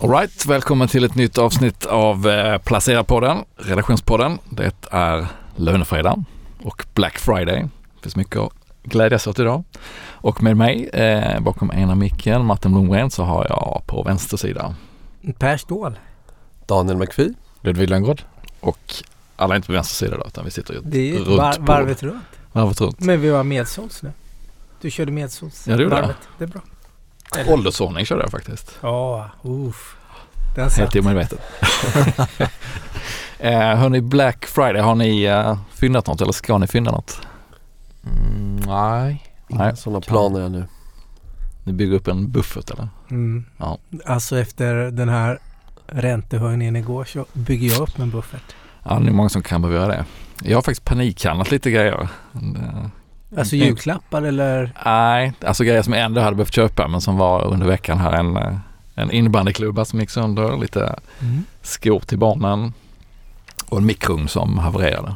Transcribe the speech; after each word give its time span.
Alright, 0.00 0.46
välkommen 0.46 0.88
till 0.88 1.04
ett 1.04 1.14
nytt 1.14 1.38
avsnitt 1.38 1.86
av 1.86 2.28
eh, 2.28 2.58
Placera-podden, 2.58 3.44
redaktionspodden. 3.56 4.38
Det 4.50 4.72
är 4.90 5.26
lönefredag 5.56 6.24
och 6.62 6.86
Black 6.94 7.18
Friday. 7.18 7.62
Det 7.94 8.02
finns 8.02 8.16
mycket 8.16 8.36
att 8.36 8.52
glädjas 8.82 9.26
åt 9.26 9.38
idag. 9.38 9.64
Och 10.08 10.42
med 10.42 10.56
mig 10.56 10.88
eh, 10.88 11.40
bakom 11.40 11.72
ena 11.72 11.94
micken, 11.94 12.44
Martin 12.44 12.72
Blomgren, 12.72 13.10
så 13.10 13.22
har 13.24 13.46
jag 13.48 13.82
på 13.86 14.02
vänster 14.02 14.36
sida 14.36 14.74
Per 15.38 15.56
Ståhl. 15.56 15.98
Daniel 16.66 16.96
McPhee. 16.96 17.34
Ludvig 17.60 17.90
Lönnroth 17.90 18.24
och 18.60 18.94
alla 19.36 19.54
är 19.54 19.56
inte 19.56 19.66
på 19.66 19.72
vänster 19.72 20.06
sida 20.06 20.16
då, 20.18 20.26
utan 20.26 20.44
vi 20.44 20.50
sitter 20.50 20.74
ju 20.74 20.80
Det 20.84 21.10
är 21.10 21.18
runt 21.18 21.28
var, 21.38 21.56
varvet 21.58 22.02
runt. 22.02 22.22
varvet 22.52 22.80
runt. 22.80 23.00
Men 23.00 23.20
vi 23.20 23.30
var 23.30 23.44
medsåls 23.44 24.02
nu. 24.02 24.12
Du 24.80 24.90
körde 24.90 25.12
medsåls. 25.12 25.64
Ja, 25.68 25.76
det 25.76 25.82
gjorde 25.82 25.94
jag. 25.94 26.02
varvet. 26.02 26.16
Det 26.38 26.44
är 26.44 26.48
bra. 26.48 26.60
Eller- 27.36 27.52
Åldersordning 27.52 28.04
körde 28.06 28.22
jag 28.22 28.30
faktiskt. 28.30 28.78
Ja, 28.80 29.30
uff. 29.42 29.96
Den 30.56 30.70
satt. 30.70 30.78
Helt 30.78 30.96
omedvetet. 30.96 31.40
eh, 33.38 33.58
hörni, 33.76 34.00
Black 34.00 34.46
Friday, 34.46 34.82
har 34.82 34.94
ni 34.94 35.22
eh, 35.22 35.58
fyndat 35.74 36.06
något 36.06 36.20
eller 36.20 36.32
ska 36.32 36.58
ni 36.58 36.66
fynda 36.66 36.90
något? 36.90 37.20
Mm, 38.06 38.56
nej, 38.56 39.24
inga 39.48 39.64
Nej. 39.64 39.76
sådana 39.76 40.00
planer 40.00 40.40
ännu. 40.40 40.64
Ni 41.64 41.72
bygger 41.72 41.96
upp 41.96 42.08
en 42.08 42.30
buffert 42.30 42.70
eller? 42.70 42.88
Mm. 43.10 43.44
Ja. 43.56 43.78
Alltså 44.06 44.38
efter 44.38 44.74
den 44.74 45.08
här 45.08 45.38
räntehöjningen 45.86 46.76
igår 46.76 47.04
så 47.04 47.26
bygger 47.32 47.68
jag 47.68 47.80
upp 47.80 47.98
en 47.98 48.10
buffert. 48.10 48.54
Ja, 48.84 48.98
det 48.98 49.08
är 49.08 49.12
många 49.12 49.28
som 49.28 49.42
kan 49.42 49.62
behöva 49.62 49.80
göra 49.80 49.92
det. 49.92 50.04
Jag 50.48 50.56
har 50.56 50.62
faktiskt 50.62 50.84
panikhandlat 50.84 51.50
lite 51.50 51.70
grejer. 51.70 52.08
Alltså 53.36 53.56
Mm. 53.56 53.66
julklappar 53.68 54.22
eller? 54.22 54.72
Nej, 54.84 55.32
alltså 55.46 55.64
grejer 55.64 55.82
som 55.82 55.92
jag 55.92 56.02
ändå 56.02 56.20
hade 56.20 56.36
behövt 56.36 56.54
köpa 56.54 56.88
men 56.88 57.00
som 57.00 57.16
var 57.16 57.44
under 57.44 57.66
veckan 57.66 57.98
här 57.98 58.12
en, 58.12 58.36
eh, 58.36 58.56
en 58.94 59.10
innebandyklubba 59.10 59.84
som 59.84 60.00
gick 60.00 60.10
sönder, 60.10 60.56
lite 60.56 60.98
Mm. 61.20 61.44
skor 61.62 62.00
till 62.00 62.18
barnen 62.18 62.72
och 63.68 63.78
en 63.78 63.86
mikron 63.86 64.28
som 64.28 64.58
havererade. 64.58 65.14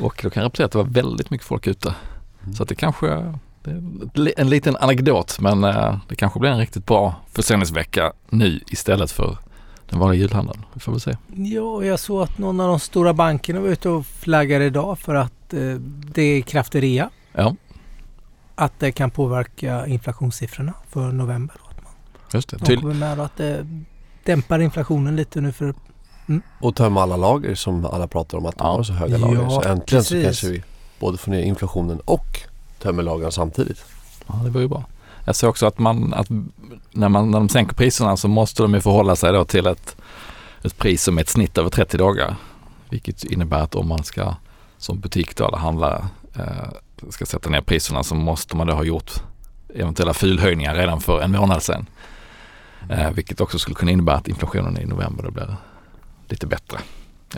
Och 0.00 0.20
då 0.22 0.30
kan 0.30 0.40
jag 0.40 0.44
rapportera 0.46 0.64
att 0.66 0.72
det 0.72 0.78
var 0.78 0.84
väldigt 0.84 1.30
mycket 1.30 1.46
folk 1.46 1.66
ute. 1.66 1.94
Mm. 2.42 2.54
Så 2.54 2.62
att 2.62 2.68
det 2.68 2.74
kanske, 2.74 3.06
det 3.64 3.70
är 3.70 3.82
li- 4.18 4.34
en 4.36 4.48
liten 4.50 4.76
anekdot 4.76 5.40
men 5.40 5.64
eh, 5.64 5.96
det 6.08 6.14
kanske 6.16 6.40
blir 6.40 6.50
en 6.50 6.58
riktigt 6.58 6.86
bra 6.86 7.14
försäljningsvecka 7.32 8.12
nu 8.30 8.60
istället 8.66 9.10
för 9.10 9.36
den 9.90 9.98
vanliga 9.98 10.20
julhandeln. 10.20 10.62
Vi 10.74 10.80
får 10.80 10.92
väl 10.92 11.00
se. 11.00 11.16
Ja, 11.34 11.84
jag 11.84 12.00
såg 12.00 12.22
att 12.22 12.38
någon 12.38 12.60
av 12.60 12.68
de 12.68 12.80
stora 12.80 13.14
bankerna 13.14 13.60
var 13.60 13.68
ute 13.68 13.88
och 13.88 14.06
flaggade 14.06 14.64
idag 14.64 14.98
för 14.98 15.14
att 15.14 15.52
eh, 15.54 15.60
det 16.14 16.22
är 16.22 16.42
kraftig 16.42 16.82
rea. 16.82 17.10
Ja, 17.34 17.54
Att 18.54 18.72
det 18.78 18.92
kan 18.92 19.10
påverka 19.10 19.86
inflationssiffrorna 19.86 20.72
för 20.88 21.12
november. 21.12 21.56
Då. 21.58 21.68
Att 21.70 21.84
man 21.84 21.92
just 22.32 22.48
det. 22.48 22.56
de 22.56 22.76
kommer 22.76 22.94
med 22.94 23.20
att 23.20 23.36
det 23.36 23.66
dämpar 24.24 24.58
inflationen 24.58 25.16
lite 25.16 25.40
nu 25.40 25.52
för 25.52 25.74
Och 26.60 26.76
tömma 26.76 27.02
alla 27.02 27.16
lager 27.16 27.54
som 27.54 27.84
alla 27.86 28.06
pratar 28.06 28.38
om 28.38 28.46
att 28.46 28.58
de 28.58 28.66
Ja. 28.66 28.72
har 28.76 28.82
så 28.82 28.92
höga 28.92 29.16
Ja, 29.18 29.26
lager. 29.26 29.48
Så 29.48 29.62
äntligen 29.62 30.04
så 30.04 30.14
precis. 30.14 30.24
kanske 30.24 30.48
vi 30.48 30.62
både 31.00 31.18
får 31.18 31.30
ner 31.30 31.42
inflationen 31.42 32.00
och 32.00 32.26
tömmer 32.78 33.02
lagren 33.02 33.32
samtidigt. 33.32 33.84
Ja, 34.26 34.34
det 34.44 34.50
var 34.50 34.60
ju 34.60 34.68
bra. 34.68 34.84
Jag 35.26 35.36
såg 35.36 35.50
också 35.50 35.66
att, 35.66 35.78
man, 35.78 36.14
att 36.14 36.26
när, 36.90 37.08
man, 37.08 37.30
när 37.30 37.38
de 37.38 37.48
sänker 37.48 37.74
priserna 37.74 38.16
så 38.16 38.28
måste 38.28 38.62
de 38.62 38.74
ju 38.74 38.80
förhålla 38.80 39.16
sig 39.16 39.32
då 39.32 39.44
till 39.44 39.66
ett, 39.66 39.96
ett 40.62 40.78
pris 40.78 41.02
som 41.02 41.18
är 41.18 41.22
ett 41.22 41.28
snitt 41.28 41.58
över 41.58 41.70
30 41.70 41.96
dagar. 41.98 42.36
Vilket 42.90 43.24
innebär 43.24 43.60
att 43.60 43.74
om 43.74 43.88
man 43.88 44.04
ska 44.04 44.34
som 44.78 45.00
butik 45.00 45.36
då 45.36 45.48
eller 45.48 45.58
handlare 45.58 46.04
eh, 46.36 46.68
ska 47.10 47.26
sätta 47.26 47.50
ner 47.50 47.60
priserna 47.60 48.02
så 48.02 48.14
måste 48.14 48.56
man 48.56 48.66
då 48.66 48.72
ha 48.72 48.84
gjort 48.84 49.12
eventuella 49.74 50.14
fylhöjningar 50.14 50.74
redan 50.74 51.00
för 51.00 51.20
en 51.20 51.32
månad 51.32 51.62
sedan. 51.62 51.86
Eh, 52.90 53.10
vilket 53.10 53.40
också 53.40 53.58
skulle 53.58 53.74
kunna 53.74 53.90
innebära 53.90 54.16
att 54.16 54.28
inflationen 54.28 54.80
i 54.80 54.86
november 54.86 55.22
då 55.22 55.30
blir 55.30 55.56
lite 56.28 56.46
bättre 56.46 56.78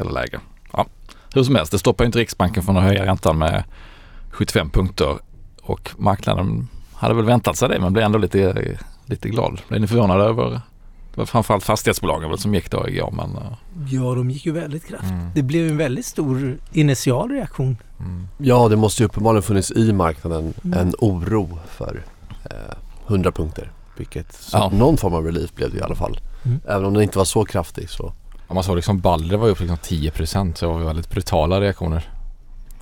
eller 0.00 0.10
lägre. 0.10 0.40
Ja, 0.72 0.86
hur 1.34 1.42
som 1.42 1.54
helst, 1.54 1.72
det 1.72 1.78
stoppar 1.78 2.04
ju 2.04 2.06
inte 2.06 2.18
Riksbanken 2.18 2.62
från 2.62 2.76
att 2.76 2.82
höja 2.82 3.06
räntan 3.06 3.38
med 3.38 3.64
75 4.30 4.70
punkter 4.70 5.18
och 5.62 5.90
marknaden 5.98 6.68
hade 6.94 7.14
väl 7.14 7.24
väntat 7.24 7.56
sig 7.56 7.68
det 7.68 7.80
men 7.80 7.92
blev 7.92 8.04
ändå 8.04 8.18
lite, 8.18 8.78
lite 9.06 9.28
glad. 9.28 9.60
Blev 9.68 9.80
ni 9.80 9.86
förvånade 9.86 10.24
över? 10.24 10.60
Det 11.16 11.20
var 11.20 11.26
framförallt 11.26 11.64
fastighetsbolagen 11.64 12.30
väl 12.30 12.38
som 12.38 12.54
gick 12.54 12.70
då 12.70 12.88
igår 12.88 13.10
men 13.10 13.36
eh, 13.36 13.52
Ja, 13.88 14.14
de 14.14 14.30
gick 14.30 14.46
ju 14.46 14.52
väldigt 14.52 14.86
kraftigt. 14.86 15.10
mm, 15.10 15.30
Det 15.34 15.42
blev 15.42 15.68
en 15.68 15.76
väldigt 15.76 16.06
stor 16.06 16.58
initial 16.72 17.30
reaktion. 17.30 17.76
mm. 18.00 18.28
Ja, 18.38 18.68
det 18.68 18.76
måste 18.76 19.02
ju 19.02 19.06
uppenbarligen 19.06 19.42
funnits 19.42 19.70
i 19.70 19.92
marknaden 19.92 20.54
Mm. 20.64 20.78
en 20.78 20.94
oro 20.98 21.58
för 21.68 22.02
eh, 22.44 22.76
100 23.06 23.32
punkter. 23.32 23.70
Vilket, 23.96 24.32
så 24.32 24.56
Ja. 24.56 24.70
någon 24.74 24.96
form 24.96 25.14
av 25.14 25.24
relief 25.24 25.54
blev 25.54 25.70
det 25.72 25.78
i 25.78 25.82
alla 25.82 25.94
fall. 25.94 26.20
Mm. 26.44 26.60
Även 26.68 26.84
om 26.84 26.94
den 26.94 27.02
inte 27.02 27.18
var 27.18 27.24
så 27.24 27.44
kraftig 27.44 27.90
så. 27.90 28.12
Ja, 28.48 28.54
man 28.54 28.64
såg 28.64 28.76
liksom 28.76 29.00
Balder 29.00 29.36
var 29.36 29.48
upp 29.48 29.60
liksom 29.60 29.76
10% 29.76 30.54
så 30.58 30.66
det 30.66 30.72
var 30.72 30.80
väldigt 30.80 31.10
brutala 31.10 31.60
reaktioner. 31.60 32.10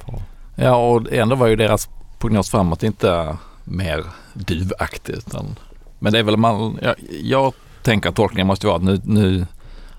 På. 0.04 0.22
Ja 0.54 0.76
och 0.76 1.12
ändå 1.12 1.36
var 1.36 1.46
ju 1.46 1.56
deras 1.56 1.88
prognos 2.18 2.50
framåt 2.50 2.82
inte 2.82 3.36
mer 3.64 4.04
duvaktig 4.34 5.12
utan 5.12 5.56
men 5.98 6.12
det 6.12 6.18
är 6.18 6.22
väl 6.22 6.36
man, 6.36 6.78
jag, 6.82 6.94
jag 7.22 7.52
tänker 7.84 8.08
att 8.08 8.16
tolkningen 8.16 8.46
måste 8.46 8.66
vara 8.66 8.76
att 8.76 8.82
nu, 8.82 9.00
nu 9.04 9.46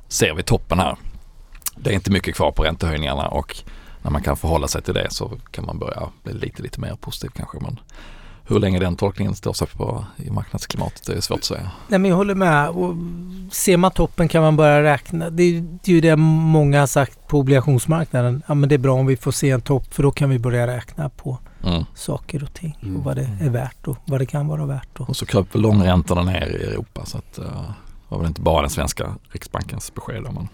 ser 0.08 0.34
vi 0.34 0.44
toppen 0.44 0.80
här. 0.80 0.96
Det 1.78 1.90
är 1.90 1.94
inte 1.94 2.12
mycket 2.12 2.36
kvar 2.36 2.52
på 2.52 2.64
räntehöjningarna 2.64 3.28
och 3.28 3.58
när 4.02 4.12
man 4.12 4.22
kan 4.24 4.38
förhålla 4.38 4.68
sig 4.68 4.82
till 4.82 4.94
det 4.94 5.08
så 5.10 5.32
kan 5.52 5.66
man 5.66 5.80
börja 5.80 6.10
bli 6.24 6.34
lite, 6.34 6.62
lite 6.64 6.80
mer 6.82 6.96
positiv 6.96 7.30
kanske. 7.36 7.58
Men 7.62 7.80
hur 8.48 8.60
länge 8.60 8.80
den 8.80 8.96
tolkningen 8.96 9.36
står 9.36 9.54
sig 9.54 9.68
på 9.68 10.06
i 10.18 10.30
marknadsklimatet 10.30 11.06
det 11.06 11.14
är 11.14 11.22
svårt 11.22 11.38
att 11.38 11.44
säga. 11.44 11.72
Nej, 11.88 12.00
men 12.00 12.10
jag 12.10 12.18
håller 12.18 12.36
med. 12.36 12.70
Och 12.70 12.96
ser 13.52 13.78
man 13.78 13.92
toppen 13.92 14.28
kan 14.28 14.42
man 14.42 14.56
börja 14.56 14.84
räkna. 14.84 15.30
Det 15.30 15.44
är, 15.44 15.48
ju- 15.50 15.62
det 15.84 15.92
är 15.92 15.96
ju 15.96 16.02
det 16.02 16.16
många 16.16 16.80
har 16.80 16.88
sagt 16.88 17.28
på 17.28 17.40
obligationsmarknaden. 17.40 18.44
Ja, 18.48 18.54
men 18.54 18.70
det 18.70 18.76
är 18.76 18.80
bra 18.80 18.94
om 18.94 19.06
vi 19.06 19.18
får 19.18 19.32
se 19.32 19.50
en 19.50 19.62
topp 19.62 19.94
för 19.94 20.04
då 20.04 20.12
kan 20.12 20.30
vi 20.30 20.40
börja 20.40 20.68
räkna 20.68 21.10
på 21.10 21.38
Mm. 21.66 21.86
saker 21.96 22.44
och 22.44 22.54
ting 22.54 22.78
Mm. 22.84 22.98
och 22.98 23.04
vad 23.04 23.16
det 23.16 23.30
är 23.42 23.50
värt 23.50 23.88
och 23.88 23.98
vad 24.06 24.22
det 24.22 24.26
kan 24.26 24.48
vara 24.48 24.66
värt. 24.66 25.00
Och. 25.00 25.10
Och 25.10 25.16
så 25.16 25.26
kröp 25.26 25.56
långräntorna 25.56 26.24
ner 26.24 26.48
i 26.48 26.64
Europa 26.64 27.06
så 27.06 27.18
att 27.18 27.40
uh, 27.40 27.46
det 27.46 28.10
var 28.10 28.18
väl 28.18 28.28
inte 28.28 28.42
bara 28.42 28.62
den 28.62 28.70
svenska 28.70 29.16
Riksbankens 29.32 29.94
besked. 29.94 30.24
Men 30.24 30.48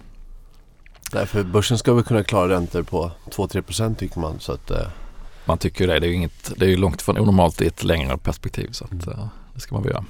Därför 1.12 1.44
börsen 1.44 1.78
ska 1.78 1.94
väl 1.94 2.04
kunna 2.04 2.24
klara 2.24 2.50
räntor 2.50 2.84
på 2.84 3.12
2-3% 3.32 3.96
tycker 3.96 4.20
man. 4.20 4.40
Så 4.40 4.52
att, 4.52 4.72
eh, 4.72 4.88
man 5.46 5.58
tycker 5.58 5.84
ju 5.84 5.88
det. 5.92 6.00
Det 6.00 6.06
är 6.06 6.10
ju 6.10 6.16
inget, 6.16 6.52
det 6.58 6.66
är 6.66 6.70
ju 6.70 6.78
långt 6.78 7.02
från 7.02 7.18
onormalt 7.18 7.62
i 7.62 7.68
ett 7.68 7.84
längre 7.84 8.18
perspektiv 8.18 8.72
så 8.72 8.86
att 8.86 9.08
uh, 9.08 9.26
det 9.54 9.60
ska 9.60 9.76
man 9.76 9.84
väl 9.84 9.92
göra. 9.92 10.06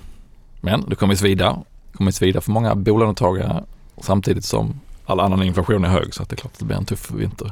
Men 0.61 0.85
det 0.89 0.95
kommer 0.95 1.15
svida. 1.15 1.57
Det 1.91 1.97
kommer 1.97 2.11
svida 2.11 2.41
för 2.41 2.51
många 2.51 2.75
bolånetagare 2.75 3.63
samtidigt 4.01 4.45
som 4.45 4.79
all 5.05 5.19
annan 5.19 5.43
inflation 5.43 5.85
är 5.85 5.89
hög 5.89 6.13
så 6.13 6.23
att 6.23 6.29
det 6.29 6.33
är 6.33 6.37
klart 6.37 6.53
att 6.53 6.59
det 6.59 6.65
blir 6.65 6.77
en 6.77 6.85
tuff 6.85 7.11
vinter 7.11 7.51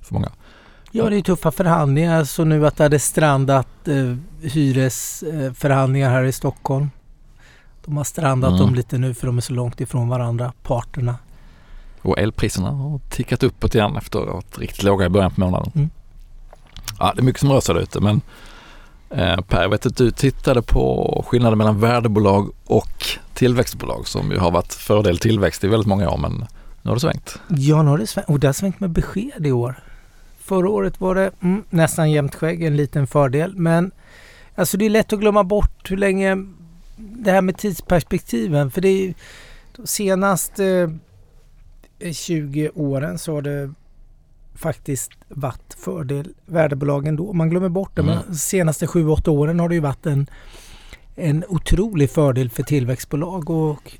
för 0.00 0.14
många. 0.14 0.28
Ja, 0.90 1.10
det 1.10 1.16
är 1.16 1.22
tuffa 1.22 1.50
förhandlingar. 1.50 2.24
Så 2.24 2.44
nu 2.44 2.66
att 2.66 2.76
det 2.76 2.82
hade 2.82 2.98
strandat 2.98 3.88
eh, 3.88 4.14
hyresförhandlingar 4.48 6.10
här 6.10 6.24
i 6.24 6.32
Stockholm. 6.32 6.90
De 7.84 7.96
har 7.96 8.04
strandat 8.04 8.48
Mm. 8.50 8.60
dem 8.60 8.74
lite 8.74 8.98
nu 8.98 9.14
för 9.14 9.26
de 9.26 9.36
är 9.36 9.40
så 9.40 9.52
långt 9.52 9.80
ifrån 9.80 10.08
varandra, 10.08 10.52
parterna. 10.62 11.14
Och 12.02 12.18
elpriserna 12.18 12.70
har 12.70 13.00
tickat 13.10 13.42
uppåt 13.42 13.74
igen 13.74 13.96
efter 13.96 14.18
att 14.20 14.26
ha 14.26 14.34
varit 14.34 14.58
riktigt 14.58 14.82
låga 14.82 15.06
i 15.06 15.08
början 15.08 15.30
på 15.30 15.40
månaden. 15.40 15.72
Mm. 15.74 15.90
Ja, 16.98 17.12
det 17.16 17.20
är 17.20 17.24
mycket 17.24 17.40
som 17.40 17.52
rör 17.52 17.60
sig 17.60 17.74
där 17.74 17.82
ute 17.82 18.00
men 18.00 18.20
eh, 19.10 19.40
Per, 19.40 19.62
jag 19.62 19.68
vet 19.68 19.86
att 19.86 19.96
du 19.96 20.10
tittade 20.10 20.62
på 20.62 21.24
skillnaden 21.28 21.58
mellan 21.58 21.80
värdebolag 21.80 22.50
och 22.66 23.04
tillväxtbolag 23.34 24.08
som 24.08 24.30
ju 24.30 24.38
har 24.38 24.50
varit 24.50 24.74
fördel 24.74 25.18
tillväxt 25.18 25.64
i 25.64 25.68
väldigt 25.68 25.86
många 25.88 26.10
år 26.10 26.16
men 26.18 26.32
nu 26.82 26.90
har 26.90 26.94
det 26.94 27.00
svängt. 27.00 27.38
Ja, 27.48 27.82
nu 27.82 27.90
har 27.90 27.98
det 27.98 28.06
svängt. 28.06 28.28
Och 28.28 28.40
det 28.40 28.46
har 28.48 28.52
svängt 28.52 28.80
med 28.80 28.90
besked 28.90 29.46
i 29.46 29.52
år. 29.52 29.82
Förra 30.48 30.68
året 30.68 31.00
var 31.00 31.14
det 31.14 31.30
mm, 31.40 31.64
nästan 31.70 32.10
jämnt 32.10 32.34
skägg, 32.34 32.62
en 32.62 32.76
liten 32.76 33.06
fördel. 33.06 33.56
Men 33.56 33.90
alltså 34.54 34.76
det 34.76 34.86
är 34.86 34.90
lätt 34.90 35.12
att 35.12 35.20
glömma 35.20 35.44
bort 35.44 35.90
hur 35.90 35.96
länge 35.96 36.36
det 36.96 37.30
här 37.30 37.42
med 37.42 37.56
tidsperspektiven. 37.58 38.70
För 38.70 38.80
det 38.80 38.88
är 38.88 39.14
senaste 39.84 40.96
eh, 41.98 42.12
20 42.12 42.70
åren 42.74 43.18
så 43.18 43.34
har 43.34 43.42
det 43.42 43.72
faktiskt 44.54 45.10
varit 45.28 45.74
fördel 45.78 46.34
värdebolagen 46.46 47.16
då. 47.16 47.32
Man 47.32 47.50
glömmer 47.50 47.68
bort 47.68 47.96
det. 47.96 48.02
Men 48.02 48.18
de 48.28 48.34
senaste 48.34 48.86
7-8 48.86 49.28
åren 49.28 49.60
har 49.60 49.68
det 49.68 49.74
ju 49.74 49.80
varit 49.80 50.06
en, 50.06 50.26
en 51.16 51.44
otrolig 51.48 52.10
fördel 52.10 52.50
för 52.50 52.62
tillväxtbolag. 52.62 53.50
Och, 53.50 53.98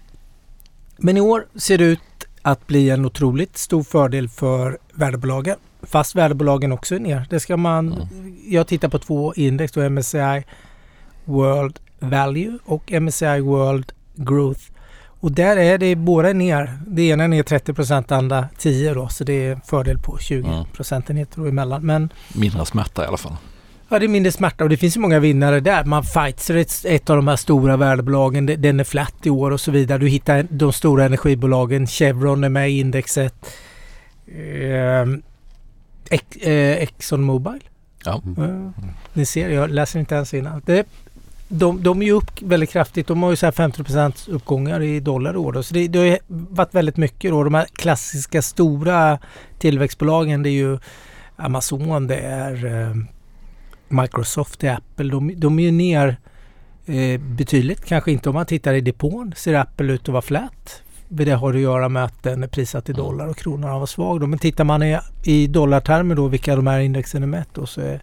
men 0.97 1.17
i 1.17 1.21
år 1.21 1.47
ser 1.55 1.79
det 1.79 1.85
ut 1.85 2.01
att 2.43 2.67
bli 2.67 2.91
en 2.91 3.05
otroligt 3.05 3.57
stor 3.57 3.83
fördel 3.83 4.29
för 4.29 4.79
värdebolagen. 4.93 5.57
Fast 5.83 6.15
värdebolagen 6.15 6.73
också 6.73 6.95
är 6.95 6.99
ner. 6.99 7.27
Det 7.31 7.41
ska 7.41 7.57
man... 7.57 7.93
Mm. 7.93 8.37
Jag 8.49 8.67
tittar 8.67 8.89
på 8.89 8.99
två 8.99 9.35
index 9.35 9.73
då, 9.73 9.91
MSCI 9.91 10.45
World 11.25 11.79
Value 11.99 12.59
och 12.65 12.93
MSCI 12.93 13.41
World 13.41 13.93
Growth. 14.15 14.61
Och 15.21 15.33
där 15.33 15.57
är 15.57 15.79
det 15.79 15.97
båda 15.97 16.33
ner. 16.33 16.79
Det 16.87 17.03
ena 17.03 17.25
är 17.25 17.29
ner 17.29 17.43
30 17.43 17.75
procent, 17.75 18.13
andra 18.13 18.49
10 18.59 18.95
då. 18.95 19.09
Så 19.09 19.25
det 19.25 19.47
är 19.47 19.61
fördel 19.67 19.99
på 19.99 20.19
20 20.19 20.49
Mm. 20.49 20.65
procentenheter 20.73 21.49
emellan. 21.49 21.87
Men 21.87 22.09
Mindre 22.35 22.67
smärta 22.67 23.05
i 23.05 23.07
alla 23.07 23.17
fall. 23.17 23.37
Ja, 23.89 23.99
det 23.99 24.07
är 24.07 24.09
mindre 24.09 24.33
smärta 24.33 24.65
och 24.65 24.71
det 24.71 24.77
finns 24.77 24.97
ju 24.97 25.01
många 25.01 25.19
vinnare 25.19 25.61
där. 25.61 25.85
Man 25.85 26.03
Pfizer 26.03 26.55
är 26.57 26.95
ett, 26.95 27.11
av 27.11 27.17
de 27.17 27.29
här 27.29 27.37
stora 27.37 27.77
värdebolagen. 27.77 28.47
Den 28.47 28.81
är 28.81 28.85
flat 28.85 29.15
i 29.23 29.31
år 29.31 29.51
och 29.51 29.61
så 29.61 29.71
vidare. 29.71 29.99
Du 29.99 30.09
hittar 30.09 30.47
de 30.51 30.73
stora 30.73 31.05
energibolagen. 31.05 31.87
Chevron 31.87 32.45
är 32.45 32.49
med 32.49 32.71
i 32.71 32.79
indexet. 32.81 33.35
Eh, 36.11 36.83
Exxon 36.83 37.23
Mobil. 37.23 37.69
Ja. 38.05 38.23
Eh, 38.39 38.71
ni 39.13 39.27
ser, 39.27 39.49
jag 39.49 39.71
läser 39.71 40.01
inte 40.01 40.15
ens 40.15 40.35
innan. 40.35 40.63
Det, 40.67 40.87
de, 41.49 41.83
de 41.83 42.03
är 42.03 42.07
ju 42.07 42.13
upp 42.13 42.43
väldigt 42.43 42.71
kraftigt. 42.71 43.07
De 43.07 43.23
har 43.23 43.31
ju 43.31 43.37
så 43.37 43.47
här 43.47 43.53
50 43.53 44.31
uppgångar 44.31 44.83
i 44.83 45.01
dollar 45.01 45.35
i 45.35 45.37
år. 45.37 45.53
Då. 45.53 45.63
Så 45.63 45.75
det, 45.75 45.89
det 45.89 45.99
har 45.99 46.07
ju 46.07 46.19
varit 46.29 46.75
väldigt 46.75 46.97
mycket 46.97 47.31
då. 47.31 47.45
De 47.45 47.55
här 47.55 47.67
klassiska 47.73 48.43
stora 48.43 49.19
tillväxtbolagen 49.59 50.43
det 50.43 50.51
är 50.51 50.53
ju 50.53 50.79
Amazon, 51.37 52.07
det 52.07 52.17
är 52.17 52.65
eh, 52.65 52.95
Microsoft, 53.89 54.61
det 54.61 54.69
är 54.69 54.75
Apple. 54.77 55.11
De, 55.11 55.33
de 55.37 55.59
är 55.59 55.63
ju 55.63 55.71
ner 55.71 56.17
eh, 56.87 57.21
betydligt. 57.21 57.85
Kanske 57.85 58.13
inte 58.13 58.29
om 58.29 58.35
man 58.35 58.47
tittar 58.47 58.75
i 58.75 58.81
depån 58.81 59.33
ser 59.37 59.55
Apple 59.55 59.93
ut 59.93 60.01
att 60.01 60.09
vara 60.09 60.23
flat. 60.23 60.83
Det 61.09 61.31
har 61.31 61.55
att 61.55 61.61
göra 61.61 61.89
med 61.89 62.05
att 62.05 62.23
den 62.23 62.43
är 62.43 62.49
prissatt 62.49 62.89
i 62.89 62.93
dollar 62.93 63.27
och 63.27 63.37
kronan 63.37 63.81
varit 63.81 63.91
svag. 63.91 64.21
Då. 64.21 64.27
Men 64.27 64.39
tittar 64.39 64.65
man 64.65 64.83
i, 64.83 64.99
i 65.25 65.47
dollartermer 65.47 66.15
då 66.15 66.29
vilka 66.29 66.57
de 66.57 66.67
här 66.67 66.81
indexen 66.81 67.23
är 67.23 67.27
mätt 67.27 67.49
då 67.53 67.67
så 67.67 67.81
är, 67.81 68.03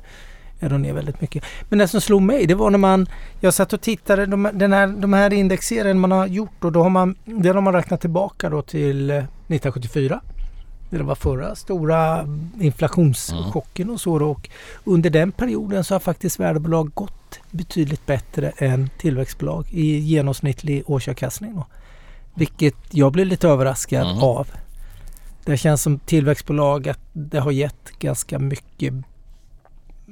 är 0.60 0.70
de 0.70 0.82
ner 0.82 0.94
väldigt 0.94 1.22
mycket. 1.22 1.44
Men 1.70 1.80
det 1.80 1.88
som 1.88 2.02
slog 2.02 2.22
mig 2.22 2.46
det 2.46 2.56
var 2.56 2.70
när 2.70 2.78
man 2.78 3.08
jag 3.40 3.54
satt 3.54 3.74
och 3.74 3.82
tittade 3.82 4.26
de, 4.26 4.50
den 4.54 4.74
här, 4.74 4.88
de 4.88 5.14
här 5.14 5.34
indexserien 5.34 6.00
man 6.00 6.12
har 6.12 6.28
gjort 6.28 6.64
och 6.64 6.72
då 6.72 6.84
har 6.84 6.90
man, 6.90 7.16
det 7.26 7.50
har 7.50 7.62
man 7.62 7.74
räknat 7.74 8.02
tillbaka 8.02 8.50
då 8.50 8.62
till 8.62 9.10
eh, 9.10 9.18
1974. 9.18 10.22
Det 10.90 11.04
var 11.04 11.16
förra 11.16 11.56
stora 11.56 12.28
inflationschocken 12.60 13.90
och 13.90 14.02
så 14.02 14.20
då. 14.20 14.30
Och 14.30 14.50
under 14.84 15.10
den 15.10 15.32
perioden 15.32 15.84
så 15.84 15.96
har 15.96 16.00
faktiskt 16.00 16.40
värdebolag 16.40 16.92
gått 16.94 17.40
betydligt 17.52 18.06
bättre 18.06 18.50
än 18.58 18.90
tillväxtbolag 18.98 19.68
i 19.72 19.98
genomsnittlig 19.98 20.84
årsavkastning. 20.86 21.56
Då. 21.56 21.66
Vilket 22.36 22.76
jag 22.92 23.12
blev 23.12 23.28
lite 23.28 23.48
överraskad 23.48 24.08
Mm. 24.08 24.24
av. 24.24 24.48
Det 25.46 25.58
känns 25.58 25.82
som 25.82 26.00
tillväxtbolag 26.00 26.88
att 26.90 27.00
det 27.14 27.40
har 27.40 27.52
gett 27.52 28.00
ganska 28.00 28.40
mycket 28.40 28.94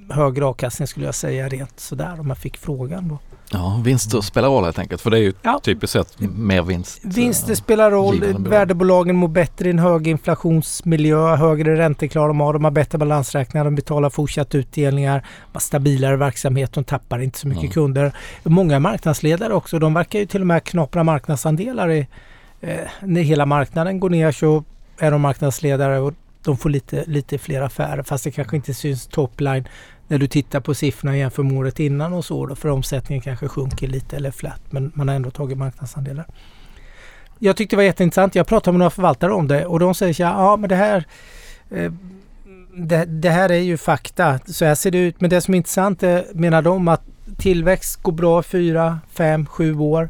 högre 0.10 0.46
avkastning 0.46 0.88
skulle 0.88 1.06
jag 1.06 1.16
säga 1.16 1.50
rent 1.50 1.80
sådär 1.80 2.20
om 2.20 2.28
jag 2.28 2.38
fick 2.38 2.58
frågan 2.58 3.08
då. 3.08 3.18
Ja, 3.52 3.82
vinster 3.86 4.22
spelar 4.22 4.48
roll 4.48 4.64
helt 4.64 4.80
enkelt. 4.80 5.02
För 5.02 5.10
det 5.12 5.18
är 5.18 5.22
ju 5.22 5.34
Ja. 5.42 5.60
typiskt 5.64 5.94
sett 5.94 6.20
mer 6.20 6.62
vinst. 6.62 7.00
Vinster 7.04 7.56
spelar 7.56 7.92
roll. 7.92 8.24
Värdebolagen 8.40 9.16
mår 9.16 9.28
bättre 9.28 9.68
i 9.68 9.70
en 9.72 9.80
hög 9.80 10.08
inflationsmiljö. 10.08 11.36
Högre 11.36 11.76
ränteklar 11.78 12.28
de 12.28 12.40
har. 12.40 12.54
De 12.54 12.64
har 12.64 12.72
bättre 12.72 12.98
balansräkningar. 12.98 13.66
De 13.66 13.76
betalar 13.76 14.10
fortsatt 14.10 14.56
utdelningar. 14.56 15.20
De 15.20 15.54
har 15.54 15.60
stabilare 15.60 16.16
verksamhet. 16.18 16.74
De 16.74 16.84
tappar 16.84 17.20
inte 17.20 17.40
så 17.40 17.48
mycket 17.48 17.64
Mm. 17.64 17.74
kunder. 17.74 18.14
Många 18.44 18.80
marknadsledare 18.80 19.54
också. 19.54 19.80
De 19.80 19.94
verkar 19.94 20.20
ju 20.20 20.26
till 20.26 20.42
och 20.42 20.48
med 20.48 20.64
knapra 20.64 21.04
marknadsandelar. 21.04 21.92
I, 21.92 22.08
eh, 22.62 22.76
när 23.02 23.22
hela 23.22 23.46
marknaden 23.46 24.00
går 24.00 24.10
ner 24.10 24.32
så 24.32 24.64
är 24.98 25.12
de 25.12 25.22
marknadsledare 25.22 26.00
och 26.00 26.14
de 26.44 26.58
får 26.58 26.70
lite, 26.70 27.04
lite 27.08 27.38
fler 27.38 27.62
affärer. 27.62 28.04
Fast 28.04 28.24
det 28.24 28.32
kanske 28.32 28.56
inte 28.56 28.74
syns 28.74 29.08
topline 29.08 29.68
när 30.14 30.20
du 30.20 30.28
tittar 30.28 30.60
på 30.60 30.74
siffrorna 30.74 31.18
jämfört 31.18 31.46
med 31.46 31.58
året 31.58 31.80
innan 31.80 32.14
och 32.14 32.26
så. 32.26 32.46
Då, 32.46 32.56
för 32.56 32.70
omsättningen 32.70 33.22
kanske 33.22 33.48
sjunker 33.48 33.88
lite 33.88 34.16
eller 34.16 34.32
flat. 34.32 34.62
Men 34.70 34.92
man 34.96 35.08
har 35.08 35.16
ändå 35.16 35.32
tagit 35.32 35.58
marknadsandelar. 35.58 36.26
Jag 37.40 37.58
tyckte 37.58 37.76
det 37.76 37.78
var 37.78 37.84
jätteintressant. 37.84 38.36
Jag 38.36 38.48
pratade 38.48 38.74
med 38.74 38.80
några 38.80 38.90
förvaltare 38.90 39.32
om 39.34 39.48
det 39.48 39.66
och 39.66 39.80
de 39.80 39.96
säger 39.96 40.14
så 40.14 40.24
här, 40.24 40.32
ja 40.32 40.58
men 40.58 40.70
det 40.70 40.76
här 40.76 41.06
eh, 41.70 41.92
det, 42.76 43.06
det 43.06 43.30
här 43.30 43.52
är 43.52 43.58
ju 43.58 43.78
fakta. 43.78 44.40
Så 44.46 44.66
här 44.66 44.76
ser 44.76 44.92
det 44.92 44.98
ut. 44.98 45.22
Men 45.22 45.30
det 45.30 45.42
som 45.42 45.54
är 45.54 45.58
intressant 45.58 46.04
är, 46.04 46.26
menar 46.34 46.62
de, 46.62 46.88
att 46.88 47.02
tillväxt 47.38 48.04
går 48.04 48.12
bra 48.12 48.40
i 48.40 48.44
fyra, 48.44 49.00
fem, 49.10 49.46
sju 49.46 49.78
år 49.78 50.10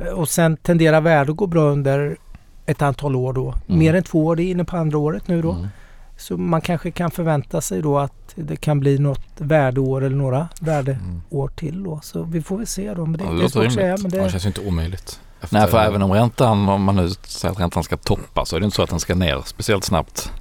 eh, 0.00 0.12
och 0.12 0.28
sen 0.28 0.56
tenderar 0.56 1.00
värde 1.00 1.30
att 1.30 1.36
gå 1.36 1.46
bra 1.46 1.62
under 1.62 2.16
ett 2.66 2.82
antal 2.82 3.16
år 3.16 3.32
då. 3.32 3.54
Mm. 3.68 3.78
Mer 3.78 3.94
än 3.94 4.02
två 4.02 4.26
år, 4.26 4.36
det 4.36 4.42
är 4.42 4.50
inne 4.50 4.64
på 4.64 4.76
andra 4.76 4.98
året 4.98 5.28
nu 5.28 5.42
då. 5.42 5.52
Mm. 5.52 5.66
Så 6.16 6.36
man 6.36 6.60
kanske 6.60 6.90
kan 6.90 7.10
förvänta 7.10 7.60
sig 7.60 7.82
då 7.82 7.98
att 7.98 8.12
det 8.34 8.56
kan 8.56 8.80
bli 8.80 8.98
något 8.98 9.20
värdeår 9.38 10.04
eller 10.04 10.16
några 10.16 10.48
värdeår 10.60 11.48
till 11.48 11.82
då. 11.82 12.00
Så 12.02 12.22
vi 12.22 12.42
får 12.42 12.56
väl 12.58 12.66
se 12.66 12.94
då. 12.94 13.06
Men 13.06 13.18
det, 13.18 13.24
Ja, 13.24 13.30
det 13.30 13.36
det 13.36 13.40
är 13.40 13.42
låter 13.42 13.66
att 13.66 13.72
säga. 13.72 13.86
rimligt. 13.86 14.02
Men 14.02 14.10
det 14.10 14.24
det, 14.24 14.30
känns 14.30 14.44
ju 14.44 14.48
inte 14.48 14.60
omöjligt. 14.68 15.20
Efter- 15.40 15.56
Nej, 15.58 15.68
för 15.68 15.78
även 15.78 16.02
om 16.02 16.12
räntan, 16.12 16.68
om 16.68 16.82
man 16.82 16.96
nu 16.96 17.08
säger 17.26 17.52
att 17.52 17.60
räntan 17.60 17.84
ska 17.84 17.96
toppa 17.96 18.44
så 18.44 18.56
är 18.56 18.60
det 18.60 18.64
inte 18.64 18.76
så 18.76 18.82
att 18.82 18.90
den 18.90 19.00
ska 19.00 19.14
ner 19.14 19.42
speciellt 19.44 19.84
snabbt. 19.84 20.32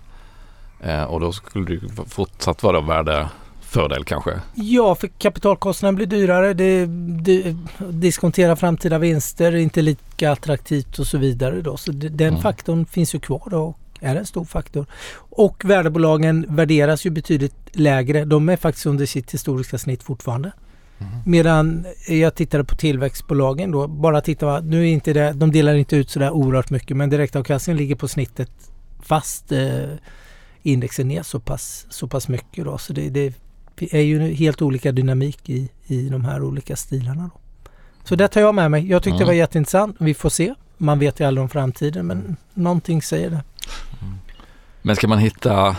Eh, 0.83 1.03
och 1.03 1.19
då 1.19 1.31
skulle 1.31 1.65
det 1.65 1.73
ju 1.73 1.81
fortsatt 2.07 2.63
vara 2.63 2.81
värdefördel 2.81 4.03
kanske. 4.03 4.39
Ja, 4.55 4.95
för 4.95 5.07
kapitalkostnaden 5.07 5.95
blir 5.95 6.05
dyrare. 6.05 6.53
Det, 6.53 6.85
det, 7.21 7.55
diskontera 7.89 8.55
framtida 8.55 8.97
vinster 8.97 9.51
är 9.51 9.55
inte 9.55 9.81
lika 9.81 10.31
attraktivt 10.31 10.99
och 10.99 11.07
så 11.07 11.17
vidare. 11.17 11.61
Då. 11.61 11.77
Så 11.77 11.91
det, 11.91 12.09
den 12.09 12.27
Mm. 12.29 12.41
faktorn 12.41 12.85
finns 12.85 13.15
ju 13.15 13.19
kvar 13.19 13.47
då 13.51 13.57
och 13.63 13.77
är 14.01 14.15
en 14.15 14.25
stor 14.25 14.45
faktor. 14.45 14.85
Och 15.17 15.65
värdebolagen 15.65 16.45
värderas 16.49 17.05
ju 17.05 17.09
betydligt 17.09 17.55
lägre. 17.71 18.25
De 18.25 18.49
är 18.49 18.57
faktiskt 18.57 18.85
under 18.85 19.05
sitt 19.05 19.33
historiska 19.33 19.77
snitt 19.77 20.03
fortfarande. 20.03 20.51
Mhm. 20.97 21.09
Medan 21.25 21.85
jag 22.07 22.35
tittade 22.35 22.63
på 22.63 22.75
tillväxtbolagen 22.75 23.71
då. 23.71 23.87
Bara 23.87 24.21
titta, 24.21 24.59
nu 24.59 24.81
är 24.81 24.85
inte 24.85 25.13
det, 25.13 25.33
de 25.33 25.51
delar 25.51 25.73
inte 25.75 25.95
ut 25.95 26.09
sådär 26.09 26.31
oerhört 26.31 26.69
mycket 26.69 26.97
men 26.97 27.09
direktavkastningen 27.09 27.77
ligger 27.77 27.95
på 27.95 28.07
snittet 28.07 28.51
fast 29.01 29.51
eh, 29.51 29.89
indexen 30.63 31.07
ner 31.07 31.23
så 31.23 31.39
pass, 31.39 31.85
så 31.89 32.07
pass 32.07 32.27
mycket. 32.27 32.65
Då. 32.65 32.77
Så 32.77 32.93
det, 32.93 33.09
det 33.09 33.33
är 33.91 34.01
ju 34.01 34.33
helt 34.33 34.61
olika 34.61 34.91
dynamik 34.91 35.49
i, 35.49 35.69
i 35.87 36.09
de 36.09 36.25
här 36.25 36.43
olika 36.43 36.75
stilarna. 36.75 37.23
Då. 37.33 37.39
Så 38.03 38.15
det 38.15 38.27
tar 38.27 38.41
jag 38.41 38.55
med 38.55 38.71
mig. 38.71 38.87
Jag 38.89 39.03
tyckte 39.03 39.17
det 39.17 39.23
Mm. 39.23 39.27
var 39.27 39.33
jätteintressant. 39.33 39.95
Vi 39.99 40.13
får 40.13 40.29
se. 40.29 40.53
Man 40.77 40.99
vet 40.99 41.19
ju 41.19 41.27
aldrig 41.27 41.41
om 41.41 41.49
framtiden 41.49 42.07
men 42.07 42.35
någonting 42.53 43.01
säger 43.01 43.29
det. 43.29 43.43
Men 44.81 44.95
ska 44.95 45.07
man 45.07 45.19
hitta 45.19 45.75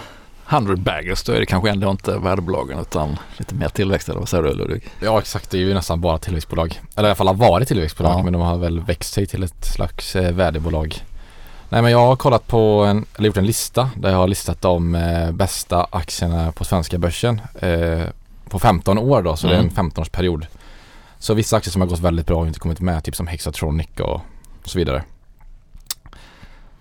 100 0.48 0.76
baggers 0.76 1.22
då 1.22 1.32
är 1.32 1.40
det 1.40 1.46
kanske 1.46 1.70
ändå 1.70 1.90
inte 1.90 2.18
värdebolagen 2.18 2.78
utan 2.78 3.18
lite 3.36 3.54
mer 3.54 3.68
tillväxt 3.68 4.08
eller 4.08 4.18
vad 4.20 4.28
säger 4.28 4.42
du 4.44 4.52
Ludvig? 4.54 4.82
Ja 5.00 5.18
exakt, 5.18 5.50
det 5.50 5.56
är 5.58 5.60
ju 5.60 5.74
nästan 5.74 6.00
bara 6.00 6.18
tillväxtbolag. 6.18 6.80
Eller 6.96 7.08
i 7.08 7.10
alla 7.10 7.14
fall 7.14 7.26
har 7.26 7.34
varit 7.34 7.68
tillväxtbolag 7.68 8.12
Ja. 8.18 8.22
men 8.22 8.32
de 8.32 8.42
har 8.42 8.56
väl 8.56 8.80
växt 8.80 9.12
sig 9.12 9.26
till 9.26 9.42
ett 9.42 9.64
slags 9.64 10.16
eh, 10.16 10.32
värdebolag. 10.34 10.94
Nej 11.68 11.82
men 11.82 11.90
jag 11.92 11.98
har 11.98 12.16
kollat 12.16 12.46
på 12.46 12.84
en, 12.88 13.04
eller 13.16 13.26
gjort 13.26 13.36
en 13.36 13.46
lista 13.46 13.90
där 13.96 14.10
jag 14.10 14.16
har 14.16 14.28
listat 14.28 14.60
de 14.62 14.94
eh, 14.94 15.32
bästa 15.32 15.86
aktierna 15.90 16.52
på 16.52 16.64
svenska 16.64 16.98
börsen 16.98 17.40
eh, 17.60 18.02
på 18.48 18.58
15 18.58 18.98
år 18.98 19.22
då, 19.22 19.36
så 19.36 19.46
det 19.46 19.54
är 19.54 19.58
Mm. 19.60 19.72
en 19.76 19.90
15-årsperiod. 19.90 20.46
Så 21.18 21.34
vissa 21.34 21.56
aktier 21.56 21.72
som 21.72 21.80
har 21.80 21.88
gått 21.88 22.00
väldigt 22.00 22.26
bra 22.26 22.38
har 22.38 22.46
inte 22.46 22.58
kommit 22.60 22.80
med, 22.80 23.04
typ 23.04 23.16
som 23.16 23.26
Hexatronic 23.26 23.88
och 24.00 24.20
så 24.64 24.78
vidare. 24.78 25.02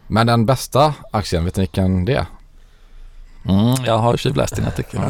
Men 0.07 0.27
den 0.27 0.45
bästa 0.45 0.93
aktien, 1.11 1.45
vet 1.45 1.55
ni 1.55 1.61
vilken 1.61 2.05
det 2.05 2.13
är? 2.13 2.25
Mm, 3.49 3.75
jag 3.85 3.97
har 3.97 4.17
tjuvläst 4.17 4.55
din 4.55 4.65
artikel. 4.65 4.99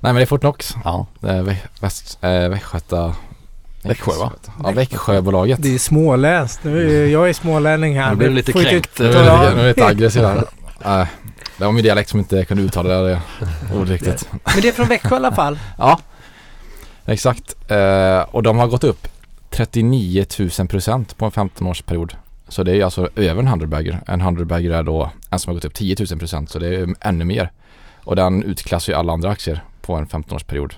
Nej 0.00 0.12
men 0.12 0.14
det 0.14 0.22
är 0.22 0.26
Fortnox. 0.26 0.74
Ja. 0.84 1.06
Det 1.20 1.30
är 1.30 1.42
Vä- 1.42 1.56
väst, 1.80 2.18
äh, 2.20 2.30
Västgöta... 2.30 3.14
Växjö, 3.82 4.12
va? 4.18 4.32
Ja, 4.62 4.70
Växjöbolaget. 4.70 5.62
Det 5.62 5.74
är 5.74 5.78
småländskt. 5.78 6.64
Nu 6.64 7.04
är 7.04 7.06
jag 7.08 7.28
är 7.28 7.32
smålänning 7.32 7.98
här. 8.00 8.10
Nu 8.10 8.16
blir 8.16 8.28
du 8.28 8.34
lite 8.34 8.52
kränkt. 8.52 8.98
Nu 8.98 9.04
är 9.06 9.08
lite- 9.08 9.22
nu 9.54 9.60
är 9.60 9.66
jag 9.66 9.68
lite 9.68 9.84
aggressiv 9.86 10.22
här. 10.24 10.44
Nej, 10.84 11.06
det 11.58 11.64
var 11.64 11.72
min 11.72 11.84
dialekt 11.84 12.10
som 12.10 12.18
inte 12.18 12.44
kunde 12.44 12.62
uttala 12.62 12.94
det 13.00 13.20
ordet 13.74 13.88
riktigt. 13.90 14.28
Men 14.30 14.60
det 14.62 14.68
är 14.68 14.72
från 14.72 14.88
Växjö 14.88 15.14
i 15.14 15.16
alla 15.16 15.32
fall. 15.32 15.58
Ja, 15.78 15.98
exakt. 17.06 17.70
Eh, 17.70 18.18
och 18.20 18.42
de 18.42 18.58
har 18.58 18.66
gått 18.66 18.84
upp 18.84 19.08
39 19.50 20.26
000 20.58 20.68
procent 20.68 21.16
på 21.18 21.24
en 21.24 21.30
15-årsperiod. 21.32 22.14
Så 22.48 22.62
det 22.62 22.76
är 22.76 22.84
alltså 22.84 23.08
över 23.16 23.40
en 23.42 23.46
100 23.48 23.66
bagger. 23.66 24.00
En 24.06 24.20
100 24.20 24.44
bagger 24.44 24.70
är 24.70 24.82
då 24.82 25.10
en 25.30 25.38
som 25.38 25.50
har 25.50 25.54
gått 25.54 25.64
upp 25.64 25.74
10 25.74 25.96
000 26.10 26.18
procent 26.18 26.50
så 26.50 26.58
det 26.58 26.76
är 26.76 26.94
ännu 27.00 27.24
mer. 27.24 27.52
Och 28.04 28.16
den 28.16 28.42
utklassar 28.42 28.92
ju 28.92 28.98
alla 28.98 29.12
andra 29.12 29.30
aktier 29.30 29.64
på 29.82 29.94
en 29.94 30.06
15-årsperiod. 30.06 30.72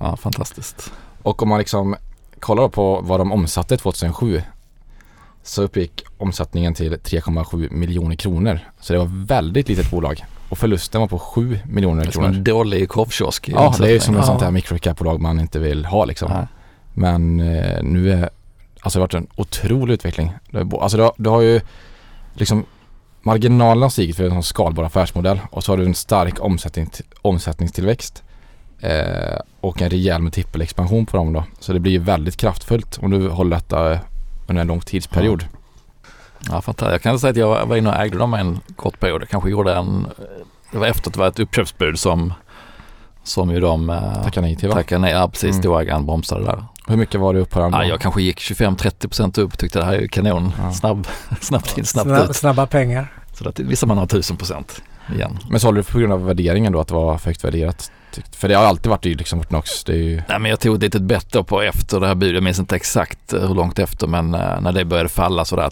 Ja, 0.00 0.16
fantastiskt. 0.16 0.92
Och 1.22 1.42
om 1.42 1.48
man 1.48 1.58
liksom 1.58 1.96
kollar 2.40 2.68
på 2.68 3.00
vad 3.00 3.20
de 3.20 3.32
omsatte 3.32 3.76
2007 3.76 4.42
så 5.42 5.62
uppgick 5.62 6.04
omsättningen 6.18 6.74
till 6.74 6.92
3,7 6.94 7.72
miljoner 7.72 8.16
kronor. 8.16 8.58
Så 8.80 8.92
det 8.92 8.98
var 8.98 9.26
väldigt 9.26 9.68
litet 9.68 9.90
bolag. 9.90 10.24
Och 10.48 10.58
förlusten 10.58 11.00
var 11.00 11.08
på 11.08 11.18
7 11.18 11.58
miljoner 11.66 12.02
Det 12.02 12.08
är 12.08 12.12
som 12.12 12.22
kronor. 12.22 12.36
en 12.36 12.44
dålig 12.44 12.88
korvkiosk. 12.88 13.48
Ja, 13.48 13.74
det 13.78 13.86
är 13.88 13.92
ju 13.92 14.00
som 14.00 14.14
ett 14.14 14.20
Ja. 14.20 14.26
sånt 14.26 14.42
här 14.42 14.50
microcap-bolag 14.50 15.20
man 15.20 15.40
inte 15.40 15.58
vill 15.58 15.84
ha 15.84 16.04
liksom. 16.04 16.32
Nej. 16.32 16.46
Men 16.94 17.40
eh, 17.40 17.82
nu 17.82 18.12
är, 18.12 18.30
alltså 18.80 18.98
det 18.98 19.00
har 19.02 19.06
varit 19.06 19.14
en 19.14 19.26
otrolig 19.36 19.94
utveckling. 19.94 20.32
Alltså 20.80 20.96
du 20.96 21.02
har, 21.02 21.12
du 21.16 21.30
har 21.30 21.40
ju 21.40 21.60
liksom 22.34 22.64
marginalerna 23.22 23.84
har 23.84 23.90
stigit 23.90 24.16
för 24.16 24.24
en 24.24 24.30
sån 24.30 24.42
skalbar 24.42 24.84
affärsmodell 24.84 25.40
och 25.50 25.64
så 25.64 25.72
har 25.72 25.76
du 25.76 25.84
en 25.84 25.94
stark 25.94 26.40
omsättning, 26.40 26.90
omsättningstillväxt 27.22 28.22
eh, 28.80 29.38
och 29.60 29.82
en 29.82 29.90
rejäl 29.90 30.22
multipelexpansion 30.22 31.06
på 31.06 31.16
dem 31.16 31.32
då. 31.32 31.44
Så 31.60 31.72
det 31.72 31.80
blir 31.80 31.92
ju 31.92 31.98
väldigt 31.98 32.36
kraftfullt 32.36 32.98
om 33.02 33.10
du 33.10 33.28
håller 33.28 33.56
detta 33.56 33.98
under 34.46 34.60
en 34.60 34.66
lång 34.66 34.80
tidsperiod. 34.80 35.44
Ja, 36.50 36.60
fantastiskt. 36.60 36.92
Jag 36.92 37.02
kan 37.02 37.18
säga 37.18 37.30
att 37.30 37.36
jag 37.36 37.66
var 37.66 37.76
inne 37.76 37.88
och 37.90 37.96
ägde 37.96 38.18
dem 38.18 38.34
en 38.34 38.60
kort 38.76 39.00
period. 39.00 39.22
Jag 39.22 39.28
kanske 39.28 39.50
gjorde 39.50 39.74
en, 39.74 40.06
det 40.72 40.78
var 40.78 40.86
efter 40.86 41.10
att 41.10 41.14
det 41.14 41.20
var 41.20 41.28
ett 41.28 41.38
uppköpsbud 41.38 41.98
som, 41.98 42.32
som 43.24 43.50
ju 43.50 43.60
de 43.60 43.90
eh, 43.90 44.22
Tacka 44.22 44.40
nej 44.40 44.56
till 44.56 44.70
tackade 44.70 45.00
nej. 45.00 45.12
Ja 45.12 45.28
precis, 45.28 45.50
Mm. 45.50 45.62
storägaren 45.62 46.06
bromsade 46.06 46.44
där. 46.44 46.64
Hur 46.86 46.96
mycket 46.96 47.20
var 47.20 47.34
det 47.34 47.40
upp 47.40 47.50
på 47.50 47.60
den? 47.60 47.72
Ja, 47.72 47.84
jag 47.84 48.00
kanske 48.00 48.22
gick 48.22 48.40
25-30% 48.40 49.40
upp, 49.40 49.58
tyckte 49.58 49.78
det 49.78 49.84
här 49.84 49.92
är 49.92 50.00
ju 50.00 50.08
kanon. 50.08 50.52
Ja. 50.58 50.72
Snabb, 50.72 51.06
snabbt 51.40 51.78
in, 51.78 51.84
snabbt 51.84 52.06
Snabba, 52.06 52.24
ut. 52.24 52.36
snabba 52.36 52.66
pengar. 52.66 53.12
Så 53.32 53.50
det 53.50 53.62
visar 53.62 53.86
man 53.86 54.08
tusen 54.08 54.36
procent 54.36 54.82
igen. 55.14 55.38
Men 55.50 55.60
så 55.60 55.66
håller 55.66 55.78
du 55.78 55.84
på 55.84 55.98
grund 55.98 56.12
av 56.12 56.26
värderingen 56.26 56.72
då 56.72 56.80
att 56.80 56.88
det 56.88 56.94
var 56.94 57.18
för 57.18 57.30
högt 57.30 57.44
värderat? 57.44 57.90
För 58.32 58.48
det 58.48 58.54
har 58.54 58.64
alltid 58.64 58.90
varit 58.90 59.04
liksom 59.04 59.38
Fortnox. 59.38 59.84
Det 59.84 59.92
är 59.92 59.96
ju... 59.96 60.22
Nej 60.28 60.38
men 60.38 60.50
jag 60.50 60.60
tog 60.60 60.76
ett 60.76 60.82
litet 60.82 61.02
bett 61.02 61.32
då 61.32 61.44
på 61.44 61.62
efter 61.62 62.00
det 62.00 62.06
här 62.06 62.14
budet. 62.14 62.34
Jag 62.34 62.42
minns 62.42 62.58
inte 62.58 62.76
exakt 62.76 63.32
eh, 63.32 63.40
hur 63.48 63.54
långt 63.54 63.78
efter 63.78 64.06
men 64.06 64.34
eh, 64.34 64.60
när 64.60 64.72
det 64.72 64.84
började 64.84 65.08
falla 65.08 65.44
sådär 65.44 65.70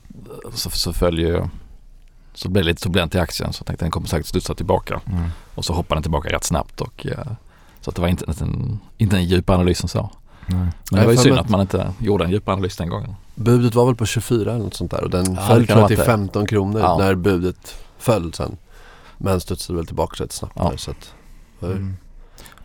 så, 0.55 0.71
så 0.71 0.93
följer 0.93 1.29
ju 1.29 1.43
så 2.35 2.49
blev 2.49 2.65
det 2.65 2.71
lite 2.71 2.83
turbulent 2.83 3.15
i 3.15 3.19
aktien 3.19 3.53
så 3.53 3.61
jag 3.61 3.67
tänkte 3.67 3.85
den 3.85 3.91
kommer 3.91 4.07
säkert 4.07 4.27
studsa 4.27 4.55
tillbaka. 4.55 5.01
Mm. 5.07 5.25
Och 5.55 5.65
så 5.65 5.73
hoppade 5.73 5.97
den 5.97 6.03
tillbaka 6.03 6.33
rätt 6.33 6.45
snabbt 6.45 6.81
och 6.81 7.07
eh, 7.07 7.33
så 7.81 7.91
att 7.91 7.97
det 7.97 8.03
var 8.03 8.09
inte 8.09 8.25
en, 8.41 8.81
inte 8.99 9.17
en 9.17 9.25
djup 9.25 9.51
analys 9.51 9.83
än 9.83 9.89
så. 9.89 10.11
Nej. 10.47 10.59
Men 10.91 11.01
det 11.01 11.05
var 11.07 11.13
ju 11.13 11.19
synd 11.19 11.39
att 11.39 11.49
man 11.49 11.61
inte 11.61 11.93
gjorde 11.99 12.25
en 12.25 12.31
djup 12.31 12.49
analys 12.49 12.77
den 12.77 12.89
gången. 12.89 13.15
Budet 13.35 13.75
var 13.75 13.87
väl 13.87 13.95
på 13.95 14.07
24 14.07 14.51
eller 14.53 14.65
något 14.65 14.75
sånt 14.75 14.91
där 14.91 15.05
och 15.05 15.11
den 15.11 15.35
Ja, 15.35 15.41
föll 15.47 15.67
tror 15.67 15.79
jag 15.81 15.89
till 15.89 15.97
varit 15.97 16.07
det. 16.07 16.13
15 16.13 16.47
kronor 16.47 16.81
Ja. 16.81 16.99
när 16.99 17.15
budet 17.15 17.75
föll 17.99 18.33
sen. 18.35 18.57
Men 19.19 19.41
studsade 19.41 19.77
väl 19.77 19.87
tillbaka 19.87 20.25
rätt 20.25 20.33
snabbt 20.33 20.55
Ja. 20.57 20.69
där 20.71 20.77
så 20.77 20.91
att, 20.91 21.15
Mm. 21.63 21.97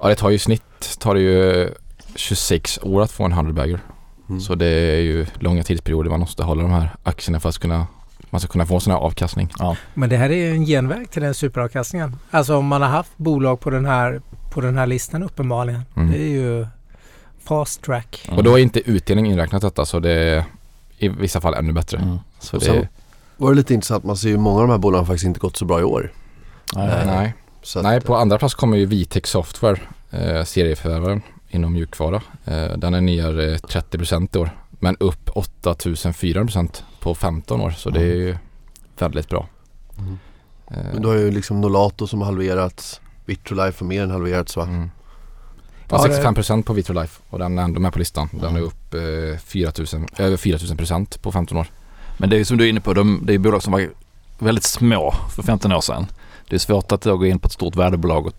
Ja 0.02 0.08
det 0.08 0.16
tar 0.16 0.30
ju 0.30 0.40
snitt 0.40 0.98
tar 1.00 1.14
det 1.16 1.22
ju 1.22 1.70
26 2.16 2.80
år 2.84 3.02
att 3.02 3.12
få 3.12 3.24
en 3.26 3.32
100 3.32 3.54
bagger. 3.54 3.80
mm. 4.30 4.42
Så 4.42 4.56
det 4.56 4.66
är 4.66 5.00
ju 5.02 5.26
långa 5.40 5.64
tidsperioder 5.64 6.10
man 6.10 6.20
måste 6.20 6.44
hålla 6.44 6.62
de 6.62 6.72
här 6.72 6.96
aktierna 7.04 7.40
för 7.40 7.50
att 7.50 7.58
kunna, 7.58 7.88
man 8.30 8.42
ska 8.42 8.48
kunna 8.52 8.66
få 8.66 8.80
sån 8.80 8.94
här 8.94 9.00
avkastning. 9.00 9.50
Men 9.94 10.10
det 10.10 10.18
här 10.18 10.30
är 10.30 10.36
ju 10.36 10.52
en 10.52 10.66
genväg 10.66 11.12
till 11.12 11.22
den 11.22 11.34
superavkastningen. 11.34 12.16
Alltså 12.32 12.56
om 12.58 12.66
man 12.66 12.82
har 12.82 12.90
haft 12.90 13.18
bolag 13.18 13.60
på 13.60 13.70
den 13.70 13.86
här, 13.86 14.22
på 14.52 14.62
den 14.62 14.78
här 14.78 14.88
listan 14.88 15.24
uppenbarligen. 15.24 15.82
Mm. 15.96 16.12
Det 16.12 16.18
är 16.18 16.28
ju 16.30 16.68
fast 17.50 17.82
track. 17.82 18.22
Mm. 18.28 18.38
Och 18.38 18.44
då 18.44 18.54
är 18.60 18.62
inte 18.62 18.90
utdelning 18.92 19.26
inräknat 19.32 19.62
detta 19.62 19.86
så 19.86 20.00
det 20.00 20.12
är 20.12 20.44
i 20.98 21.10
vissa 21.10 21.42
fall 21.42 21.54
ännu 21.54 21.74
bättre. 21.74 21.98
Mm. 21.98 22.18
Så 22.40 22.58
Och 22.58 22.60
det, 22.64 22.66
sen- 22.66 22.88
var 23.38 23.50
det 23.50 23.56
lite 23.58 23.74
intressant, 23.74 24.04
man 24.04 24.18
ser 24.18 24.30
ju 24.30 24.38
många 24.38 24.56
av 24.62 24.68
de 24.68 24.72
här 24.72 24.78
bolagen 24.78 25.00
har 25.06 25.06
faktiskt 25.14 25.26
inte 25.28 25.40
gått 25.40 25.58
så 25.58 25.66
bra 25.66 25.80
i 25.80 25.84
år. 25.84 26.12
Nej, 26.76 26.88
Nej. 26.88 27.06
nej. 27.06 27.34
Att, 27.76 27.84
nej, 27.84 28.02
på 28.02 28.16
andra 28.16 28.38
plats 28.38 28.54
kommer 28.56 28.78
ju 28.78 28.86
Vitec 28.86 29.28
Software, 29.28 29.80
eh, 30.12 30.44
serieförvärvaren 30.44 31.22
inom 31.50 31.74
mjukvara. 31.74 32.22
Eh, 32.46 32.78
den 32.78 32.94
är 32.94 33.02
ner 33.02 33.40
eh, 33.40 33.58
30% 33.58 34.36
i 34.36 34.40
år 34.40 34.50
men 34.72 34.98
upp 35.00 35.30
8400% 35.30 36.84
på 37.00 37.16
15 37.16 37.62
år 37.62 37.72
så 37.72 37.90
det 37.90 38.00
är 38.02 38.16
ju 38.16 38.38
väldigt 39.00 39.30
bra. 39.30 39.48
Mm. 39.98 40.18
Eh, 40.68 40.94
Men 40.94 41.02
du 41.02 41.08
har 41.08 41.16
ju 41.16 41.32
liksom 41.32 41.62
Nolato 41.62 42.08
som 42.08 42.20
har 42.22 42.26
halverats, 42.26 43.02
Vitrolife 43.26 43.84
har 43.84 43.88
mer 43.88 44.04
än 44.04 44.12
halverats 44.12 44.58
va? 44.58 44.64
Mm. 44.64 44.92
Ja, 45.90 45.98
Ja, 46.08 46.08
det- 46.08 46.24
65% 46.24 46.64
på 46.64 46.74
Vitrolife 46.74 47.22
och 47.30 47.40
den 47.40 47.58
är 47.60 47.64
ändå 47.64 47.80
med 47.80 47.94
på 47.94 48.00
listan. 48.00 48.30
Den 48.32 48.56
är 48.56 48.62
upp 48.62 48.94
eh, 48.94 49.40
4000, 49.46 50.08
över 50.18 50.38
4000% 50.38 51.20
på 51.22 51.32
15 51.32 51.58
år. 51.58 51.68
Men 52.18 52.30
det 52.30 52.36
är 52.36 52.38
ju 52.38 52.46
som 52.46 52.58
du 52.58 52.66
är 52.66 52.70
inne 52.70 52.80
på, 52.82 52.94
de, 52.94 53.20
det 53.24 53.34
är 53.34 53.38
bolag 53.38 53.64
som 53.64 53.74
var 53.74 53.90
väldigt 54.40 54.64
små 54.64 55.14
för 55.36 55.44
15 55.44 55.72
år 55.72 55.82
sedan. 55.82 56.08
Det 56.50 56.56
är 56.56 56.60
svårt 56.60 56.92
att 56.92 57.02
då 57.02 57.18
gå 57.18 57.26
in 57.26 57.40
på 57.40 57.46
ett 57.46 57.52
stort 57.54 57.76
värdebolag 57.76 58.26
och, 58.28 58.34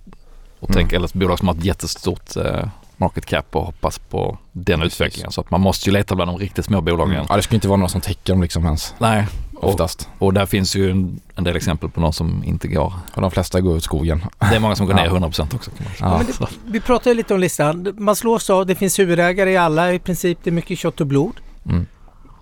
och 0.61 0.71
Mm. 0.71 0.77
tänka, 0.83 0.97
eller 0.97 1.07
ett 1.07 1.13
bolag 1.15 1.39
som 1.39 1.49
har 1.49 1.55
ett 1.55 1.65
jättestort 1.65 2.37
eh, 2.37 2.69
market 2.97 3.27
cap 3.27 3.57
och 3.57 3.65
hoppas 3.67 3.99
på 3.99 4.39
den 4.53 4.81
Precis. 4.81 4.95
utvecklingen. 5.01 5.33
Så 5.33 5.41
att 5.41 5.51
man 5.51 5.61
måste 5.61 5.89
ju 5.91 5.93
leta 5.93 6.15
bland 6.15 6.31
de 6.31 6.39
riktigt 6.39 6.65
små 6.65 6.81
bolagen. 6.81 7.15
Mm. 7.15 7.27
Ja, 7.29 7.37
det 7.37 7.43
skulle 7.43 7.57
inte 7.57 7.69
vara 7.69 7.77
några 7.77 7.89
som 7.89 8.01
täcker 8.01 8.33
dem 8.33 8.43
liksom 8.43 8.65
ens 8.65 8.95
Nej, 8.99 9.27
oftast. 9.69 10.09
och 10.19 10.35
där 10.35 10.47
finns 10.47 10.77
ju 10.77 10.91
en, 10.91 11.21
en 11.35 11.45
del 11.45 11.57
exempel 11.57 11.91
på 11.91 12.01
någon 12.01 12.13
som 12.13 12.45
inte 12.45 12.69
går. 12.69 12.93
Och 13.15 13.23
de 13.23 13.31
flesta 13.31 13.61
går 13.61 13.77
ut 13.77 13.85
skogen. 13.85 14.25
Det 14.39 14.57
är 14.57 14.61
många 14.61 14.77
som 14.77 14.87
går 14.87 14.95
ner 15.01 15.05
Ja. 15.07 15.11
100% 15.13 15.55
också. 15.55 15.71
Kan 15.71 15.85
man 15.85 15.95
säga. 15.95 16.11
Ja. 16.11 16.17
Men 16.19 16.27
det, 16.27 16.73
vi 16.73 16.81
pratade 16.81 17.15
lite 17.15 17.35
om 17.35 17.41
listan. 17.41 17.95
Man 17.99 18.17
slås 18.17 18.51
av, 18.51 18.67
det 18.67 18.75
finns 18.75 18.99
huvudägare 18.99 19.51
i 19.53 19.57
alla 19.57 19.93
i 19.93 19.99
princip. 19.99 20.39
Det 20.43 20.51
är 20.51 20.53
mycket 20.53 20.79
kött 20.79 21.01
och 21.01 21.07
blod. 21.07 21.33
Mm. 21.69 21.87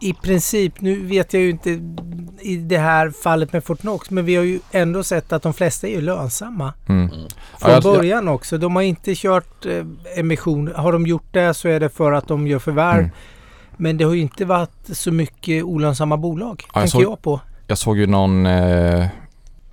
I 0.00 0.12
princip, 0.14 0.80
nu 0.80 1.06
vet 1.06 1.32
jag 1.32 1.42
ju 1.42 1.50
inte 1.50 1.70
i 2.40 2.56
det 2.56 2.78
här 2.78 3.10
fallet 3.10 3.52
med 3.52 3.64
Fortnox, 3.64 4.10
men 4.10 4.24
vi 4.24 4.36
har 4.36 4.44
ju 4.44 4.60
ändå 4.70 5.02
sett 5.02 5.32
att 5.32 5.42
de 5.42 5.52
flesta 5.54 5.86
är 5.86 5.90
ju 5.90 6.00
lönsamma. 6.00 6.72
Mm. 6.88 7.00
Mm. 7.02 7.10
Från 7.10 7.28
Ja, 7.60 7.70
jag- 7.70 7.82
början 7.82 8.28
också. 8.28 8.58
De 8.58 8.76
har 8.76 8.82
inte 8.82 9.14
kört 9.14 9.66
eh, 9.66 9.84
emission. 10.16 10.72
Har 10.76 10.92
de 10.92 11.06
gjort 11.06 11.26
det 11.32 11.54
så 11.54 11.68
är 11.68 11.80
det 11.80 11.88
för 11.88 12.12
att 12.12 12.28
de 12.28 12.46
gör 12.46 12.58
förvärv. 12.58 12.98
Mm. 12.98 13.10
Men 13.80 13.96
det 13.96 14.04
har 14.04 14.14
ju 14.14 14.20
inte 14.20 14.44
varit 14.44 14.70
så 14.92 15.12
mycket 15.12 15.64
olönsamma 15.64 16.16
bolag, 16.16 16.62
Ja, 16.62 16.80
jag 16.80 16.90
tänker 16.90 17.04
såg- 17.06 17.12
jag 17.12 17.22
på. 17.22 17.40
Jag 17.66 17.78
såg 17.78 17.98
ju 17.98 18.06
någon, 18.06 18.46
eh, 18.46 19.06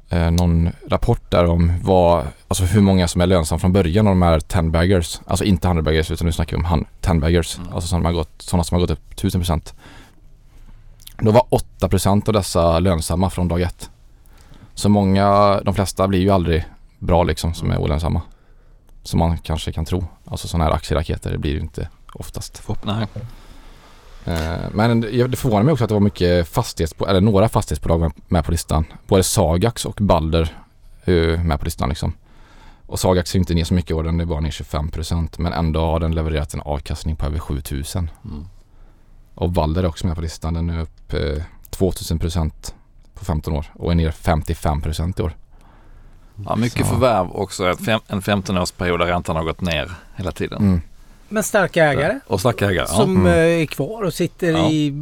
eh, 0.09 0.31
någon 0.31 0.69
rapport 0.87 1.31
där 1.31 1.45
om 1.45 1.73
vad, 1.83 2.25
alltså 2.47 2.63
hur 2.63 2.81
många 2.81 3.07
som 3.07 3.21
är 3.21 3.27
lönsamma 3.27 3.59
från 3.59 3.73
början 3.73 4.07
av 4.07 4.11
de 4.11 4.21
här 4.21 4.39
10 4.39 4.61
baggers. 4.71 5.19
Alltså 5.27 5.45
inte 5.45 5.67
100 5.67 5.81
baggers 5.83 6.11
utan 6.11 6.25
nu 6.25 6.31
snackar 6.31 6.57
vi 6.57 6.61
om 6.61 6.65
han- 6.65 6.85
10 7.01 7.19
baggers. 7.19 7.57
Mm. 7.57 7.73
Alltså 7.73 7.87
sådana, 7.87 8.09
har 8.09 8.13
gått, 8.13 8.31
sådana 8.41 8.63
som 8.63 8.75
har 8.75 8.81
gått 8.81 8.89
upp 8.91 9.15
1000%. 9.15 9.73
Då 11.19 11.31
var 11.31 11.43
8% 11.49 12.27
av 12.27 12.33
dessa 12.33 12.79
lönsamma 12.79 13.29
från 13.29 13.47
dag 13.47 13.61
ett. 13.61 13.89
Så 14.73 14.89
många, 14.89 15.59
de 15.65 15.73
flesta 15.73 16.07
blir 16.07 16.19
ju 16.19 16.29
aldrig 16.29 16.65
bra 16.99 17.23
liksom 17.23 17.53
som 17.53 17.71
är 17.71 17.77
olönsamma. 17.77 18.21
Som 19.03 19.19
man 19.19 19.37
kanske 19.37 19.71
kan 19.71 19.85
tro. 19.85 20.05
Alltså 20.25 20.47
sådana 20.47 20.63
här 20.65 20.71
aktieraketer 20.71 21.31
det 21.31 21.37
blir 21.37 21.51
ju 21.51 21.59
inte 21.59 21.89
oftast. 22.13 22.63
Nej. 22.83 23.07
Eh, 24.25 24.55
Men 24.73 25.01
det 25.01 25.35
förvånar 25.37 25.63
mig 25.63 25.71
också 25.71 25.83
att 25.83 25.87
det 25.89 25.93
var 25.93 25.99
mycket 26.01 26.47
fastighetsbolag, 26.47 27.09
eller 27.09 27.21
några 27.21 27.49
fastighetsbolag 27.49 28.11
med- 28.27 28.45
på 28.45 28.51
listan. 28.51 28.85
Både 29.07 29.23
Sagax 29.23 29.85
och 29.85 29.97
Balder 30.01 30.57
är 31.05 31.37
med 31.37 31.59
på 31.59 31.65
listan 31.65 31.89
liksom. 31.89 32.13
Och 32.87 32.99
Sagax 32.99 33.35
är 33.35 33.39
inte 33.39 33.53
ner 33.53 33.63
så 33.63 33.73
mycket 33.73 33.91
i 33.91 33.93
år, 33.93 34.03
den 34.03 34.19
är 34.19 34.25
bara 34.25 34.39
ner 34.39 34.51
25% 34.51 35.39
men 35.39 35.53
ändå 35.53 35.79
har 35.81 35.99
den 35.99 36.15
levererat 36.15 36.53
en 36.53 36.61
avkastning 36.61 37.15
på 37.15 37.25
över 37.25 37.39
7000. 37.39 38.09
Mm. 38.25 38.45
Och 39.35 39.49
Balder 39.49 39.83
är 39.83 39.87
också 39.87 40.07
med 40.07 40.15
på 40.15 40.21
listan, 40.21 40.53
den 40.53 40.69
är 40.69 40.79
upp 40.81 41.13
eh, 41.13 41.43
2000% 41.69 42.73
på 43.13 43.25
15 43.25 43.53
år 43.53 43.65
och 43.73 43.91
är 43.91 43.95
ner 43.95 44.11
55% 44.11 45.19
i 45.19 45.23
år. 45.23 45.35
Ja, 46.45 46.55
mycket 46.55 46.85
Så. 46.87 46.93
förvärv 46.93 47.31
också. 47.31 47.65
En 48.07 48.21
15-årsperiod 48.21 48.97
där 48.99 49.05
räntan 49.05 49.35
har 49.35 49.43
gått 49.43 49.61
ner 49.61 49.91
hela 50.15 50.31
tiden. 50.31 50.61
Mm. 50.61 50.81
Men 51.35 51.43
starka 51.43 51.85
ägare 51.85 52.19
Och 52.27 52.39
starka 52.39 52.65
ägare. 52.65 52.85
Ja. 52.89 52.95
som 52.95 53.15
Mm. 53.17 53.25
eh, 53.27 53.61
är 53.61 53.65
kvar 53.65 54.03
och 54.03 54.13
sitter 54.13 54.51
Ja. 54.51 54.69
i 54.69 54.93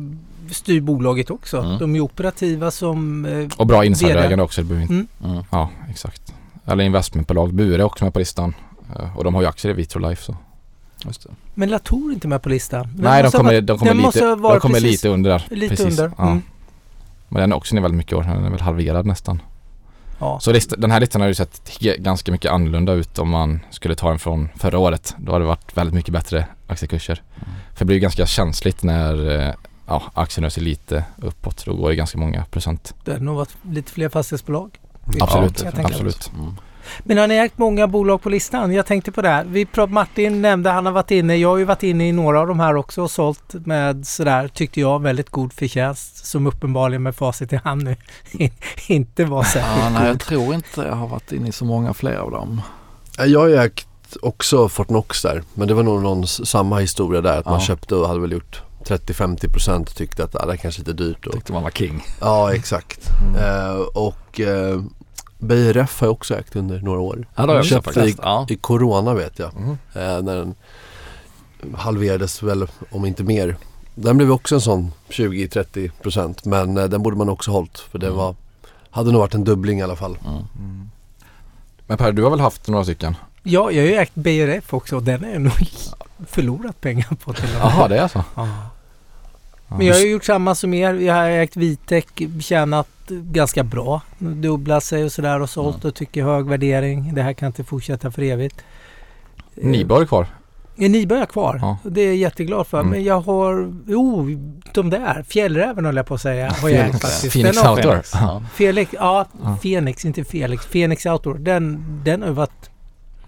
styr 0.52 0.82
bolaget 0.82 1.30
också. 1.30 1.58
Mm. 1.62 1.78
De 1.80 1.96
är 1.96 2.00
operativa 2.00 2.72
som... 2.72 3.26
eh, 3.26 3.48
Och 3.58 3.68
bra 3.68 3.86
insiderägande 3.86 4.44
också. 4.44 4.62
Mm. 4.62 5.08
Mm. 5.24 5.44
ja, 5.52 5.70
exakt. 5.90 6.34
Eller 6.66 6.84
investmentbolag. 6.84 7.54
Bure 7.54 7.82
är 7.82 7.84
också 7.86 8.04
med 8.04 8.14
på 8.14 8.20
listan. 8.20 8.54
Eh, 9.00 9.18
Och 9.18 9.24
de 9.24 9.36
har 9.36 9.42
ju 9.42 9.48
aktier 9.48 9.72
i 9.72 9.76
Vitrolife 9.76 10.24
så. 10.24 10.36
Just 11.06 11.24
det. 11.24 11.30
Men 11.54 11.70
Latour 11.70 12.10
är 12.10 12.14
inte 12.14 12.28
med 12.28 12.42
på 12.42 12.50
listan. 12.50 12.88
Den 12.94 13.04
Nej, 13.04 13.24
de 13.24 13.32
kommer, 13.32 13.62
de 13.62 13.78
kommer, 13.80 13.94
lite, 13.94 14.20
de 14.20 14.42
kommer 14.42 14.60
precis 14.60 14.84
lite 14.84 15.10
under 15.10 15.30
där. 15.30 15.46
Lite 15.50 15.76
precis. 15.76 16.00
under. 16.00 16.12
Ja. 16.18 16.28
Mm. 16.28 16.42
Men 17.30 17.42
den 17.42 17.52
är 17.52 17.56
också 17.56 17.76
ner 17.76 17.82
väldigt 17.82 17.98
mycket 17.98 18.14
år. 18.14 18.24
Den 18.24 18.46
är 18.46 18.50
väl 18.50 18.62
halverad 18.62 19.06
nästan. 19.06 19.42
Ja. 20.24 20.40
Så 20.40 20.52
list, 20.52 20.74
den 20.78 20.92
här 20.92 21.00
listan 21.00 21.22
har 21.22 21.28
ju 21.28 21.34
sett 21.34 21.80
ganska 21.98 22.32
mycket 22.32 22.52
annorlunda 22.52 22.94
ut 22.94 23.20
om 23.20 23.30
man 23.30 23.60
skulle 23.70 23.96
ta 23.96 24.10
den 24.10 24.20
från 24.20 24.50
förra 24.56 24.78
året. 24.78 25.16
Då 25.18 25.32
hade 25.32 25.44
det 25.44 25.48
varit 25.48 25.78
väldigt 25.78 25.94
mycket 25.94 26.14
bättre 26.14 26.48
aktiekurser. 26.68 27.22
Mm. 27.36 27.50
För 27.74 27.80
det 27.80 27.86
blir 27.86 27.96
ju 27.96 28.02
ganska 28.02 28.26
känsligt 28.26 28.84
när 28.84 29.40
eh, 29.40 29.54
ja, 29.88 30.04
aktien 30.14 30.44
rör 30.44 30.50
sig 30.50 30.64
lite 30.64 31.06
uppåt. 31.18 31.66
Då 31.66 31.76
går 31.76 31.90
det 31.90 31.96
ganska 31.96 32.18
många 32.18 32.46
procent. 32.46 32.96
Det 33.04 33.12
har 33.12 33.20
nog 33.20 33.36
varit 33.36 33.56
lite 33.72 33.92
fler 33.92 34.10
fastighetsbolag. 34.10 34.80
Absolut, 35.20 35.64
mig. 35.64 35.86
absolut. 35.86 36.32
Mm. 36.40 36.56
Men 37.04 37.18
har 37.18 37.28
ni 37.28 37.36
ägt 37.36 37.58
många 37.58 37.88
bolag 37.88 38.22
på 38.22 38.30
listan? 38.30 38.74
Jag 38.74 38.86
tänkte 38.86 39.12
på 39.12 39.22
det 39.22 39.30
här. 39.30 39.44
Vi 39.48 39.66
prat, 39.66 39.92
Martin 39.92 40.42
nämnde, 40.42 40.70
han 40.70 40.86
har 40.86 40.94
varit 40.94 41.12
inne, 41.12 41.36
jag 41.36 41.50
har 41.50 41.58
ju 41.58 41.64
varit 41.66 41.84
inne 41.84 42.08
i 42.08 42.12
några 42.12 42.40
av 42.42 42.48
de 42.48 42.60
här 42.60 42.76
också 42.76 43.02
och 43.02 43.12
sålt 43.12 43.54
med 43.54 44.08
sådär, 44.08 44.48
tyckte 44.48 44.80
jag, 44.80 45.02
väldigt 45.02 45.30
god 45.30 45.54
förtjänst 45.54 46.26
som 46.26 46.48
uppenbarligen 46.48 47.04
med 47.04 47.16
facit 47.16 47.54
i 47.54 47.60
hand 47.64 47.84
nu 47.84 47.96
inte 48.88 49.26
var 49.26 49.44
särskilt 49.44 49.84
Ja, 49.84 49.90
nej, 49.90 50.08
jag 50.08 50.20
tror 50.20 50.54
inte 50.54 50.82
jag 50.82 50.96
har 50.96 51.08
varit 51.08 51.32
inne 51.32 51.50
i 51.50 51.52
så 51.52 51.66
många 51.66 51.94
fler 51.94 52.16
av 52.16 52.32
dem. 52.32 52.62
Ja, 53.18 53.26
Jag 53.26 53.40
har 53.40 53.48
ju 53.48 53.56
ägt 53.58 53.88
också 54.22 54.70
Fortnox 54.70 55.22
där 55.22 55.44
men 55.54 55.68
det 55.68 55.74
var 55.74 55.84
nog 55.84 56.02
någon 56.02 56.28
samma 56.28 56.80
historia 56.80 57.22
där 57.22 57.40
att 57.40 57.46
man 57.46 57.54
Ja. 57.54 57.60
köpte 57.66 57.96
och 57.96 58.08
hade 58.08 58.20
väl 58.20 58.32
gjort 58.32 58.62
30-50% 58.86 59.82
och 59.82 59.96
tyckte 59.96 60.24
att 60.24 60.36
ah, 60.36 60.46
det 60.46 60.52
här 60.52 60.58
kanske 60.58 60.82
är 60.82 60.86
lite 60.86 61.04
dyrt. 61.04 61.28
Och, 61.28 61.34
Tyckte 61.34 61.54
man 61.54 61.64
var 61.64 61.70
king. 61.70 62.04
ja 62.22 62.54
exakt. 62.54 63.10
Mm. 63.22 63.36
Eh, 63.44 63.76
och 63.82 64.40
eh, 64.40 64.80
BRF 65.44 66.00
har 66.00 66.08
jag 66.08 66.12
också 66.12 66.36
ägt 66.40 66.56
under 66.56 66.80
några 66.82 67.00
år. 67.00 67.28
Ja, 67.36 67.42
det 67.46 67.48
har 67.48 67.56
jag 67.56 67.62
också 67.62 67.82
faktiskt. 67.82 68.20
Ja. 68.22 68.46
I 68.50 68.56
Corona 68.56 69.14
vet 69.14 69.40
jag. 69.40 69.52
Mm. 69.56 69.70
Eh, 69.94 70.24
när 70.24 70.36
den 70.36 70.56
halverades 71.76 72.44
väl 72.44 72.68
om 72.92 73.06
inte 73.06 73.24
mer. 73.24 73.56
Den 73.96 74.18
blev 74.18 74.32
också 74.32 74.56
en 74.56 74.62
sån 74.62 74.92
20-30% 75.10 76.40
men 76.44 76.78
eh, 76.78 76.84
den 76.86 77.04
borde 77.04 77.18
man 77.18 77.30
också 77.30 77.52
hållit 77.52 77.80
för 77.80 78.00
det 78.00 78.06
Mm. 78.08 78.18
var 78.18 78.36
hade 78.90 79.12
nog 79.12 79.20
varit 79.22 79.34
en 79.34 79.44
dubbling 79.44 79.80
i 79.80 79.82
alla 79.82 79.96
fall. 79.96 80.18
Mm. 80.26 80.90
Men 81.88 81.98
Per, 81.98 82.12
du 82.12 82.24
har 82.24 82.30
väl 82.30 82.40
haft 82.40 82.68
några 82.68 82.84
stycken? 82.84 83.16
Ja, 83.44 83.72
jag 83.72 83.84
har 83.84 83.88
ju 83.90 83.96
ägt 83.96 84.16
BRF 84.16 84.74
också 84.74 84.96
och 84.96 85.04
den 85.04 85.24
har 85.24 85.30
jag 85.32 85.42
nog 85.42 85.54
förlorat 86.28 86.82
pengar 86.82 87.08
på 87.24 87.34
till 87.34 87.44
och 87.44 87.50
med. 87.52 87.60
Jaha, 87.62 87.88
det 87.88 87.98
är 87.98 88.08
så? 88.08 88.24
Ja. 88.36 88.48
Ja. 89.74 89.78
Men 89.78 89.88
jag 89.88 89.94
har 89.96 90.02
ju 90.02 90.12
gjort 90.12 90.24
samma 90.24 90.56
som 90.56 90.74
er. 90.74 90.94
Jag 90.94 91.14
har 91.14 91.30
ägt 91.30 91.56
Vitec, 91.58 92.06
tjänat 92.42 92.88
ganska 93.08 93.64
bra. 93.64 94.02
Dubblat 94.18 94.84
sig 94.84 95.04
och 95.04 95.12
sådär 95.12 95.40
och 95.42 95.50
sålt 95.50 95.86
och 95.86 95.96
tycker 95.96 96.24
hög 96.24 96.46
värdering. 96.46 97.14
Det 97.16 97.22
här 97.22 97.34
kan 97.34 97.48
inte 97.48 97.64
fortsätta 97.64 98.12
för 98.12 98.22
evigt. 98.22 98.64
Eh, 99.56 99.66
Niba 99.68 100.02
är 100.02 100.06
kvar. 100.06 100.28
Är 100.78 100.90
Niba 100.90 101.26
kvar? 101.26 101.58
Ja. 101.62 101.78
Det 101.84 102.02
är 102.02 102.06
jag 102.08 102.16
jätteglad 102.16 102.68
för. 102.68 102.80
Mm. 102.80 102.90
Men 102.92 103.04
jag 103.04 103.20
har, 103.22 103.74
jo, 103.88 104.28
de 104.74 104.90
där, 104.90 105.24
Fjällräven 105.28 105.86
höll 105.86 105.96
jag 105.96 106.06
på 106.06 106.14
att 106.14 106.22
säga. 106.22 106.50
Har 106.62 106.70
jag 106.70 106.80
Phoenix- 106.80 107.00
faktiskt. 107.02 107.34
Phoenix 107.34 107.56
Den 107.58 107.66
har- 107.66 107.76
Outdoor. 107.76 108.02
Ja. 108.14 108.44
Felix, 108.54 108.92
ja, 108.94 109.26
Ja. 109.44 109.58
Phoenix, 109.62 110.06
inte 110.06 110.24
Felix. 110.24 110.66
Phoenix 110.66 111.06
Outdoor. 111.06 111.36
Den, 111.38 111.86
den 112.06 112.22
har 112.22 112.28
ju 112.30 112.34
varit 112.34 112.70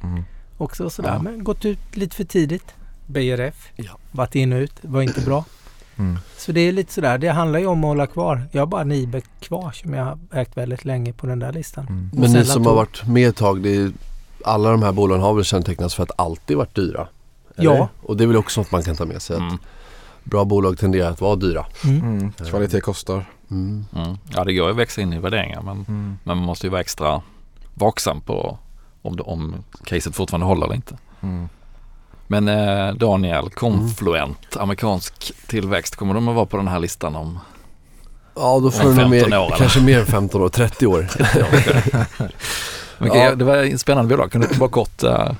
Mm. 0.03 0.23
också 0.57 0.89
sådär. 0.89 1.09
Ja. 1.13 1.21
Men 1.21 1.43
gått 1.43 1.65
ut 1.65 1.79
lite 1.95 2.15
för 2.15 2.23
tidigt. 2.23 2.73
BRF. 3.07 3.69
Ja. 3.75 3.91
Varit 4.11 4.35
in 4.35 4.53
och 4.53 4.59
ut. 4.59 4.73
Var 4.81 5.01
inte 5.01 5.21
bra. 5.21 5.45
Mm. 5.97 6.19
Så 6.37 6.51
det 6.51 6.59
är 6.61 6.71
lite 6.71 6.93
sådär. 6.93 7.17
Det 7.17 7.27
handlar 7.29 7.59
ju 7.59 7.65
om 7.65 7.83
att 7.83 7.87
hålla 7.87 8.07
kvar. 8.07 8.41
Jag 8.51 8.61
har 8.61 8.67
bara 8.67 8.83
Nibe 8.83 9.21
kvar 9.39 9.71
som 9.71 9.93
jag 9.93 10.05
har 10.05 10.17
ägt 10.33 10.57
väldigt 10.57 10.85
länge 10.85 11.13
på 11.13 11.27
den 11.27 11.39
där 11.39 11.51
listan. 11.53 11.87
Mm. 11.87 12.09
Men 12.13 12.31
ni 12.31 12.45
som 12.45 12.65
har 12.65 12.75
varit 12.75 13.07
med 13.07 13.29
ett 13.29 13.35
tag, 13.35 13.61
det 13.61 13.75
är, 13.75 13.91
alla 14.45 14.71
de 14.71 14.83
här 14.83 14.91
bolagen 14.91 15.23
har 15.23 15.33
väl 15.33 15.43
kännetecknats 15.43 15.95
för 15.95 16.03
att 16.03 16.11
alltid 16.15 16.57
varit 16.57 16.75
dyra? 16.75 17.07
eller? 17.55 17.75
Ja. 17.75 17.89
Och 18.01 18.17
det 18.17 18.23
är 18.23 18.27
väl 18.27 18.37
också 18.37 18.61
något 18.61 18.71
man 18.71 18.83
kan 18.83 18.95
ta 18.95 19.05
med 19.05 19.21
sig. 19.21 19.35
Att 19.35 19.41
Mm. 19.41 19.57
Bra 20.23 20.45
bolag 20.45 20.77
tenderar 20.77 21.11
att 21.11 21.21
vara 21.21 21.35
dyra. 21.35 21.65
Mm. 21.83 22.01
Mm. 22.03 22.31
Kvalitet 22.31 22.81
kostar. 22.81 23.25
Mm. 23.51 23.85
Mm. 23.95 24.17
Ja 24.35 24.43
det 24.43 24.53
går 24.53 24.65
ju 24.67 24.71
att 24.71 24.77
växa 24.77 25.01
in 25.01 25.13
i 25.13 25.19
värderingar 25.19 25.61
men, 25.61 25.75
Mm. 25.87 26.17
men 26.23 26.37
man 26.37 26.45
måste 26.45 26.67
ju 26.67 26.71
vara 26.71 26.81
extra 26.81 27.21
vaksam 27.73 28.21
på 28.21 28.57
om, 29.01 29.15
det, 29.15 29.23
om 29.23 29.55
caset 29.83 30.15
fortfarande 30.15 30.45
håller 30.45 30.65
eller 30.65 30.75
inte. 30.75 30.97
Mm. 31.21 31.49
Men 32.27 32.47
eh, 32.47 32.93
Daniel, 32.95 33.49
Confluent, 33.49 34.57
amerikansk 34.57 35.33
tillväxt, 35.47 35.95
kommer 35.95 36.13
de 36.13 36.27
att 36.27 36.35
vara 36.35 36.45
på 36.45 36.57
den 36.57 36.67
här 36.67 36.79
listan 36.79 37.15
om 37.15 37.39
Ja, 38.35 38.59
då 38.59 38.71
får 38.71 38.83
du 38.83 38.95
nog 38.95 38.97
15 38.97 39.29
mer, 39.29 39.39
år, 39.39 39.55
kanske 39.57 39.81
mer 39.81 39.99
än 39.99 40.05
15 40.05 40.41
år, 40.41 40.49
30 40.49 40.87
år. 40.87 41.07
Men 42.97 43.07
Ja. 43.17 43.35
Det 43.35 43.45
var 43.45 43.57
ett 43.57 43.79
spännande 43.81 44.15
bolag, 44.15 44.31
kan 44.31 44.41
du 44.41 44.47
bara 44.57 44.69
kort 44.69 45.03
uh, 45.03 45.31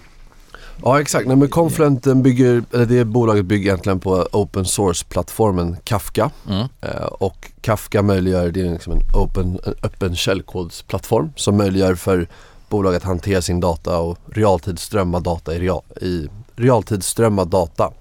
Ja 0.84 1.02
exakt, 1.02 1.28
Nej, 1.28 1.38
men 1.38 1.50
Confluent 1.50 2.04
den 2.04 2.24
bygger, 2.24 2.64
eller 2.74 2.86
det 2.86 3.06
bolaget 3.06 3.46
bygger 3.46 3.70
egentligen 3.70 4.00
på 4.00 4.28
open 4.32 4.66
source-plattformen 4.66 5.78
Kafka. 5.84 6.32
mm, 6.50 6.68
Eh, 6.82 7.06
och 7.06 7.52
Kafka 7.62 8.02
möjliggör, 8.02 8.52
det 8.52 8.62
är 8.62 8.72
liksom 8.72 8.94
en, 8.94 9.02
open, 9.14 9.60
en 9.66 9.74
öppen 9.84 10.16
källkodsplattform 10.16 11.32
som 11.36 11.58
möjliggör 11.58 11.96
för 11.96 12.28
bolag 12.70 12.96
att 12.96 13.04
hantera 13.04 13.42
sin 13.42 13.60
data 13.60 14.00
och 14.00 14.18
realtidsströmma 14.32 15.20
data 15.20 15.56
i, 15.56 15.60
real, 15.60 15.82
i 16.02 16.28
realtidsströmmad 16.56 17.48
data 17.48 17.94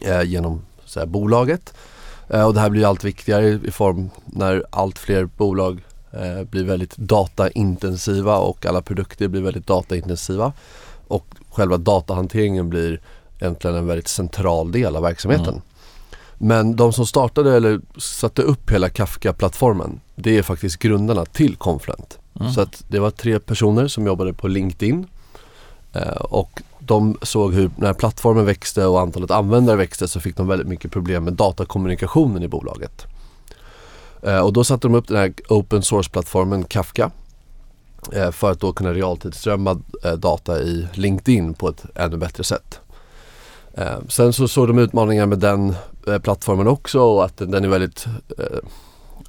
eh, 0.00 0.22
genom 0.22 0.62
här, 0.96 1.06
bolaget. 1.06 1.74
Eh, 2.28 2.46
och 2.46 2.54
det 2.54 2.60
här 2.60 2.70
blir 2.70 2.86
allt 2.88 3.04
viktigare 3.04 3.48
i, 3.48 3.60
i 3.64 3.70
form 3.70 4.10
när 4.26 4.64
allt 4.70 4.98
fler 4.98 5.24
bolag 5.24 5.80
eh, 6.12 6.42
blir 6.42 6.64
väldigt 6.64 6.96
dataintensiva 6.96 8.38
och 8.38 8.66
alla 8.66 8.82
produkter 8.82 9.28
blir 9.28 9.42
väldigt 9.42 9.66
dataintensiva. 9.66 10.52
Och 11.08 11.26
själva 11.50 11.76
datahanteringen 11.76 12.68
blir 12.68 13.00
egentligen 13.40 13.76
en 13.76 13.86
väldigt 13.86 14.08
central 14.08 14.72
del 14.72 14.96
av 14.96 15.02
verksamheten. 15.02 15.48
Mm. 15.48 15.62
Men 16.38 16.76
de 16.76 16.92
som 16.92 17.06
startade 17.06 17.56
eller 17.56 17.80
satte 17.98 18.42
upp 18.42 18.70
hela 18.70 18.88
Kafka-plattformen 18.88 20.00
det 20.14 20.38
är 20.38 20.42
faktiskt 20.42 20.78
grundarna 20.78 21.24
till 21.24 21.56
Confluent. 21.56 22.18
mm. 22.40 22.52
Så 22.52 22.60
att 22.60 22.84
det 22.88 22.98
var 22.98 23.10
tre 23.10 23.38
personer 23.38 23.88
som 23.88 24.06
jobbade 24.06 24.32
på 24.32 24.48
LinkedIn 24.48 25.06
eh, 25.92 26.08
och 26.08 26.62
de 26.88 27.18
såg 27.22 27.54
hur 27.54 27.70
när 27.76 27.92
plattformen 27.92 28.44
växte 28.44 28.86
och 28.86 29.00
antalet 29.00 29.30
användare 29.30 29.76
växte 29.76 30.08
så 30.08 30.20
fick 30.20 30.36
de 30.36 30.46
väldigt 30.46 30.68
mycket 30.68 30.92
problem 30.92 31.24
med 31.24 31.32
datakommunikationen 31.32 32.42
i 32.42 32.48
bolaget. 32.48 33.06
Eh, 34.22 34.38
och 34.38 34.52
då 34.52 34.64
satte 34.64 34.88
de 34.88 34.94
upp 34.94 35.08
den 35.08 35.16
här 35.16 35.32
open 35.48 35.82
source-plattformen 35.82 36.64
Kafka 36.64 37.10
eh, 38.12 38.30
för 38.30 38.50
att 38.50 38.60
då 38.60 38.72
kunna 38.72 38.94
realtidsströmma 38.94 39.80
eh, 40.04 40.12
data 40.12 40.60
i 40.60 40.88
LinkedIn 40.92 41.54
på 41.54 41.68
ett 41.68 41.84
ännu 41.94 42.16
bättre 42.16 42.44
sätt. 42.44 42.80
Sen 44.08 44.32
så 44.32 44.48
såg 44.48 44.68
de 44.68 44.78
utmaningar 44.78 45.26
med 45.26 45.38
den 45.38 45.74
plattformen 46.22 46.68
också 46.68 47.00
och 47.00 47.24
att 47.24 47.36
den, 47.36 47.64
är 47.64 47.68
väldigt 47.68 48.06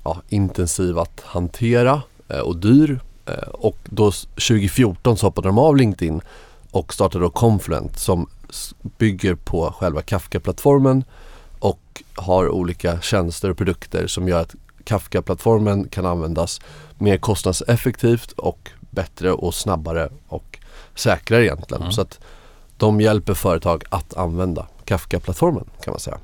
ja, 0.04 0.22
intensiv 0.30 1.00
att 1.00 1.22
hantera 1.26 2.02
och 2.44 2.58
dyr. 2.58 3.00
Och 3.52 3.78
då 3.84 4.12
2014 4.12 5.18
så 5.18 5.26
hoppade 5.26 5.48
de 5.48 5.58
av 5.58 5.78
LinkedIn 5.78 6.22
och 6.72 6.94
startade 6.94 7.26
då 7.26 7.30
Confluent 7.30 8.00
som 8.00 8.28
bygger 8.98 9.36
på 9.36 9.76
själva 9.80 10.02
Kafka-plattformen 10.02 11.04
och 11.60 12.04
har 12.16 12.50
olika 12.50 13.02
tjänster 13.02 13.50
och 13.50 13.58
produkter 13.58 14.08
som 14.08 14.28
gör 14.28 14.42
att 14.42 14.56
Kafka-plattformen 14.84 15.88
kan 15.88 16.06
användas 16.06 16.62
mer 16.98 17.18
kostnadseffektivt 17.18 18.32
och 18.32 18.70
bättre 18.80 19.32
och 19.32 19.54
snabbare 19.54 20.10
och 20.28 20.60
säkrare 20.96 21.46
egentligen. 21.46 21.82
Mm. 21.82 21.94
Så 21.94 22.02
att 22.02 22.20
de 22.78 23.02
hjälper 23.02 23.34
företag 23.34 23.84
att 23.90 24.18
använda 24.18 24.68
Kafka-plattformen 24.86 25.66
kan 25.84 25.92
man 25.92 26.00
säga. 26.00 26.18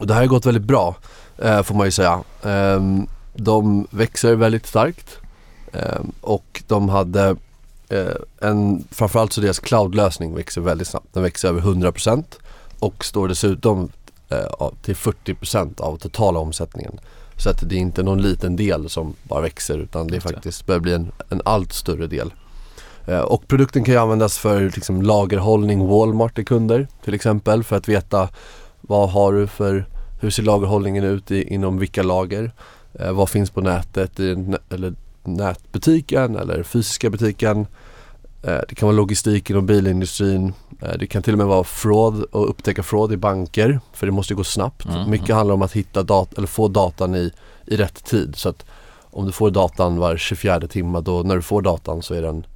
Och 0.00 0.06
det 0.06 0.14
här 0.14 0.20
har 0.20 0.26
gått 0.26 0.46
väldigt 0.46 0.64
bra 0.64 0.96
eh, 1.38 1.62
får 1.62 1.74
man 1.74 1.86
ju 1.86 1.90
säga. 1.90 2.22
Ehm, 2.42 3.06
de 3.34 3.86
växer 3.90 4.34
väldigt 4.34 4.66
starkt 4.66 5.18
ehm, 5.72 6.12
och 6.20 6.62
de 6.66 6.88
hade 6.88 7.36
eh, 7.88 8.48
en, 8.48 8.84
framförallt 8.90 9.32
så 9.32 9.40
deras 9.40 9.58
cloudlösning 9.58 10.34
växer 10.34 10.60
väldigt 10.60 10.88
snabbt. 10.88 11.06
Den 11.12 11.22
växer 11.22 11.48
över 11.48 11.60
100% 11.60 12.24
och 12.78 13.04
står 13.04 13.28
dessutom 13.28 13.88
eh, 14.28 14.70
till 14.82 14.96
40% 14.96 15.80
av 15.80 15.96
totala 15.96 16.38
omsättningen. 16.38 17.00
Så 17.36 17.50
att 17.50 17.68
det 17.68 17.74
är 17.74 17.80
inte 17.80 18.02
någon 18.02 18.22
liten 18.22 18.56
del 18.56 18.90
som 18.90 19.14
bara 19.22 19.40
växer 19.40 19.78
utan 19.78 20.06
det 20.06 20.16
är 20.16 20.20
faktiskt 20.20 20.66
börjar 20.66 20.80
bli 20.80 20.92
en, 20.92 21.12
en 21.28 21.42
allt 21.44 21.72
större 21.72 22.06
del. 22.06 22.32
Eh, 23.06 23.20
Och 23.20 23.48
produkten 23.48 23.84
kan 23.84 23.94
ju 23.94 24.00
användas 24.00 24.38
för 24.38 24.60
liksom 24.60 25.02
lagerhållning, 25.02 25.86
Walmart 25.86 26.38
är 26.38 26.42
kunder 26.42 26.88
till 27.04 27.14
exempel 27.14 27.64
för 27.64 27.76
att 27.76 27.88
veta 27.88 28.28
vad 28.80 29.10
har 29.10 29.32
du 29.32 29.46
för, 29.46 29.86
hur 30.20 30.30
ser 30.30 30.42
lagerhållningen 30.42 31.04
ut 31.04 31.30
i, 31.30 31.42
inom 31.54 31.78
vilka 31.78 32.02
lager? 32.02 32.52
Eh, 32.94 33.12
vad 33.12 33.28
finns 33.28 33.50
på 33.50 33.60
nätet 33.60 34.20
i 34.20 34.56
eller 34.70 34.94
nätbutiken 35.24 36.36
eller 36.36 36.62
fysiska 36.62 37.10
butiken? 37.10 37.66
Eh, 38.42 38.60
det 38.68 38.74
kan 38.74 38.86
vara 38.86 38.96
logistik 38.96 39.50
inom 39.50 39.66
bilindustrin. 39.66 40.52
Eh, 40.82 40.92
det 40.98 41.06
kan 41.06 41.22
till 41.22 41.32
och 41.32 41.38
med 41.38 41.46
vara 41.46 41.64
fraud 41.64 42.22
och 42.22 42.50
upptäcka 42.50 42.82
fraud 42.82 43.12
i 43.12 43.16
banker 43.16 43.80
för 43.92 44.06
det 44.06 44.12
måste 44.12 44.34
gå 44.34 44.44
snabbt. 44.44 44.84
Mm, 44.84 45.10
Mycket 45.10 45.28
mm. 45.28 45.36
handlar 45.36 45.54
om 45.54 45.62
att 45.62 45.72
hitta 45.72 46.02
dat- 46.02 46.38
eller 46.38 46.46
få 46.46 46.68
datan 46.68 47.14
i, 47.14 47.32
i 47.66 47.76
rätt 47.76 48.04
tid. 48.04 48.36
Så 48.36 48.48
att 48.48 48.64
om 49.10 49.26
du 49.26 49.32
får 49.32 49.50
datan 49.50 49.96
var 49.96 50.16
24 50.16 50.60
timme 50.60 51.00
då 51.00 51.22
när 51.22 51.36
du 51.36 51.42
får 51.42 51.62
datan 51.62 52.02
så 52.02 52.14
är 52.14 52.22
den 52.22 52.46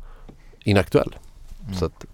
inaktuell. 0.64 1.16
Mm. 1.64 1.74
Så 1.74 1.84
att, 1.84 2.04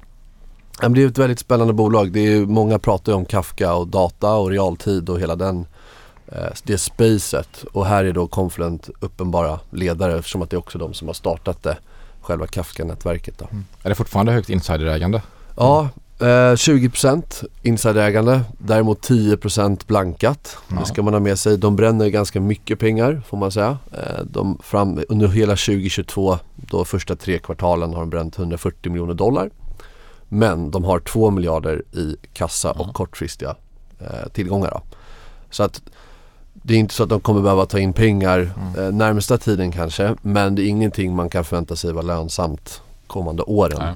det 0.94 1.02
är 1.02 1.06
ett 1.06 1.18
väldigt 1.18 1.38
spännande 1.38 1.72
bolag. 1.72 2.12
Det 2.12 2.20
är, 2.20 2.46
många 2.46 2.78
pratar 2.78 3.12
ju 3.12 3.16
om 3.16 3.24
Kafka 3.24 3.74
och 3.74 3.88
data 3.88 4.34
och 4.34 4.50
realtid 4.50 5.08
och 5.08 5.20
hela 5.20 5.37
den 5.37 5.66
det 6.62 6.78
spacet. 6.78 7.64
Och 7.72 7.86
här 7.86 8.04
är 8.04 8.12
då 8.12 8.26
Confluent 8.26 8.90
uppenbara 9.00 9.60
ledare 9.70 10.18
eftersom 10.18 10.42
att 10.42 10.50
det 10.50 10.56
är 10.56 10.58
också 10.58 10.78
de 10.78 10.94
som 10.94 11.06
har 11.08 11.14
startat 11.14 11.62
det, 11.62 11.76
själva 12.20 12.46
Kafka-nätverket. 12.46 13.38
Då. 13.38 13.48
Mm. 13.50 13.64
Är 13.82 13.88
det 13.88 13.94
fortfarande 13.94 14.32
högt 14.32 14.50
insiderägande? 14.50 15.22
Ja, 15.56 15.88
eh, 16.20 16.54
20% 16.56 17.44
insiderägande, 17.62 18.40
däremot 18.58 19.08
10% 19.08 19.86
blankat. 19.86 20.56
Ja. 20.68 20.76
Det 20.80 20.86
ska 20.86 21.02
man 21.02 21.12
ha 21.12 21.20
med 21.20 21.38
sig. 21.38 21.58
De 21.58 21.76
bränner 21.76 22.08
ganska 22.08 22.40
mycket 22.40 22.78
pengar 22.78 23.22
får 23.26 23.36
man 23.36 23.52
säga. 23.52 23.78
Eh, 23.92 24.24
de 24.24 24.58
fram, 24.62 25.00
under 25.08 25.28
hela 25.28 25.56
2022, 25.56 26.38
då 26.56 26.84
första 26.84 27.16
tre 27.16 27.38
kvartalen 27.38 27.92
har 27.92 28.00
de 28.00 28.10
bränt 28.10 28.38
140 28.38 28.92
miljoner 28.92 29.14
dollar. 29.14 29.50
Men 30.28 30.70
de 30.70 30.84
har 30.84 31.00
2 31.00 31.30
miljarder 31.30 31.82
i 31.92 32.16
kassa 32.32 32.70
och 32.70 32.94
kortfristiga 32.94 33.56
eh, 34.00 34.28
tillgångar. 34.32 34.70
Då. 34.70 34.82
Så 35.50 35.62
att 35.62 35.82
det 36.68 36.74
är 36.74 36.78
inte 36.78 36.94
så 36.94 37.02
att 37.02 37.09
de 37.09 37.20
kommer 37.20 37.40
behöva 37.42 37.66
ta 37.66 37.78
in 37.78 37.92
pengar 37.92 38.50
eh, 38.78 38.92
närmsta 38.92 39.38
tiden 39.38 39.72
kanske. 39.72 40.14
Men 40.22 40.54
det 40.54 40.62
är 40.62 40.66
ingenting 40.66 41.16
man 41.16 41.28
kan 41.28 41.44
förvänta 41.44 41.76
sig 41.76 41.92
vara 41.92 42.02
lönsamt 42.02 42.83
kommande 43.07 43.42
åren. 43.42 43.78
Nej. 43.78 43.94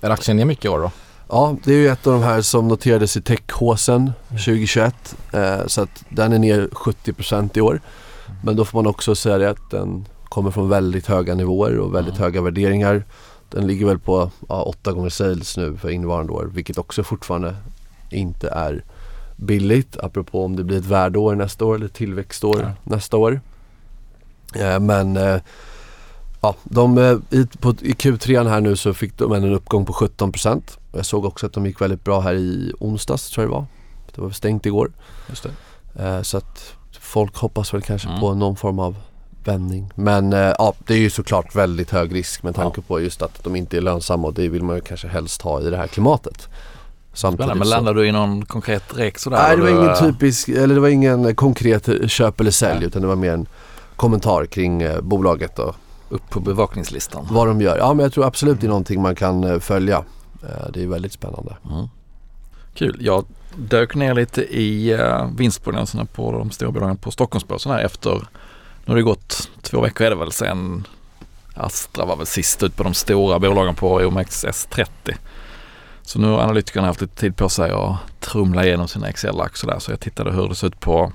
Är 0.00 0.10
aktien 0.10 0.36
ner 0.36 0.44
mycket 0.44 0.64
i 0.64 0.68
år 0.68 0.78
då? 0.78 0.90
Ja, 1.28 1.56
det 1.64 1.72
är 1.72 1.76
ju 1.76 1.88
ett 1.88 2.06
av 2.06 2.12
de 2.12 2.22
här 2.22 2.42
som 2.42 2.68
noterades 2.68 3.16
i 3.16 3.22
techhåsen 3.22 4.12
2021. 4.28 5.16
Eh, 5.32 5.66
så 5.66 5.82
att 5.82 6.04
den 6.08 6.32
är 6.32 6.38
ner 6.38 6.68
70% 6.72 7.58
i 7.58 7.60
år. 7.60 7.80
Men 8.44 8.56
då 8.56 8.64
får 8.64 8.78
man 8.82 8.86
också 8.90 9.14
säga 9.14 9.38
det 9.38 9.50
att 9.50 9.70
den 9.70 10.06
kommer 10.24 10.50
från 10.50 10.68
väldigt 10.68 11.06
höga 11.06 11.34
nivåer 11.34 11.78
och 11.78 11.94
väldigt 11.94 12.14
Mm. 12.14 12.22
höga 12.24 12.42
värderingar. 12.42 13.04
Den 13.50 13.66
ligger 13.66 13.86
väl 13.86 13.98
på 13.98 14.30
ja, 14.48 14.62
åtta 14.62 14.92
gånger 14.92 15.10
sales 15.10 15.56
nu 15.56 15.76
för 15.76 15.90
innevarande 15.90 16.32
år 16.32 16.50
vilket 16.54 16.78
också 16.78 17.02
fortfarande 17.02 17.56
inte 18.10 18.48
är 18.48 18.84
billigt. 19.38 19.96
Apropå 19.98 20.44
om 20.44 20.56
det 20.56 20.64
blir 20.64 20.78
ett 20.78 20.84
värdeår 20.86 21.34
nästa 21.34 21.64
år 21.64 21.74
eller 21.74 21.88
tillväxtår 21.88 22.60
Ja. 22.62 22.70
nästa 22.84 23.16
år. 23.16 23.40
Eh, 24.54 24.80
men 24.80 25.16
eh, 25.16 25.40
ja, 26.40 26.54
de, 26.64 26.98
eh, 26.98 27.16
i, 27.38 27.46
på, 27.60 27.70
i 27.70 27.92
Q3 27.92 28.48
här 28.48 28.60
nu 28.60 28.76
så 28.76 28.94
fick 28.94 29.18
de 29.18 29.32
en 29.32 29.52
uppgång 29.52 29.86
på 29.86 29.92
17%. 29.92 30.62
Jag 30.92 31.06
såg 31.06 31.24
också 31.24 31.46
att 31.46 31.52
de 31.52 31.66
gick 31.66 31.80
väldigt 31.80 32.04
bra 32.04 32.20
här 32.20 32.34
i 32.34 32.72
onsdags 32.80 33.30
tror 33.30 33.44
jag 33.44 33.50
det 33.50 33.54
var. 33.54 33.66
Det 34.14 34.20
var 34.20 34.30
stängt 34.30 34.66
igår. 34.66 34.90
Just. 35.28 35.46
Eh, 35.98 36.22
så 36.22 36.36
att 36.36 36.74
folk 37.00 37.36
hoppas 37.36 37.74
väl 37.74 37.82
kanske 37.82 38.08
Mm. 38.08 38.20
på 38.20 38.34
någon 38.34 38.56
form 38.56 38.78
av 38.78 38.96
vändning. 39.44 39.90
Men 39.94 40.32
ja, 40.32 40.74
det 40.86 40.94
är 40.94 40.98
ju 40.98 41.10
såklart 41.10 41.54
väldigt 41.56 41.90
hög 41.90 42.14
risk 42.14 42.42
med 42.42 42.54
tanke 42.54 42.80
på 42.80 43.00
just 43.00 43.22
att 43.22 43.44
de 43.44 43.56
inte 43.56 43.76
är 43.76 43.80
lönsamma 43.80 44.26
och 44.28 44.34
det 44.34 44.48
vill 44.48 44.62
man 44.62 44.76
ju 44.76 44.82
kanske 44.82 45.08
helst 45.08 45.42
ha 45.42 45.60
i 45.60 45.70
det 45.70 45.76
här 45.76 45.86
klimatet. 45.86 46.48
Spännande, 47.12 47.54
men 47.54 47.68
landar 47.68 47.94
du 47.94 48.08
i 48.08 48.12
någon 48.12 48.44
konkret 48.44 48.96
rek 48.96 49.18
sådär? 49.18 49.36
Nej 49.36 49.56
det 49.56 49.62
var 49.62 49.70
ingen 49.70 49.98
typisk, 49.98 50.48
eller 50.48 50.74
det 50.74 50.80
var 50.80 50.88
ingen 50.88 51.34
konkret 51.34 51.88
köp 52.10 52.40
eller 52.40 52.50
sälj 52.50 52.78
Nej. 52.78 52.86
utan 52.86 53.02
det 53.02 53.08
var 53.08 53.16
mer 53.16 53.32
en 53.32 53.46
kommentar 53.96 54.46
kring 54.46 54.82
eh, 54.82 55.00
bolaget 55.00 55.58
och 55.58 55.74
Upp 56.08 56.30
på 56.30 56.40
bevakningslistan. 56.40 57.26
vad 57.30 57.46
de 57.46 57.60
gör. 57.60 57.78
Ja 57.78 57.94
men 57.94 58.02
jag 58.02 58.12
tror 58.12 58.26
absolut 58.26 58.60
det 58.60 58.66
är 58.66 58.68
någonting 58.68 59.02
man 59.02 59.14
kan 59.14 59.44
eh, 59.44 59.58
följa. 59.58 60.04
Eh, 60.42 60.70
det 60.72 60.82
är 60.82 60.86
väldigt 60.86 61.12
spännande. 61.12 61.56
Mm. 61.70 61.88
Kul. 62.74 62.96
Jag 63.00 63.24
dök 63.56 63.94
ner 63.94 64.14
lite 64.14 64.42
i 64.42 64.98
vinstprognoserna 65.36 66.04
på 66.04 66.32
de 66.32 66.50
stora 66.50 66.70
bolagen 66.70 66.96
på 66.96 67.10
Stockholmsbörsen 67.10 67.72
här 67.72 67.84
efter, 67.84 68.28
nu 68.84 68.92
har 68.92 68.96
det 68.96 69.02
gått 69.02 69.50
två 69.62 69.80
veckor 69.80 70.06
är 70.06 70.10
det 70.10 70.16
väl 70.16 70.32
sen 70.32 70.86
Astra 71.54 72.04
var 72.04 72.16
väl 72.16 72.26
sist 72.26 72.62
ut 72.62 72.76
på 72.76 72.82
de 72.82 72.94
stora 72.94 73.38
bolagen 73.38 73.74
på 73.74 74.00
OMXS30. 74.00 74.86
Så 76.08 76.18
nu 76.18 76.26
har 76.26 76.40
analytikerna 76.40 76.86
haft 76.86 77.00
lite 77.00 77.16
tid 77.16 77.36
på 77.36 77.48
sig 77.48 77.70
att 77.70 77.96
trumla 78.20 78.66
igenom 78.66 78.88
sina 78.88 79.08
Excel-ark 79.08 79.56
så 79.56 79.66
där. 79.66 79.78
Så 79.78 79.92
jag 79.92 80.00
tittade 80.00 80.32
hur 80.32 80.48
det 80.48 80.54
ser 80.54 80.66
ut 80.66 80.80
på, 80.80 81.12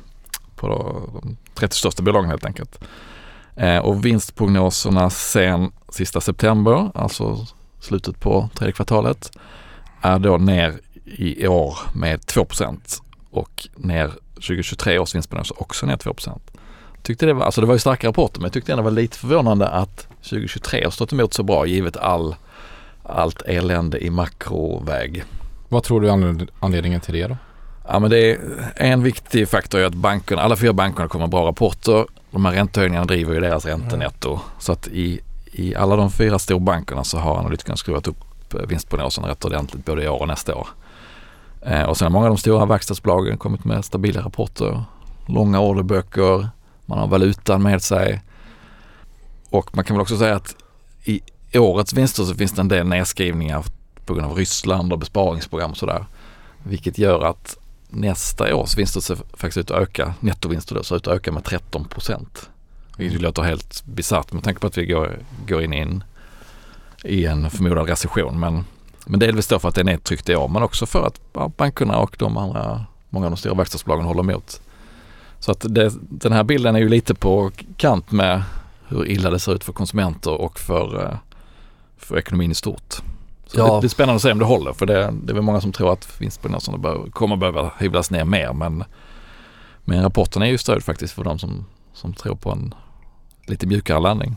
på 0.56 0.68
de 0.68 1.38
30 1.54 1.76
största 1.76 2.04
bolagen 2.04 2.30
helt 2.30 2.46
enkelt. 2.46 2.80
Eh, 3.56 3.78
och 3.78 4.06
vinstprognoserna 4.06 5.10
sen 5.10 5.72
sista 5.90 6.22
september, 6.22 6.92
alltså 6.96 7.46
slutet 7.80 8.20
på 8.20 8.50
tredje 8.56 8.74
kvartalet, 8.74 9.38
är 10.02 10.20
då 10.20 10.38
ner 10.38 10.80
i 11.06 11.48
år 11.48 11.78
med 11.94 12.20
2% 12.20 13.02
och 13.32 13.68
ner 13.76 14.12
2023 14.34 15.00
års 15.00 15.16
vinstprognoser 15.16 15.62
också 15.62 15.86
ner 15.86 15.98
2 15.98 16.16
Tyckte 17.02 17.26
det 17.26 17.34
var, 17.34 17.46
alltså 17.46 17.62
det 17.62 17.68
var 17.68 17.76
ju 17.76 17.80
starka 17.80 18.08
rapporter 18.08 18.40
men 18.40 18.46
jag 18.46 18.54
tyckte 18.54 18.72
ändå 18.72 18.82
det 18.82 18.90
var 18.90 19.02
lite 19.02 19.18
förvånande 19.18 19.68
att 19.68 20.08
2023 20.24 20.84
har 20.84 20.92
stått 20.92 21.14
emot 21.14 21.34
så 21.34 21.44
bra 21.44 21.66
givet 21.66 21.98
all, 21.98 22.36
allt 23.04 23.42
elände 23.42 24.04
i 24.06 24.10
makroväg. 24.10 25.24
Vad 25.70 25.84
tror 25.84 26.02
du 26.02 26.08
är 26.08 26.12
anled- 26.12 26.50
anledningen 26.60 27.02
till 27.02 27.14
det 27.14 27.28
då? 27.28 27.38
Ja 27.88 28.00
men 28.00 28.10
det 28.10 28.32
är 28.32 28.38
en 28.76 29.04
viktig 29.04 29.50
faktor 29.50 29.80
är 29.80 29.86
att 29.86 29.94
bankerna, 29.94 30.42
alla 30.42 30.56
fyra 30.56 30.74
bankerna 30.74 31.08
kommer 31.08 31.26
med 31.26 31.30
bra 31.32 31.48
rapporter. 31.48 32.06
De 32.32 32.46
här 32.46 32.54
räntehöjningarna 32.54 33.06
driver 33.06 33.34
ju 33.34 33.40
deras 33.40 33.66
räntenetto. 33.66 34.40
Så 34.60 34.72
att 34.72 34.88
i, 34.88 35.20
i 35.52 35.76
alla 35.76 35.96
de 35.96 36.12
fyra 36.12 36.40
storbankerna 36.40 37.04
så 37.04 37.18
har 37.18 37.38
analytikerna 37.38 37.78
skruvat 37.78 38.08
upp 38.08 38.54
eh, 38.54 38.60
vinstprognosen 38.68 39.24
rätt 39.24 39.46
ordentligt 39.46 39.86
både 39.86 40.04
i 40.04 40.08
år 40.08 40.22
och 40.22 40.28
nästa 40.28 40.56
år. 40.56 40.68
Eh, 41.62 41.84
och 41.84 41.98
sen 41.98 42.06
har 42.06 42.12
många 42.12 42.26
av 42.26 42.32
de 42.32 42.38
stora 42.38 42.66
verkstadsbolagen 42.66 43.38
kommit 43.38 43.66
med 43.66 43.86
stabila 43.86 44.22
rapporter. 44.22 44.84
Långa 45.28 45.60
orderböcker, 45.60 46.48
man 46.86 47.00
har 47.00 47.08
valutan 47.08 47.64
med 47.64 47.82
sig. 47.82 48.22
Och 49.50 49.76
man 49.76 49.86
kan 49.86 49.96
väl 49.96 50.02
också 50.02 50.18
säga 50.18 50.36
att 50.36 50.56
i 51.04 51.22
årets 51.60 51.94
vinster 51.94 52.24
så 52.24 52.36
finns 52.36 52.52
det 52.52 52.62
en 52.62 52.68
del 52.68 52.88
nedskrivningar 52.88 53.66
på 54.06 54.14
grund 54.14 54.28
av 54.28 54.38
Ryssland 54.38 54.94
och 54.94 55.00
besparingsprogram 55.00 55.72
och 55.72 55.78
sådär. 55.78 56.06
Vilket 56.64 56.98
gör 56.98 57.22
att 57.26 57.58
nästa 57.90 58.56
års 58.56 58.78
vinster 58.78 59.02
ser 59.02 59.16
faktiskt 59.16 59.58
ut 59.58 59.72
att 59.72 59.82
öka, 59.82 60.14
nettovinster 60.20 60.76
då, 60.76 60.84
ser 60.84 60.96
ut 60.96 61.08
att 61.08 61.16
öka 61.16 61.32
med 61.32 61.44
13 61.44 61.86
procent. 61.86 62.50
Vilket 62.98 63.22
låter 63.22 63.42
helt 63.42 63.86
bisarrt 63.86 64.34
med 64.34 64.44
tanke 64.44 64.60
på 64.60 64.68
att 64.68 64.78
vi 64.78 64.86
går, 64.86 65.20
går 65.48 65.62
in 65.64 65.74
i 65.74 65.80
en, 65.80 66.04
i 67.04 67.26
en 67.26 67.50
förmodad 67.50 67.90
recession. 67.90 68.40
Men, 68.40 68.66
men 69.06 69.20
delvis 69.20 69.48
då 69.48 69.60
för 69.60 69.70
att 69.70 69.76
det 69.76 69.82
är 69.82 69.86
nedtryckt 69.86 70.30
i 70.30 70.36
år 70.36 70.48
men 70.48 70.64
också 70.64 70.86
för 70.86 71.08
att 71.08 71.22
ja, 71.34 71.52
bankerna 71.58 71.98
och 71.98 72.16
de 72.20 72.38
andra, 72.38 72.86
många 73.10 73.26
av 73.26 73.32
de 73.32 73.38
stora 73.38 73.54
verkstadsbolagen 73.54 74.06
håller 74.06 74.24
emot. 74.24 74.62
Så 75.40 75.52
att 75.52 75.66
det, 75.70 75.92
den 76.00 76.32
här 76.32 76.44
bilden 76.44 76.76
är 76.76 76.80
ju 76.80 76.90
lite 76.90 77.16
på 77.16 77.52
kant 77.78 78.12
med 78.12 78.44
hur 78.88 79.08
illa 79.08 79.30
det 79.30 79.40
ser 79.40 79.56
ut 79.56 79.64
för 79.64 79.74
konsumenter 79.74 80.42
och 80.42 80.60
för, 80.60 81.06
eh, 81.06 81.18
för 82.06 82.18
ekonomin 82.18 82.52
i 82.52 82.56
stort. 82.56 82.94
Så 83.46 83.60
Ja. 83.60 83.76
det, 83.76 83.82
det 83.82 83.88
är 83.88 83.90
spännande 83.90 84.16
att 84.16 84.22
se 84.22 84.32
om 84.32 84.40
det 84.40 84.46
håller 84.46 84.74
för 84.74 84.86
det, 84.86 85.14
det 85.24 85.32
är 85.32 85.34
väl 85.34 85.44
många 85.44 85.62
som 85.62 85.72
tror 85.72 85.94
att 85.94 86.22
vinstprognoserna 86.22 86.78
bör, 86.78 87.10
kommer 87.12 87.36
behöva 87.36 87.72
hyvlas 87.80 88.12
ner 88.12 88.26
mer 88.26 88.54
men, 88.54 88.84
men 89.86 90.04
rapporten 90.04 90.42
är 90.42 90.46
ju 90.46 90.58
stöd 90.58 90.84
faktiskt 90.84 91.14
för 91.14 91.24
de 91.24 91.40
som, 91.40 91.66
som 91.94 92.14
tror 92.14 92.36
på 92.36 92.52
en 92.52 92.74
lite 93.46 93.68
mjukare 93.68 94.00
landning 94.00 94.36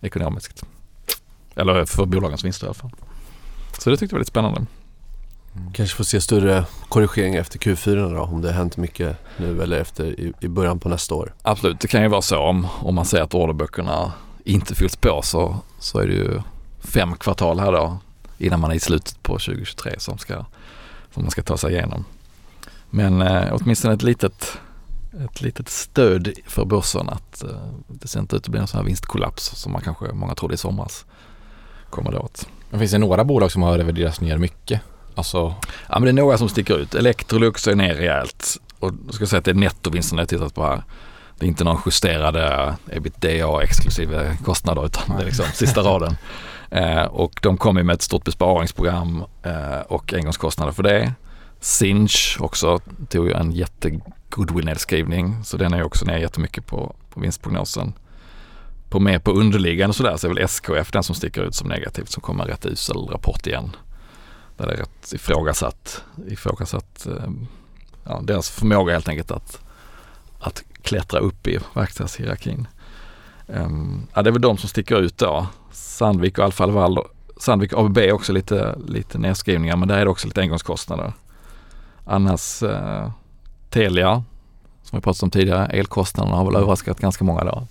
ekonomiskt. 0.00 0.64
Eller 1.56 1.84
för 1.84 2.04
bolagens 2.06 2.44
vinster 2.44 2.66
i 2.66 2.68
alla 2.68 2.74
fall. 2.74 2.90
Så 3.78 3.90
det 3.90 3.96
tyckte 3.96 4.14
jag 4.14 4.18
var 4.18 4.20
lite 4.20 4.30
spännande. 4.30 4.66
Kanske 5.74 5.96
får 5.96 6.04
se 6.04 6.20
större 6.20 6.64
korrigeringar 6.88 7.40
efter 7.40 7.58
Q4 7.58 8.14
då 8.14 8.20
om 8.20 8.40
det 8.42 8.48
har 8.48 8.54
hänt 8.54 8.76
mycket 8.76 9.16
nu 9.36 9.62
eller 9.62 9.80
efter 9.80 10.04
i, 10.20 10.32
i 10.40 10.48
början 10.48 10.80
på 10.80 10.88
nästa 10.88 11.14
år. 11.14 11.34
Absolut, 11.42 11.80
det 11.80 11.88
kan 11.88 12.02
ju 12.02 12.08
vara 12.08 12.22
så 12.22 12.38
om, 12.38 12.66
om 12.80 12.94
man 12.94 13.04
ser 13.04 13.22
att 13.22 13.34
orderböckerna 13.34 14.12
inte 14.44 14.74
fylls 14.74 14.96
på 14.96 15.20
så, 15.22 15.56
så 15.78 15.98
är 15.98 16.06
det 16.06 16.12
ju 16.12 16.40
fem 16.84 17.16
kvartal 17.16 17.60
här 17.60 17.72
då 17.72 17.98
innan 18.38 18.60
man 18.60 18.70
är 18.70 18.74
i 18.74 18.80
slutet 18.80 19.22
på 19.22 19.32
2023 19.32 19.94
som, 19.98 20.18
ska, 20.18 20.34
som 21.14 21.22
man 21.22 21.30
ska 21.30 21.42
ta 21.42 21.56
sig 21.56 21.72
igenom. 21.72 22.04
Men 22.90 23.22
eh, 23.22 23.48
åtminstone 23.52 23.94
ett 23.94 24.02
litet, 24.02 24.58
ett 25.24 25.40
litet 25.40 25.68
stöd 25.68 26.32
för 26.46 26.64
börsen 26.64 27.08
att 27.08 27.42
eh, 27.42 27.68
det 27.88 28.08
ser 28.08 28.20
inte 28.20 28.36
ut 28.36 28.42
att 28.42 28.48
bli 28.48 28.60
en 28.60 28.66
sån 28.66 28.78
här 28.78 28.84
vinstkollaps 28.84 29.44
som 29.44 29.72
man 29.72 29.82
kanske 29.82 30.12
många 30.12 30.34
trodde 30.34 30.54
i 30.54 30.56
somras 30.56 31.04
kommer 31.90 32.12
det 32.12 32.18
åt. 32.18 32.48
Men 32.70 32.80
finns 32.80 32.92
det 32.92 32.98
några 32.98 33.24
bolag 33.24 33.52
som 33.52 33.62
har 33.62 33.78
reviderats 33.78 34.20
ner 34.20 34.38
mycket? 34.38 34.80
Alltså, 35.14 35.54
Ja 35.88 35.98
men 35.98 36.02
det 36.02 36.10
är 36.10 36.24
några 36.24 36.38
som 36.38 36.48
sticker 36.48 36.78
ut. 36.78 36.94
Electrolux 36.94 37.68
är 37.68 37.74
ner 37.74 37.94
rejält 37.94 38.60
och 38.78 38.92
jag 39.06 39.14
ska 39.14 39.26
säga 39.26 39.38
att 39.38 39.44
det 39.44 39.50
är 39.50 39.54
nettovinsten 39.54 40.18
jag 40.18 40.28
tittat 40.28 40.54
på 40.54 40.64
här. 40.64 40.82
Det 41.38 41.46
är 41.46 41.48
inte 41.48 41.64
någon 41.64 41.80
justerade 41.86 42.74
ebitda 42.90 43.62
exklusive 43.62 44.36
kostnader 44.44 44.86
utan 44.86 45.16
det 45.16 45.22
är 45.22 45.26
liksom 45.26 45.46
sista 45.54 45.80
raden. 45.80 46.16
Eh, 46.74 47.04
och 47.04 47.38
de 47.42 47.56
kom 47.56 47.76
ju 47.76 47.82
med 47.82 47.94
ett 47.94 48.02
stort 48.02 48.24
besparingsprogram 48.24 49.24
eh, 49.42 49.80
och 49.80 50.14
engångskostnader 50.14 50.72
för 50.72 50.82
det. 50.82 51.14
Sinch 51.60 52.36
också 52.40 52.80
tog 53.08 53.26
ju 53.26 53.32
en 53.32 53.52
jätte 53.52 54.00
goodwill-nedskrivning 54.30 55.44
så 55.44 55.56
den 55.56 55.74
är 55.74 55.78
ju 55.78 55.84
också 55.84 56.04
ner 56.04 56.18
jättemycket 56.18 56.66
på, 56.66 56.94
på 57.10 57.20
vinstprognosen. 57.20 57.92
På 58.88 59.00
mer 59.00 59.18
på 59.18 59.30
underliggande 59.30 59.88
och 59.88 59.96
sådär 59.96 60.16
så 60.16 60.26
är 60.26 60.34
väl 60.34 60.44
SKF 60.44 60.92
den 60.92 61.02
som 61.02 61.14
sticker 61.14 61.42
ut 61.42 61.54
som 61.54 61.68
negativt 61.68 62.10
som 62.10 62.22
kommer 62.22 62.44
med 62.44 62.46
en 62.46 62.50
rätt 62.50 62.66
usel 62.66 62.96
rapport 62.96 63.46
igen. 63.46 63.76
Där 64.56 64.66
det 64.66 64.72
är 64.72 64.76
rätt 64.76 65.12
ifrågasatt, 65.12 66.02
ifrågasatt 66.28 67.06
eh, 67.06 67.30
ja, 68.04 68.20
deras 68.24 68.50
förmåga 68.50 68.92
helt 68.92 69.08
enkelt 69.08 69.30
att, 69.30 69.60
att 70.40 70.62
klättra 70.82 71.20
upp 71.20 71.46
i 71.46 71.58
verkstadshierarkin. 71.74 72.68
Um, 73.46 74.06
ja, 74.14 74.22
det 74.22 74.30
är 74.30 74.32
väl 74.32 74.42
de 74.42 74.58
som 74.58 74.68
sticker 74.68 74.96
ut 74.96 75.18
då. 75.18 75.46
Sandvik 75.74 76.38
och 76.38 76.44
Alfa 76.44 76.66
Laval. 76.66 76.98
Sandvik 77.36 77.72
ABB 77.72 77.98
är 77.98 78.12
också 78.12 78.32
lite, 78.32 78.78
lite 78.88 79.18
nedskrivningar 79.18 79.76
men 79.76 79.88
där 79.88 79.98
är 79.98 80.04
det 80.04 80.10
också 80.10 80.26
lite 80.26 80.40
engångskostnader. 80.40 81.12
Annars 82.04 82.62
eh, 82.62 83.10
Telia, 83.70 84.24
som 84.82 84.98
vi 84.98 85.02
pratat 85.02 85.22
om 85.22 85.30
tidigare, 85.30 85.66
elkostnaderna 85.66 86.36
har 86.36 86.44
väl 86.44 86.56
överraskat 86.56 87.00
ganska 87.00 87.24
många 87.24 87.44
då. 87.44 87.66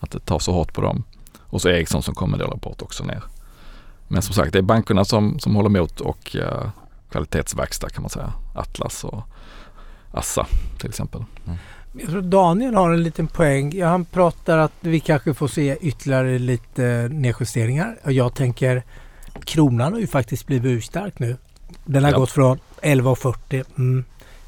Att 0.00 0.10
det 0.10 0.18
tar 0.18 0.38
så 0.38 0.52
hårt 0.52 0.72
på 0.72 0.80
dem. 0.80 1.04
Och 1.40 1.62
så 1.62 1.68
Ericsson 1.68 2.02
som 2.02 2.14
kommer 2.14 2.38
med 2.38 2.46
rapport 2.46 2.82
också 2.82 3.04
ner. 3.04 3.22
Men 4.08 4.22
som 4.22 4.34
sagt, 4.34 4.52
det 4.52 4.58
är 4.58 4.62
bankerna 4.62 5.04
som, 5.04 5.38
som 5.38 5.56
håller 5.56 5.68
emot 5.68 6.00
och 6.00 6.36
eh, 6.36 6.68
kvalitetsverkstad 7.10 7.88
kan 7.88 8.02
man 8.02 8.10
säga. 8.10 8.32
Atlas 8.54 9.04
och 9.04 9.22
Assa 10.12 10.46
till 10.78 10.88
exempel. 10.88 11.24
Mm. 11.46 11.58
Jag 11.92 12.08
tror 12.10 12.22
Daniel 12.22 12.74
har 12.74 12.90
en 12.90 13.02
liten 13.02 13.26
poäng. 13.26 13.82
Han 13.82 14.04
pratar 14.04 14.58
att 14.58 14.72
vi 14.80 15.00
kanske 15.00 15.34
får 15.34 15.48
se 15.48 15.76
ytterligare 15.80 16.38
lite 16.38 17.08
nedjusteringar. 17.12 17.98
Och 18.04 18.12
jag 18.12 18.34
tänker 18.34 18.82
kronan 19.44 19.92
har 19.92 20.00
ju 20.00 20.06
faktiskt 20.06 20.46
blivit 20.46 20.70
urstark 20.78 21.18
nu. 21.18 21.36
Den 21.84 22.04
har 22.04 22.10
Ja. 22.10 22.18
gått 22.18 22.30
från 22.30 22.58
11,40 22.82 23.64
mm, 23.78 24.04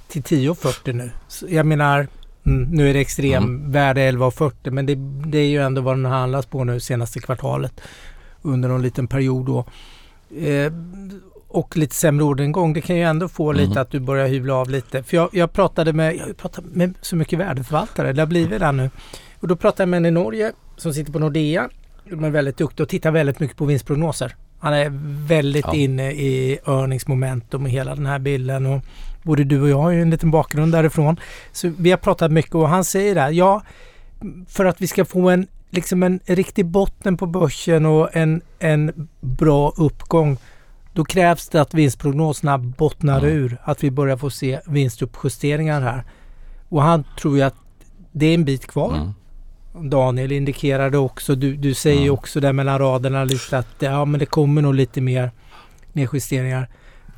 till 0.09 0.23
10,40 0.23 0.93
nu. 0.93 1.11
Så 1.29 1.47
jag 1.49 1.67
menar, 1.67 2.07
mm, 2.47 2.63
nu 2.71 2.91
är 2.91 2.95
det 2.95 3.01
extremvärde 3.01 4.01
11,40 4.11 4.71
men 4.71 4.87
det, 4.87 4.95
det 5.31 5.39
är 5.39 5.49
ju 5.49 5.63
ändå 5.63 5.81
vad 5.81 5.97
den 5.97 6.05
handlas 6.05 6.47
på 6.47 6.65
nu 6.65 6.81
senaste 6.81 7.21
kvartalet 7.21 7.81
under 8.43 8.69
någon 8.69 8.83
liten 8.83 9.07
period 9.07 9.47
då. 9.47 9.59
Eh, 10.47 10.73
och 11.53 11.77
lite 11.77 11.95
sämre 11.95 12.25
orderingång. 12.25 12.73
Det 12.73 12.81
kan 12.81 12.97
ju 12.97 13.03
ändå 13.03 13.29
få 13.29 13.53
lite 13.53 13.71
Mhm. 13.71 13.79
att 13.79 13.91
du 13.91 14.01
börjar 14.01 14.27
hyvla 14.29 14.55
av 14.55 14.71
lite. 14.71 15.03
För 15.03 15.17
jag, 15.17 15.29
jag 15.33 15.53
pratade 15.53 15.93
med, 15.93 16.17
jag 16.17 16.37
pratat 16.37 16.65
med 16.65 16.95
så 17.01 17.17
mycket 17.17 17.39
värdeförvaltare. 17.39 18.13
Det 18.13 18.23
har 18.23 18.27
blivit 18.27 18.61
det 18.61 18.73
nu. 18.73 18.91
Och 19.41 19.49
då 19.49 19.57
pratade 19.57 19.83
jag 19.83 19.89
med 19.89 19.97
en 19.99 20.07
i 20.07 20.11
Norge 20.11 20.53
som 20.77 20.95
sitter 20.95 21.13
på 21.13 21.19
Nordea. 21.19 21.69
De 22.11 22.25
är 22.25 22.31
väldigt 22.31 22.57
duktig 22.57 22.83
och 22.85 22.89
tittar 22.89 23.11
väldigt 23.11 23.41
mycket 23.41 23.57
på 23.57 23.65
vinstprognoser. 23.65 24.35
Han 24.59 24.75
är 24.75 24.91
väldigt 25.29 25.65
Ja. 25.67 25.75
inne 25.75 26.13
i 26.13 26.59
earningsmomentum 26.67 27.63
och 27.65 27.71
hela 27.71 27.95
den 27.95 28.07
här 28.07 28.19
bilden. 28.19 28.67
Och 28.67 28.83
både 29.23 29.45
du 29.45 29.61
och 29.61 29.69
jag 29.69 29.79
har 29.79 29.91
ju 29.91 30.03
en 30.03 30.11
liten 30.11 30.31
bakgrund 30.31 30.73
därifrån. 30.73 31.17
Så 31.53 31.73
vi 31.79 31.91
har 31.91 31.99
pratat 31.99 32.33
mycket 32.33 32.55
och 32.55 32.69
han 32.69 32.85
säger 32.85 33.15
där, 33.15 33.31
ja 33.31 33.63
för 34.49 34.65
att 34.65 34.81
vi 34.83 34.87
ska 34.87 35.05
få 35.05 35.31
en, 35.31 35.47
liksom 35.71 36.03
en 36.03 36.21
riktig 36.27 36.67
botten 36.67 37.17
på 37.17 37.27
börsen 37.27 37.87
och 37.87 38.17
en, 38.17 38.41
en 38.59 39.09
bra 39.21 39.73
uppgång 39.77 40.37
då 40.93 41.05
krävs 41.05 41.49
det 41.49 41.61
att 41.61 41.75
vinstprognoserna 41.75 42.59
bottnar 42.59 43.19
Mm. 43.19 43.31
ur. 43.33 43.57
Att 43.65 43.85
vi 43.85 43.91
börjar 43.91 44.17
få 44.17 44.31
se 44.31 44.61
vinstuppjusteringar 44.67 45.81
här. 45.81 46.05
Och 46.69 46.83
han 46.83 47.05
tror 47.21 47.37
ju 47.37 47.43
att 47.43 47.55
det 48.13 48.27
är 48.27 48.35
en 48.35 48.45
bit 48.45 48.67
kvar. 48.67 48.95
Mm. 48.97 49.91
Daniel 49.91 50.33
indikerade 50.33 50.99
också. 50.99 51.35
Du, 51.35 51.57
du 51.57 51.75
säger 51.75 52.01
ju 52.01 52.07
Ja. 52.07 52.13
också 52.13 52.41
där 52.41 52.53
mellan 52.53 52.79
raderna 52.79 53.25
lite 53.25 53.59
att 53.59 53.67
ja, 53.79 54.05
men 54.05 54.21
det 54.21 54.27
kommer 54.27 54.63
nog 54.63 54.75
lite 54.75 55.01
mer 55.01 55.31
nedjusteringar. 55.93 56.69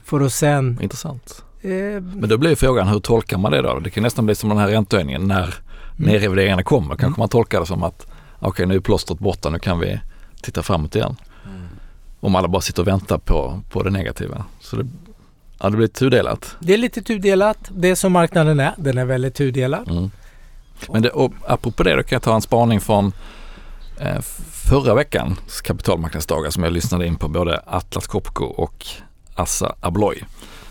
För 0.04 0.20
att 0.20 0.32
sen... 0.32 0.78
Intressant. 0.82 1.44
Eh, 1.62 1.70
Men 2.02 2.28
då 2.28 2.38
blir 2.38 2.54
frågan 2.56 2.88
hur 2.88 3.00
tolkar 3.00 3.38
man 3.38 3.52
det 3.52 3.62
då? 3.62 3.78
Det 3.78 3.90
kan 3.90 4.02
nästan 4.02 4.26
bli 4.26 4.34
som 4.34 4.48
den 4.48 4.58
här 4.58 4.68
räntehöjningen 4.68 5.28
när 5.28 5.54
Mm. 5.98 6.10
nedrevideringarna 6.12 6.62
kommer. 6.62 6.96
Kanske 6.96 7.20
man 7.20 7.28
tolkar 7.28 7.60
det 7.60 7.66
som 7.66 7.82
att 7.82 8.06
okej 8.38 8.66
nu 8.66 8.74
är 8.74 8.80
plåstret 8.80 9.18
borta, 9.18 9.50
nu 9.50 9.58
kan 9.58 9.78
vi 9.78 10.00
titta 10.42 10.62
framåt 10.62 10.96
igen. 10.96 11.16
Om 12.24 12.34
alla 12.34 12.48
bara 12.48 12.62
sitter 12.62 12.82
och 12.82 12.88
väntar 12.88 13.18
på, 13.18 13.60
på 13.70 13.82
det 13.82 13.90
negativa. 13.90 14.44
Så 14.60 14.76
det, 14.76 14.86
ja, 15.60 15.70
det 15.70 15.76
blir 15.76 15.86
tudelat. 15.86 16.56
det 16.60 16.74
är 16.74 16.78
lite 16.78 17.02
tudelat. 17.02 17.58
Det 17.70 17.88
är 17.88 17.94
som 17.94 18.12
marknaden 18.12 18.60
är. 18.60 18.74
Den 18.76 18.98
är 18.98 19.04
väldigt 19.04 19.34
tudelad. 19.34 19.90
Mm. 19.90 20.10
Men 20.88 21.02
det, 21.02 21.10
och 21.10 21.32
apropå 21.46 21.82
det, 21.82 21.96
då 21.96 22.02
kan 22.02 22.16
jag 22.16 22.22
ta 22.22 22.34
en 22.34 22.42
spaning 22.42 22.80
från 22.80 23.12
eh, 24.00 24.20
förra 24.50 24.94
veckans 24.94 25.60
kapitalmarknadsdagar 25.60 26.50
som 26.50 26.62
jag 26.62 26.72
lyssnade 26.72 27.06
in 27.06 27.16
på 27.16 27.28
både 27.28 27.62
Atlas 27.66 28.06
Copco 28.06 28.44
och 28.44 28.86
Assa 29.34 29.74
Abloy. 29.80 30.24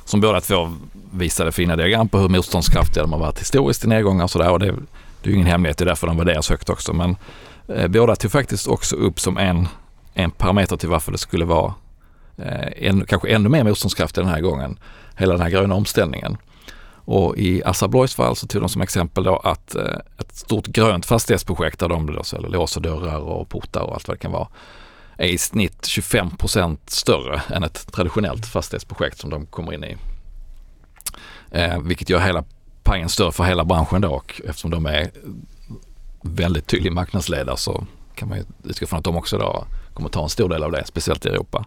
Som 0.06 0.22
båda 0.22 0.42
två 0.42 0.72
visade 1.12 1.52
fina 1.52 1.76
diagram 1.76 2.10
på 2.10 2.20
hur 2.20 2.30
motståndskraftiga 2.30 3.04
de 3.04 3.12
har 3.12 3.20
varit 3.20 3.40
historiskt 3.40 3.86
i 3.86 3.88
nedgångar 3.88 4.24
och 4.24 4.32
sådär. 4.32 4.52
Och 4.52 4.60
det, 4.60 4.66
det 5.22 5.30
är 5.30 5.30
ju 5.30 5.34
ingen 5.34 5.48
hemlighet, 5.48 5.78
det 5.78 5.84
är 5.84 5.86
därför 5.86 6.08
de 6.08 6.18
värderas 6.18 6.50
högt 6.50 6.70
också. 6.70 6.94
Men 6.94 7.16
eh, 7.68 7.88
båda 7.88 8.16
tog 8.16 8.32
faktiskt 8.32 8.68
också 8.68 8.96
upp 8.96 9.20
som 9.20 9.38
en, 9.38 9.68
en 10.14 10.32
parameter 10.32 10.78
till 10.78 10.90
varför 10.90 11.12
det 11.12 11.18
skulle 11.18 11.46
vara 11.46 11.74
eh, 12.38 12.88
en, 12.88 13.06
kanske 13.06 13.30
ännu 13.30 13.50
mer 13.50 13.64
motståndskraftig 13.64 14.24
den 14.24 14.32
här 14.32 14.42
gången. 14.42 14.80
Hela 15.18 15.34
den 15.34 15.42
här 15.42 15.50
gröna 15.50 15.76
omställningen. 15.76 16.38
Och 17.06 17.38
i 17.38 17.64
Assa 17.64 17.86
Abloys 17.86 18.16
fall 18.16 18.36
så 18.36 18.48
tog 18.48 18.62
de 18.62 18.70
som 18.70 18.82
exempel 18.82 19.24
då 19.24 19.38
att 19.38 19.76
eh, 19.76 19.98
ett 20.20 20.36
stort 20.36 20.68
grönt 20.68 21.06
fastighetsprojekt 21.06 21.80
där 21.80 21.90
de 21.90 22.06
då 22.06 22.24
säljer 22.24 22.50
lås 22.50 22.76
och 22.76 22.82
dörrar 22.82 23.20
och 23.20 23.50
portar 23.50 23.82
och 23.82 23.94
allt 23.94 24.08
vad 24.08 24.18
det 24.18 24.22
kan 24.22 24.32
vara 24.32 24.48
är 25.18 25.28
i 25.28 25.38
snitt 25.38 25.82
25% 25.82 26.78
större 26.88 27.42
än 27.50 27.64
ett 27.64 27.92
traditionellt 27.92 28.46
fastighetsprojekt 28.46 29.20
som 29.20 29.30
de 29.30 29.46
kommer 29.46 29.74
in 29.74 29.84
i. 29.84 29.98
Eh, 31.52 31.80
vilket 31.80 32.10
gör 32.10 32.20
hela 32.20 32.44
pajen 32.84 33.10
större 33.10 33.32
för 33.32 33.44
hela 33.44 33.66
branschen 33.66 34.02
då 34.02 34.10
och 34.10 34.42
eftersom 34.46 34.72
de 34.72 34.86
är 34.86 35.12
väldigt 36.22 36.68
tydlig 36.68 36.92
marknadsledare 36.92 37.58
så 37.58 37.86
kan 38.16 38.30
man 38.30 38.38
ju 38.38 38.44
utgå 38.64 38.88
från 38.88 39.00
att 39.00 39.06
de 39.06 39.18
också 39.18 39.38
då 39.38 39.66
kommer 39.94 40.10
ta 40.10 40.24
en 40.24 40.30
stor 40.30 40.50
del 40.50 40.64
av 40.64 40.72
det, 40.72 40.86
speciellt 40.86 41.26
i 41.26 41.30
Europa. 41.30 41.66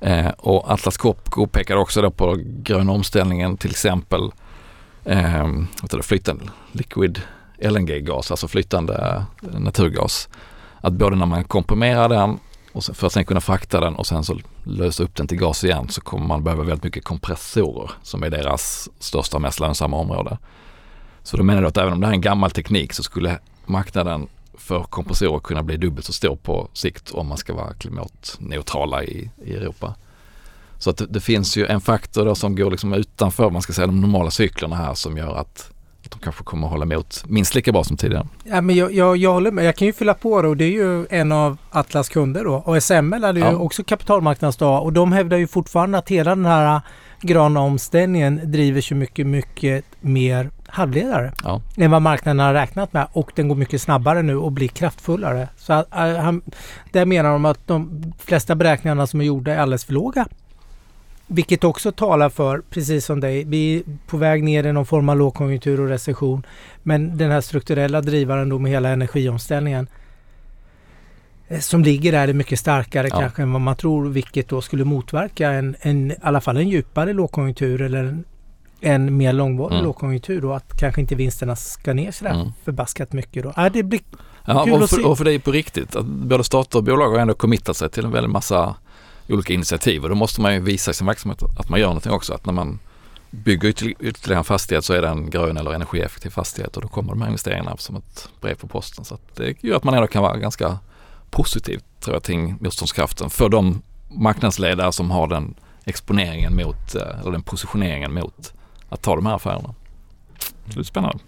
Eh, 0.00 0.28
och 0.28 0.70
Atlas 0.70 0.96
Copco 0.96 1.46
pekar 1.46 1.76
också 1.76 2.02
då 2.02 2.10
på 2.10 2.36
gröna 2.40 2.92
omställningen 2.92 3.56
till 3.56 3.70
exempel 3.70 4.30
eh, 5.04 5.46
det, 5.82 6.02
flytande 6.02 6.44
liquid 6.72 7.22
LNG-gas, 7.58 8.30
alltså 8.30 8.48
flytande 8.48 9.24
eh, 9.42 9.60
naturgas. 9.60 10.28
Att 10.80 10.92
både 10.92 11.16
när 11.16 11.26
man 11.26 11.44
komprimerar 11.44 12.08
den 12.08 12.38
och 12.72 12.84
sen, 12.84 12.94
för 12.94 13.06
att 13.06 13.12
sen 13.12 13.24
kunna 13.24 13.40
frakta 13.40 13.80
den 13.80 13.94
och 13.94 14.06
sen 14.06 14.24
så 14.24 14.38
lösa 14.64 15.02
upp 15.02 15.16
den 15.16 15.26
till 15.26 15.38
gas 15.38 15.64
igen 15.64 15.88
så 15.88 16.00
kommer 16.00 16.26
man 16.26 16.44
behöva 16.44 16.62
väldigt 16.62 16.84
mycket 16.84 17.04
kompressorer 17.04 17.90
som 18.02 18.22
är 18.22 18.30
deras 18.30 18.88
största 18.98 19.36
och 19.36 19.42
mest 19.42 19.60
lönsamma 19.60 19.96
område. 19.96 20.38
Så 21.22 21.36
då 21.36 21.42
menar 21.42 21.62
du 21.62 21.68
att 21.68 21.76
även 21.76 21.92
om 21.92 22.00
det 22.00 22.06
här 22.06 22.12
är 22.12 22.16
en 22.16 22.20
gammal 22.20 22.50
teknik 22.50 22.92
så 22.92 23.02
skulle 23.02 23.38
marknaden 23.66 24.28
för 24.58 24.82
kompressorer 24.82 25.38
kunna 25.38 25.62
bli 25.62 25.76
dubbelt 25.76 26.06
så 26.06 26.12
stor 26.12 26.36
på 26.36 26.68
sikt 26.72 27.10
om 27.10 27.26
man 27.26 27.38
ska 27.38 27.54
vara 27.54 27.72
klimatneutrala 27.74 29.04
i, 29.04 29.30
i 29.44 29.54
Europa. 29.54 29.94
Så 30.78 30.90
att 30.90 30.96
det, 30.96 31.06
det 31.06 31.20
finns 31.20 31.56
ju 31.56 31.66
en 31.66 31.80
faktor 31.80 32.24
då 32.24 32.34
som 32.34 32.56
går 32.56 32.70
liksom 32.70 32.92
utanför 32.92 33.50
man 33.50 33.62
ska 33.62 33.72
säga, 33.72 33.86
de 33.86 34.00
normala 34.00 34.30
cyklerna 34.30 34.76
här 34.76 34.94
som 34.94 35.16
gör 35.16 35.34
att, 35.36 35.70
att 36.04 36.10
de 36.10 36.18
kanske 36.20 36.44
kommer 36.44 36.66
att 36.66 36.72
hålla 36.72 36.94
emot 36.94 37.24
minst 37.26 37.54
lika 37.54 37.72
bra 37.72 37.84
som 37.84 37.96
tidigare. 37.96 38.28
Ja, 38.44 38.60
men 38.60 38.76
jag, 38.76 38.94
jag, 38.94 39.16
jag 39.16 39.32
håller 39.32 39.50
med. 39.50 39.64
Jag 39.64 39.76
kan 39.76 39.86
ju 39.86 39.92
fylla 39.92 40.14
på 40.14 40.42
det 40.42 40.48
och 40.48 40.56
det 40.56 40.64
är 40.64 40.70
ju 40.70 41.06
en 41.10 41.32
av 41.32 41.56
Atlas 41.70 42.08
kunder 42.08 42.44
då. 42.44 42.54
Och 42.54 42.82
SML 42.82 43.24
hade 43.24 43.40
ju 43.40 43.46
Ja. 43.46 43.56
också 43.56 43.84
kapitalmarknadsdag 43.84 44.82
och 44.82 44.92
de 44.92 45.12
hävdar 45.12 45.36
ju 45.36 45.46
fortfarande 45.46 45.98
att 45.98 46.08
hela 46.08 46.30
den 46.30 46.46
här 46.46 46.80
gröna 47.20 47.60
omställningen 47.60 48.40
driver 48.44 48.80
så 48.80 48.94
mycket, 48.94 49.26
mycket 49.26 49.84
mer 50.00 50.50
halvledare 50.66 51.32
Ja. 51.44 51.62
än 51.76 51.90
vad 51.90 52.02
marknaden 52.02 52.38
har 52.38 52.54
räknat 52.54 52.92
med 52.92 53.06
och 53.12 53.32
den 53.34 53.48
går 53.48 53.56
mycket 53.56 53.82
snabbare 53.82 54.22
nu 54.22 54.36
och 54.36 54.52
blir 54.52 54.68
kraftfullare. 54.68 55.48
Så 55.56 55.72
äh, 55.72 56.16
han, 56.16 56.42
där 56.92 57.06
menar 57.06 57.30
de 57.30 57.44
att 57.44 57.66
de 57.66 58.12
flesta 58.18 58.54
beräkningarna 58.54 59.06
som 59.06 59.20
är 59.20 59.24
gjorda 59.24 59.54
är 59.54 59.58
alldeles 59.58 59.84
för 59.84 59.92
låga. 59.92 60.26
Vilket 61.26 61.64
också 61.64 61.92
talar 61.92 62.28
för, 62.28 62.62
precis 62.70 63.04
som 63.04 63.20
dig, 63.20 63.44
vi 63.44 63.76
är 63.76 63.82
på 64.06 64.16
väg 64.16 64.44
ner 64.44 64.66
i 64.66 64.72
någon 64.72 64.86
form 64.86 65.08
av 65.08 65.16
lågkonjunktur 65.16 65.80
och 65.80 65.88
recession. 65.88 66.46
Men 66.82 67.18
den 67.18 67.30
här 67.30 67.40
strukturella 67.40 68.00
drivaren 68.00 68.48
då 68.48 68.58
med 68.58 68.70
hela 68.72 68.88
energiomställningen 68.88 69.86
som 71.60 71.82
ligger 71.82 72.12
där 72.12 72.28
är 72.28 72.32
mycket 72.32 72.58
starkare 72.58 73.08
Ja. 73.10 73.20
kanske 73.20 73.42
än 73.42 73.52
vad 73.52 73.60
man 73.60 73.76
tror, 73.76 74.08
vilket 74.08 74.48
då 74.48 74.60
skulle 74.60 74.84
motverka 74.84 75.50
en, 75.50 75.76
en, 75.80 76.10
i 76.10 76.16
alla 76.22 76.40
fall 76.40 76.56
en 76.56 76.68
djupare 76.68 77.12
lågkonjunktur 77.12 77.82
eller 77.82 78.04
en, 78.04 78.24
en 78.80 79.16
mer 79.16 79.32
långvarig 79.32 79.72
Mm. 79.74 79.84
lågkonjunktur 79.84 80.40
då, 80.40 80.52
att 80.52 80.78
kanske 80.80 81.00
inte 81.00 81.14
vinsterna 81.14 81.56
ska 81.56 81.92
ner 81.94 82.12
sådär 82.12 82.34
Mm. 82.34 82.48
förbaskat 82.64 83.12
mycket 83.12 83.42
då. 83.42 83.52
Ja, 83.56 83.68
det 83.70 83.82
blir, 83.82 84.00
Ja, 84.44 84.64
Kul 84.64 84.72
och 84.74 84.82
att 84.82 84.90
se. 84.90 84.96
för, 84.96 85.06
och 85.06 85.18
för 85.18 85.28
är 85.28 85.38
på 85.38 85.52
riktigt. 85.52 85.96
Att 85.96 86.06
både 86.06 86.44
stater 86.44 86.78
och 86.78 86.84
bolag 86.84 87.10
har 87.10 87.18
ändå 87.18 87.34
committat 87.34 87.76
sig 87.76 87.90
till 87.90 88.04
en 88.04 88.10
väldig 88.10 88.30
massa 88.30 88.74
olika 89.28 89.52
initiativ 89.52 90.02
och 90.02 90.08
då 90.08 90.14
måste 90.14 90.40
man 90.40 90.54
ju 90.54 90.60
visa 90.60 90.90
i 90.90 90.94
sin 90.94 91.06
verksamhet 91.06 91.42
att 91.58 91.68
man 91.68 91.80
gör 91.80 91.86
någonting 91.86 92.12
också. 92.12 92.34
Att 92.34 92.46
när 92.46 92.52
man 92.52 92.78
bygger 93.30 93.68
ytter- 93.68 93.94
ytterligare 94.00 94.38
en 94.40 94.44
fastighet 94.44 94.84
så 94.84 94.92
är 94.92 95.02
det 95.02 95.08
en 95.08 95.30
grön 95.30 95.56
eller 95.56 95.72
energieffektiv 95.72 96.30
fastighet 96.30 96.76
och 96.76 96.82
då 96.82 96.88
kommer 96.88 97.10
de 97.10 97.20
här 97.20 97.28
investeringarna 97.28 97.76
som 97.76 97.96
ett 97.96 98.28
brev 98.40 98.54
på 98.54 98.66
posten. 98.66 99.04
Så 99.04 99.14
att 99.14 99.36
det 99.36 99.64
gör 99.64 99.76
att 99.76 99.84
man 99.84 99.94
ändå 99.94 100.06
kan 100.06 100.22
vara 100.22 100.36
ganska 100.36 100.78
positiv 101.30 101.80
tror 102.00 102.16
jag 102.16 102.22
till 102.22 102.54
motståndskraften 102.60 103.30
för 103.30 103.48
de 103.48 103.82
marknadsledare 104.08 104.92
som 104.92 105.10
har 105.10 105.26
den 105.26 105.54
exponeringen 105.84 106.56
mot, 106.56 106.94
eh, 106.94 107.20
eller 107.20 107.32
den 107.32 107.42
positioneringen 107.42 108.14
mot 108.14 108.52
att 108.88 109.02
ta 109.02 109.16
de 109.16 109.26
här 109.26 109.34
affärerna. 109.34 109.74
Så 110.38 110.74
det 110.74 110.80
är 110.80 110.82
spännande. 110.82 111.18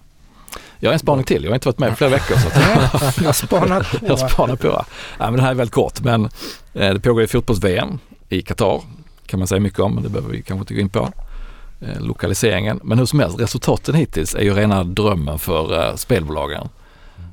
Jag 0.79 0.91
har 0.91 0.93
en 0.93 0.99
spaning 0.99 1.25
till. 1.25 1.45
Jag 1.45 1.51
har 1.51 1.55
inte 1.55 1.69
varit 1.69 1.79
med 1.79 1.93
i 1.93 1.97
flera 1.97 2.11
veckor. 2.11 2.37
Så 2.37 2.49
att 2.49 2.57
jag 3.19 3.25
har 3.25 3.33
spanat 3.33 3.91
på. 3.91 4.07
jag 4.07 4.31
spanar 4.31 4.57
på. 4.57 4.85
Ja, 5.19 5.31
men 5.31 5.33
det 5.33 5.43
här 5.43 5.51
är 5.51 5.55
väldigt 5.55 5.75
kort 5.75 6.01
men 6.01 6.25
eh, 6.75 6.95
det 6.95 7.01
pågår 7.01 7.21
ju 7.21 7.27
fotbolls-VM 7.27 7.99
i 8.29 8.43
Qatar. 8.43 8.81
Kan 9.27 9.39
man 9.39 9.49
säga 9.49 9.61
mycket 9.61 9.81
om 9.81 9.95
men 9.95 10.03
det 10.03 10.09
behöver 10.09 10.33
vi 10.33 10.43
kanske 10.43 10.61
inte 10.61 10.75
gå 10.75 10.81
in 10.81 10.89
på. 10.89 11.13
Eh, 11.81 12.01
lokaliseringen. 12.01 12.81
Men 12.83 12.99
hur 12.99 13.07
som 13.07 13.21
helst, 13.21 13.41
resultaten 13.41 13.95
hittills 13.95 14.35
är 14.35 14.43
ju 14.43 14.55
rena 14.55 14.85
drömmen 14.85 15.39
för 15.39 15.89
eh, 15.89 15.97
spelbolagen. 15.97 16.69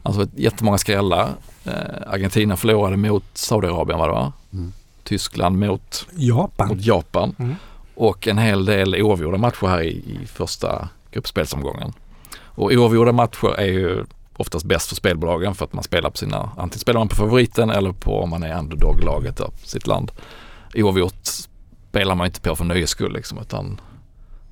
Alltså 0.04 0.28
jättemånga 0.36 0.78
skrällar. 0.78 1.30
Eh, 1.66 1.74
Argentina 2.08 2.58
förlorade 2.58 2.98
mot 2.98 3.24
Saudiarabien 3.34 4.00
var 4.00 4.08
det 4.08 4.14
va? 4.14 4.34
Mm. 4.54 4.74
Tyskland 5.04 5.60
mot, 5.60 6.08
Japan. 6.16 6.68
mot 6.68 6.82
Japan. 6.82 7.36
Mm. 7.40 7.56
Och 7.96 8.28
en 8.28 8.38
hel 8.38 8.66
del 8.66 8.96
oavgjorda 8.96 9.38
matcher 9.38 9.68
här 9.68 9.82
i, 9.82 9.90
i 9.90 10.26
första 10.26 10.90
gruppspelsomgången. 11.12 11.94
Och 12.40 12.72
oavgjorda 12.72 13.12
matcher 13.12 13.60
är 13.60 13.66
ju 13.66 14.06
oftast 14.38 14.66
bäst 14.66 14.90
för 14.90 14.96
spelbolagen 14.96 15.56
för 15.56 15.66
att 15.66 15.74
man 15.74 15.84
spelar 15.84 16.10
på 16.10 16.18
sina, 16.18 16.50
antingen 16.58 16.80
spelar 16.80 17.00
man 17.00 17.08
på 17.08 17.16
favoriten 17.16 17.70
eller 17.70 17.92
på 17.92 18.22
om 18.22 18.30
man 18.30 18.44
är 18.44 18.60
underdog-laget 18.60 19.42
av 19.42 19.54
sitt 19.64 19.88
land. 19.88 20.12
Oavgjort 20.76 21.26
spelar 21.90 22.16
man 22.16 22.26
inte 22.28 22.42
på 22.42 22.56
för 22.56 22.66
nöjes 22.66 22.90
skull 22.90 23.14
liksom 23.14 23.38
utan 23.38 23.82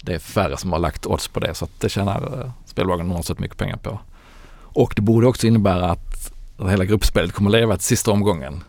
det 0.02 0.14
är 0.14 0.20
färre 0.20 0.58
som 0.58 0.72
har 0.72 0.80
lagt 0.80 1.06
odds 1.06 1.28
på 1.28 1.40
det 1.40 1.54
så 1.54 1.66
att 1.66 1.80
det 1.80 1.90
tjänar 1.90 2.42
eh, 2.42 2.52
spelbolagen 2.66 3.08
normalt 3.08 3.26
sett 3.26 3.40
mycket 3.40 3.58
pengar 3.58 3.78
på. 3.78 4.00
Och 4.76 4.94
det 4.96 5.02
borde 5.02 5.28
också 5.28 5.48
innebära 5.48 5.92
att 5.92 6.34
hela 6.70 6.86
gruppspelet 6.86 7.32
kommer 7.32 7.50
leva 7.50 7.78
till 7.78 7.86
sista 7.86 8.12
omgången 8.12 8.64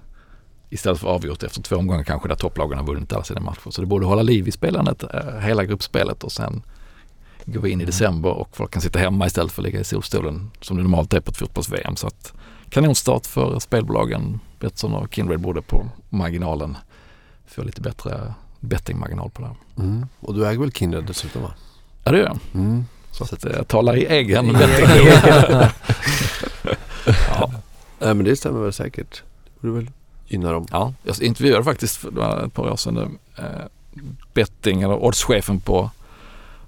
istället 0.71 1.01
för 1.01 1.09
avgjort 1.09 1.43
efter 1.43 1.63
två 1.63 1.77
omgångar 1.77 2.05
kanske 2.05 2.29
där 2.29 2.35
topplagen 2.35 2.79
har 2.79 2.87
vunnit 2.87 3.13
alla 3.13 3.25
sina 3.25 3.41
matcher. 3.41 3.71
Så 3.71 3.81
det 3.81 3.87
borde 3.87 4.07
hålla 4.07 4.23
liv 4.23 4.49
i 4.49 4.53
spelandet 4.53 5.03
eh, 5.03 5.39
hela 5.41 5.65
gruppspelet 5.65 6.25
och 6.25 6.33
sen 6.33 6.63
går 7.45 7.61
vi 7.61 7.71
in 7.71 7.81
i 7.81 7.85
december 7.85 8.31
och 8.31 8.57
folk 8.57 8.71
kan 8.71 8.83
sitta 8.83 8.99
hemma 8.99 9.27
istället 9.27 9.53
för 9.53 9.63
att 9.63 9.67
ligga 9.67 9.81
i 9.81 9.85
solstolen 9.85 10.51
som 10.61 10.77
det 10.77 10.83
normalt 10.83 11.13
är 11.13 11.21
på 11.21 11.31
ett 11.31 11.37
fotbolls-VM. 11.37 11.97
Så 11.97 12.07
att 12.07 12.33
kanonstart 12.71 13.27
för 13.27 13.59
spelbolagen. 13.59 14.41
Betsson 14.61 14.95
och 14.95 15.15
Kindred 15.15 15.41
borde 15.41 15.63
på 15.63 15.87
marginalen 16.09 16.77
få 17.47 17.63
lite 17.63 17.81
bättre 17.81 18.35
bettingmarginal 18.61 19.31
på 19.31 19.43
det. 19.43 19.49
här. 19.49 19.85
Mm. 19.85 20.07
Och 20.21 20.35
du 20.35 20.47
äger 20.47 20.61
väl 20.61 20.73
Kindred 20.73 21.05
dessutom 21.05 21.43
va? 21.43 21.55
Ja 22.05 22.13
det 22.13 22.19
gör 22.19 22.27
jag. 22.27 22.39
Mm. 22.55 22.85
Så 23.11 23.25
att 23.25 23.45
eh, 23.45 23.53
jag 23.57 23.69
talar 23.69 23.97
i 23.97 24.07
egen 24.07 24.53
betting. 24.53 24.87
ja. 27.07 27.51
Nej 27.99 28.15
men 28.15 28.25
det 28.25 28.37
stämmer 28.37 28.61
väl 28.61 28.73
säkert. 28.73 29.23
Det 29.45 29.67
borde 29.69 29.75
väl 29.81 29.91
gynna 30.27 30.53
dem. 30.53 30.67
Ja, 30.71 30.93
jag 31.03 31.23
intervjuade 31.23 31.65
faktiskt 31.65 31.97
för 31.97 32.45
ett 32.47 32.55
par 32.55 32.71
år 32.71 32.77
sedan 32.77 33.19
eh, 33.39 33.45
betting 34.35 34.83
eller 34.83 35.05
oddschefen 35.05 35.61
på, 35.61 35.91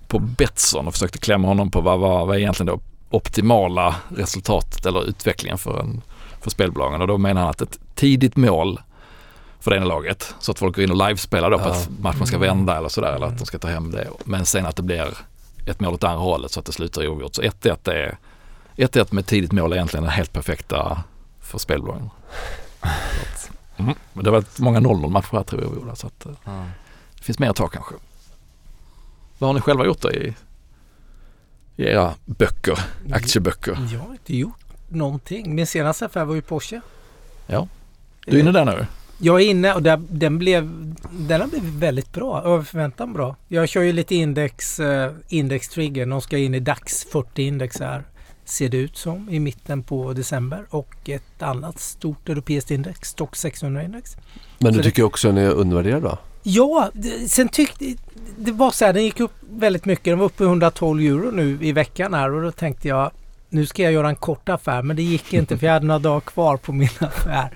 på 0.06 0.18
Betsson 0.18 0.86
och 0.86 0.92
försökte 0.92 1.18
klämma 1.18 1.48
honom 1.48 1.70
på 1.70 1.80
vad 1.80 1.98
var 1.98 2.34
egentligen 2.34 2.66
det 2.76 2.80
optimala 3.10 3.96
resultatet 4.08 4.86
eller 4.86 5.04
utvecklingen 5.08 5.58
för, 5.58 5.80
en, 5.80 6.02
för 6.40 6.50
spelbolagen. 6.50 7.00
Och 7.00 7.06
då 7.08 7.18
menar 7.18 7.40
han 7.40 7.50
att 7.50 7.60
ett 7.60 7.78
tidigt 7.94 8.36
mål 8.36 8.80
för 9.60 9.70
det 9.70 9.76
ena 9.76 9.86
laget 9.86 10.34
så 10.40 10.52
att 10.52 10.58
folk 10.58 10.76
går 10.76 10.84
in 10.84 10.90
och 10.90 11.08
livespelar 11.08 11.50
då 11.50 11.58
på 11.58 11.64
Ja. 11.68 11.70
att 11.70 11.88
matchen 12.00 12.26
ska 12.26 12.38
vända 12.38 12.76
eller 12.76 12.88
sådär 12.88 13.12
eller 13.12 13.26
att 13.26 13.38
de 13.38 13.46
ska 13.46 13.58
ta 13.58 13.68
hem 13.68 13.90
det. 13.90 14.08
Men 14.24 14.46
sen 14.46 14.66
att 14.66 14.76
det 14.76 14.82
blir 14.82 15.08
ett 15.66 15.80
mål 15.80 15.94
åt 15.94 16.04
andra 16.04 16.18
hållet 16.18 16.50
så 16.50 16.60
att 16.60 16.66
det 16.66 16.72
slutar 16.72 17.08
oavgjort. 17.08 17.34
Så 17.34 17.42
1-1 17.42 17.90
är 17.90 18.18
1-1 18.78 19.14
med 19.14 19.26
tidigt 19.26 19.52
mål 19.52 19.72
är 19.72 19.76
egentligen 19.76 20.04
det 20.04 20.10
helt 20.10 20.32
perfekta 20.32 21.04
för 21.40 21.58
spelbolagen. 21.58 22.10
Mm. 23.76 23.94
Men 24.12 24.24
det 24.24 24.30
har 24.30 24.36
varit 24.36 24.58
många 24.58 24.80
0-0 24.80 25.10
matcher 25.10 25.32
här 25.32 25.42
tror 25.42 25.62
jag 25.62 25.78
Ola, 25.78 25.96
så 25.96 26.06
att, 26.06 26.26
eh, 26.26 26.32
det 27.16 27.22
finns 27.22 27.38
mer 27.38 27.50
att 27.50 27.56
ta 27.56 27.68
kanske. 27.68 27.94
Vad 29.38 29.48
har 29.48 29.54
ni 29.54 29.60
själva 29.60 29.86
gjort 29.86 30.00
då 30.00 30.12
i, 30.12 30.34
i 31.76 31.84
era 31.84 32.14
böcker, 32.24 32.78
aktieböcker? 33.12 33.88
Jag 33.92 34.00
har 34.00 34.12
inte 34.12 34.36
gjort 34.36 34.64
någonting. 34.88 35.54
Min 35.54 35.66
senaste 35.66 36.06
affär 36.06 36.24
var 36.24 36.34
ju 36.34 36.42
Porsche. 36.42 36.80
Ja. 37.46 37.68
Du 38.26 38.36
är 38.36 38.40
inne 38.40 38.52
där 38.52 38.64
nu? 38.64 38.86
Jag 39.18 39.40
är 39.40 39.44
inne 39.44 39.74
och 39.74 39.82
där, 39.82 40.00
den, 40.08 40.38
blev, 40.38 40.94
den 41.10 41.40
har 41.40 41.48
blivit 41.48 41.74
väldigt 41.74 42.12
bra. 42.12 42.42
Över 42.42 42.64
förväntan 42.64 43.12
bra. 43.12 43.36
Jag 43.48 43.68
kör 43.68 43.82
ju 43.82 43.92
lite 43.92 44.14
index, 44.14 44.80
eh, 44.80 45.12
indextrigger. 45.28 46.06
De 46.06 46.20
ska 46.20 46.38
in 46.38 46.54
i 46.54 46.60
DAX 46.60 47.06
40-index 47.12 47.80
här. 47.80 48.04
Ser 48.48 48.68
det 48.68 48.76
ut 48.76 48.96
som 48.96 49.28
i 49.30 49.40
mitten 49.40 49.82
på 49.82 50.12
december. 50.12 50.64
Och 50.70 50.94
ett 51.08 51.42
annat 51.42 51.78
stort 51.80 52.28
europeiskt 52.28 52.70
index, 52.70 53.08
Stock 53.08 53.34
600-index. 53.34 54.16
Men 54.58 54.72
Så 54.72 54.76
du 54.76 54.76
det- 54.76 54.82
tycker 54.82 55.02
också 55.02 55.28
den 55.28 55.38
är 55.38 55.50
undervärderad 55.50 56.02
va? 56.02 56.18
Ja, 56.42 56.90
det- 56.94 57.30
sen 57.30 57.48
tyckte 57.48 57.84
det 58.38 58.52
var 58.52 58.70
så 58.70 58.84
här, 58.84 58.92
den 58.92 59.04
gick 59.04 59.20
upp 59.20 59.32
väldigt 59.50 59.84
mycket. 59.84 60.04
Den 60.04 60.18
var 60.18 60.26
uppe 60.26 60.44
i 60.44 60.46
112 60.46 61.00
euro 61.00 61.30
nu 61.30 61.58
i 61.60 61.72
veckan 61.72 62.14
här 62.14 62.32
och 62.34 62.42
då 62.42 62.50
tänkte 62.52 62.88
jag 62.88 63.10
nu 63.50 63.66
ska 63.66 63.82
jag 63.82 63.92
göra 63.92 64.08
en 64.08 64.16
kort 64.16 64.48
affär 64.48 64.82
men 64.82 64.96
det 64.96 65.02
gick 65.02 65.32
inte 65.32 65.58
för 65.58 65.66
jag 65.66 65.72
hade 65.72 65.86
några 65.86 65.98
dagar 65.98 66.20
kvar 66.20 66.56
på 66.56 66.72
min 66.72 66.88
affär. 66.98 67.50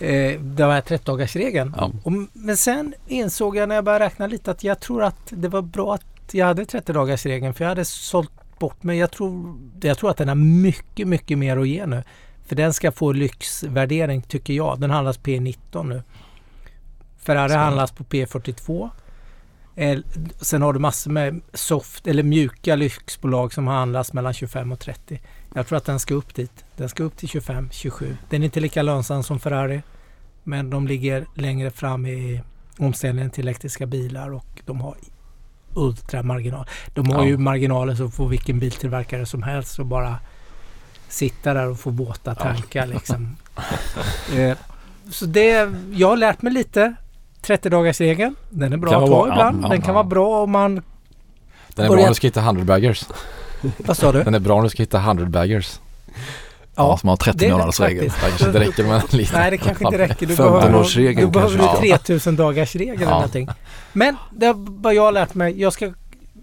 Eh, 0.00 0.40
det 0.40 0.66
var 0.66 0.80
30-dagarsregeln. 0.80 1.74
Ja. 1.76 1.90
Och, 2.04 2.12
men 2.32 2.56
sen 2.56 2.94
insåg 3.08 3.56
jag 3.56 3.68
när 3.68 3.74
jag 3.74 3.84
började 3.84 4.04
räkna 4.04 4.26
lite 4.26 4.50
att 4.50 4.64
jag 4.64 4.80
tror 4.80 5.02
att 5.04 5.16
det 5.30 5.48
var 5.48 5.62
bra 5.62 5.94
att 5.94 6.04
jag 6.34 6.46
hade 6.46 6.64
30-dagarsregeln 6.64 7.52
för 7.52 7.64
jag 7.64 7.68
hade 7.68 7.84
sålt 7.84 8.30
bort 8.62 8.82
mig. 8.82 8.98
Jag 8.98 9.10
tror, 9.10 9.58
jag 9.82 9.98
tror 9.98 10.10
att 10.10 10.16
den 10.16 10.28
har 10.28 10.34
mycket, 10.34 11.08
mycket 11.08 11.38
mer 11.38 11.56
att 11.56 11.68
ge 11.68 11.86
nu. 11.86 12.02
För 12.46 12.56
den 12.56 12.72
ska 12.72 12.92
få 12.92 13.12
lyxvärdering 13.12 14.22
tycker 14.22 14.54
jag. 14.54 14.80
Den 14.80 14.90
handlas 14.90 15.18
P19 15.20 15.84
nu. 15.88 16.02
Ferrari 17.18 17.52
handlas 17.52 17.90
på 17.92 18.04
P42. 18.04 18.90
El- 19.76 20.04
Sen 20.40 20.62
har 20.62 20.72
du 20.72 20.78
massor 20.78 21.10
med 21.10 21.40
soft 21.52 22.06
eller 22.06 22.22
mjuka 22.22 22.76
lyxbolag 22.76 23.52
som 23.52 23.66
handlas 23.66 24.12
mellan 24.12 24.32
25 24.34 24.72
och 24.72 24.80
30. 24.80 25.20
Jag 25.54 25.66
tror 25.66 25.76
att 25.78 25.84
den 25.84 26.00
ska 26.00 26.14
upp 26.14 26.34
dit. 26.34 26.64
Den 26.76 26.88
ska 26.88 27.02
upp 27.02 27.16
till 27.16 27.28
25, 27.28 27.68
27. 27.72 28.16
Den 28.30 28.42
är 28.42 28.44
inte 28.44 28.60
lika 28.60 28.82
lönsam 28.82 29.22
som 29.22 29.40
Ferrari. 29.40 29.82
Men 30.42 30.70
de 30.70 30.86
ligger 30.86 31.26
längre 31.34 31.70
fram 31.70 32.06
i 32.06 32.42
omställningen 32.78 33.30
till 33.30 33.44
elektriska 33.44 33.86
bilar 33.86 34.32
och 34.32 34.62
de 34.66 34.80
har 34.80 34.96
ultramarginal. 35.74 36.66
De 36.94 37.10
har 37.10 37.22
Ja. 37.22 37.28
ju 37.28 37.38
marginaler 37.38 37.94
så 37.94 38.08
får 38.08 38.28
vilken 38.28 38.58
biltillverkare 38.58 39.26
som 39.26 39.42
helst 39.42 39.78
och 39.78 39.86
bara 39.86 40.16
sitta 41.08 41.54
där 41.54 41.68
och 41.68 41.80
få 41.80 41.90
våta 41.90 42.30
Ja. 42.30 42.34
tankar 42.34 42.86
liksom. 42.86 43.36
eh, 44.36 44.56
så 45.10 45.26
det, 45.26 45.70
jag 45.92 46.08
har 46.08 46.16
lärt 46.16 46.42
mig 46.42 46.52
lite. 46.52 46.94
30 47.42 47.70
dagars 47.70 48.00
regeln. 48.00 48.34
Den 48.50 48.72
är 48.72 48.76
bra 48.76 49.02
att 49.02 49.08
ha 49.08 49.28
ibland. 49.28 49.64
Ja, 49.64 49.68
den 49.68 49.78
ja, 49.78 49.84
kan 49.84 49.86
ja. 49.86 49.92
vara 49.92 50.04
bra 50.04 50.42
om 50.42 50.50
man... 50.50 50.82
Den 51.74 51.84
är 51.86 51.90
bra 51.90 52.02
om 52.02 52.08
du 52.08 52.14
ska 52.14 52.26
hitta 52.26 52.40
100 52.40 52.64
baggers. 52.64 53.04
Vad 53.76 53.96
sa 53.96 54.12
du? 54.12 54.22
Den 54.22 54.34
är 54.34 54.38
bra 54.38 54.54
om 54.54 54.62
du 54.64 54.70
ska 54.70 54.82
hitta 54.82 54.98
100 54.98 55.24
baggers. 55.26 55.80
Ja, 56.76 56.98
som 56.98 57.08
har 57.08 57.16
30 57.16 57.38
det 57.38 57.46
är 57.46 57.52
månaders 57.52 57.80
regel. 57.80 58.10
faktiskt. 58.10 58.20
Det 58.22 58.28
kanske 58.28 58.46
inte 58.46 58.60
räcker 58.60 58.84
med 58.84 58.94
en 59.12 59.18
liten. 59.18 59.40
Nej, 59.40 59.50
det 59.50 59.58
kanske 59.58 59.84
inte 59.84 59.98
räcker. 59.98 60.26
Du 60.26 60.36
15 60.36 60.52
behöver, 60.60 61.14
du 61.20 61.26
behöver 61.26 61.56
kanske. 61.58 61.58
nog 61.82 61.90
Ja. 61.90 61.98
3000 61.98 62.36
dagars 62.36 62.76
regel 62.76 62.94
eller 62.94 63.04
Ja. 63.06 63.10
någonting. 63.10 63.48
Men 63.92 64.16
det 64.30 64.52
vad 64.56 64.94
jag 64.94 65.02
har 65.02 65.12
lärt 65.12 65.34
mig. 65.34 65.60
Jag 65.60 65.72
ska 65.72 65.92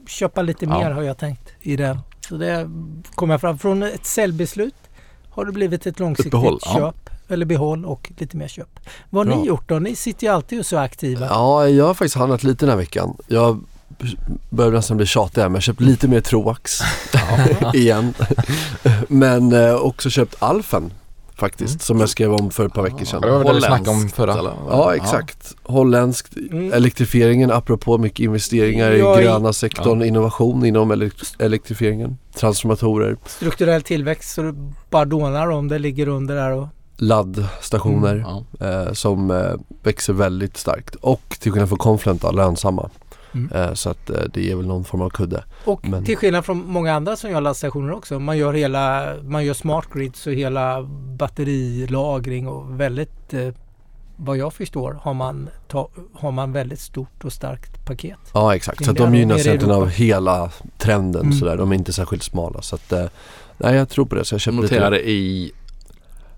köpa 0.08 0.42
lite 0.42 0.65
Ja. 0.65 0.80
mer 0.80 0.92
har 0.92 1.02
jag 1.02 1.18
tänkt 1.18 1.50
i 1.62 1.76
den. 1.76 2.00
Så 2.30 2.36
det 2.38 2.70
kommer 3.15 3.34
jag 3.34 3.42
fram. 3.42 3.58
Från 3.60 3.84
ett 3.84 4.06
säljbeslut 4.06 4.76
har 5.30 5.46
det 5.46 5.52
blivit 5.52 5.86
ett 5.86 6.00
långsiktigt 6.00 6.32
behåll, 6.32 6.60
ja. 6.65 6.74
köp. 6.76 7.10
Eller 7.32 7.46
behåll 7.46 7.86
och 7.86 8.12
lite 8.18 8.38
mer 8.38 8.48
köp. 8.48 8.80
Vad 9.10 9.28
har 9.28 9.34
Bra. 9.34 9.42
ni 9.42 9.48
gjort 9.48 9.70
då? 9.70 9.80
Ni 9.80 9.96
sitter 9.96 10.28
ju 10.28 10.34
alltid 10.34 10.60
och 10.60 10.65
så 10.65 10.78
aktiva. 10.78 11.26
Ja, 11.26 11.68
jag 11.68 11.86
har 11.88 11.94
faktiskt 11.94 12.15
handlat 12.15 12.44
lite 12.44 12.65
den 12.65 12.70
här 12.70 12.78
veckan. 12.78 13.18
Jag 13.28 13.60
börjar 14.50 14.72
nästan 14.72 14.98
bli 14.98 15.06
tjatig 15.06 15.42
här 15.42 15.50
men 15.50 15.56
jag 15.56 15.64
köpt 15.64 15.82
lite 15.82 16.08
mer 16.08 16.22
Troax 16.22 16.80
igen. 17.74 18.14
men 19.08 19.54
eh, 19.54 19.76
också 19.76 20.10
köpt 20.10 20.36
Alfen 20.40 20.94
faktiskt 21.36 21.70
Mm. 21.74 21.80
som 21.80 22.00
jag 22.00 22.10
skrev 22.10 22.34
om 22.34 22.52
för 22.52 22.66
ett 22.66 22.74
par 22.74 22.84
veckor 22.84 23.06
sedan. 23.06 23.20
Ja, 23.24 23.28
det 23.28 23.32
var 23.34 23.44
väl 23.44 23.48
det 23.48 23.54
vi 23.54 23.62
snackade 23.62 23.90
om 23.90 24.10
förra. 24.10 24.34
eller? 24.40 24.52
Ja 24.70 24.96
exakt. 24.96 25.56
Holländskt. 25.64 26.36
Mm. 26.52 26.74
Elektrifieringen 26.74 27.52
apropå 27.52 27.98
mycket 27.98 28.20
investeringar 28.20 28.92
i 28.92 29.00
Ja, 29.00 29.16
gröna 29.20 29.54
sektorn, 29.54 30.04
innovation 30.04 30.66
inom 30.66 30.92
elek- 30.92 31.36
elektrifieringen, 31.40 32.18
transformatorer, 32.36 33.18
Strukturell 33.26 33.82
tillväxt 33.82 34.34
så 34.34 34.42
det 34.42 34.56
bara 34.90 35.06
dånar 35.06 35.50
om 35.50 35.68
det 35.68 35.80
ligger 35.80 36.08
under 36.08 36.36
där 36.36 36.52
och 36.52 36.68
laddstationer 36.98 38.26
Ja. 38.60 38.68
eh, 38.68 38.94
som 38.94 39.32
eh, 39.32 39.52
växer 39.84 40.14
väldigt 40.14 40.58
starkt 40.58 40.96
och 40.96 41.38
till 41.40 41.52
skillnad 41.52 41.70
från 41.70 41.78
Confluent 41.78 42.22
då, 42.22 42.32
lönsamma. 42.32 42.90
Mm. 43.34 43.52
Eh, 43.52 43.74
så 43.74 43.89
att 43.89 44.10
eh, 44.10 44.15
det 44.34 44.42
ger 44.42 44.56
väl 44.56 44.68
någon 44.68 44.84
form 44.84 45.02
av 45.02 45.10
kudde. 45.10 45.44
Och 45.65 45.88
Men- 45.88 46.06
till 46.06 46.18
skillnad 46.18 46.46
från 46.46 46.68
många 46.68 46.94
andra 46.94 47.15
som 47.15 47.32
gör 47.32 47.42
laddstationer 47.42 47.94
också. 47.94 48.20
Man 48.20 48.38
gör 48.38 48.54
hela, 48.54 49.15
man 49.24 49.46
gör 49.46 49.54
smart 49.54 49.86
grids 49.94 50.28
och 50.28 50.34
hela 50.34 50.82
batterilagring 51.18 52.48
och 52.48 52.80
väldigt, 52.80 53.34
eh, 53.34 53.48
vad 54.15 54.38
jag 54.38 54.54
förstår, 54.54 55.00
har 55.02 55.13
man, 55.13 55.50
ta, 55.68 55.89
har 56.13 56.32
man 56.32 56.52
väldigt 56.52 56.80
stort 56.80 57.26
och 57.26 57.34
starkt 57.34 57.86
paket. 57.86 58.18
Ja 58.34 58.56
exakt, 58.56 58.86
så 58.86 58.92
att 58.92 58.98
de 58.98 59.15
gynnas 59.15 59.46
egentligen 59.46 59.76
av 59.76 59.88
hela 59.88 60.52
trenden 60.78 61.22
Mm. 61.22 61.34
sådär. 61.34 61.58
De 61.58 61.72
är 61.72 61.76
inte 61.76 61.94
särskilt 61.94 62.24
smala 62.24 62.62
så 62.62 62.76
att 62.76 62.94
nej 63.58 63.76
jag 63.76 63.89
tror 63.89 64.06
på 64.06 64.15
det 64.15 64.26
så 64.26 64.34
jag 64.34 64.42
köpte 64.42 64.62
lite 64.62 64.76
noterade 64.76 65.10
i 65.10 65.52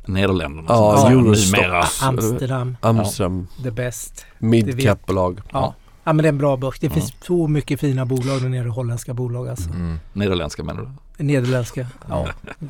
Nederländerna. 0.06 0.66
Ja, 0.70 1.10
numera. 1.10 1.84
Amsterdam, 2.02 2.78
Amsterdam, 2.82 3.48
the 3.64 3.72
best. 3.72 4.26
midcap-bolag. 4.40 5.42
Ja. 5.52 5.74
Ja, 6.12 6.14
men 6.14 6.24
det 6.24 6.28
är 6.28 6.32
en 6.32 6.38
bra 6.38 6.58
börs. 6.58 6.80
Det 6.80 6.90
finns 6.90 7.14
så 7.28 7.48
mycket 7.48 7.80
fina 7.80 8.06
bolag 8.06 8.42
där 8.42 8.50
nere, 8.50 8.68
holländska 8.70 9.14
bolag 9.14 9.48
alltså. 9.48 9.70
Mm. 9.70 10.00
Nederländska 10.14 10.64
menar 10.64 10.90
du? 11.18 11.24
Nederländska. 11.24 11.88
Ja. 12.10 12.28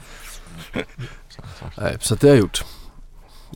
Nej, 1.77 1.97
så 1.99 2.15
det 2.15 2.27
har 2.27 2.35
jag 2.35 2.41
gjort. 2.41 2.63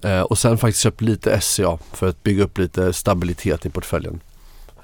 Eh, 0.03 0.21
och 0.21 0.37
sen 0.37 0.57
faktiskt 0.57 0.83
köpt 0.83 1.01
lite 1.01 1.41
SCA 1.41 1.77
för 1.93 2.09
att 2.09 2.23
bygga 2.23 2.43
upp 2.43 2.57
lite 2.57 2.93
stabilitet 2.93 3.65
i 3.65 3.69
portföljen. 3.69 4.19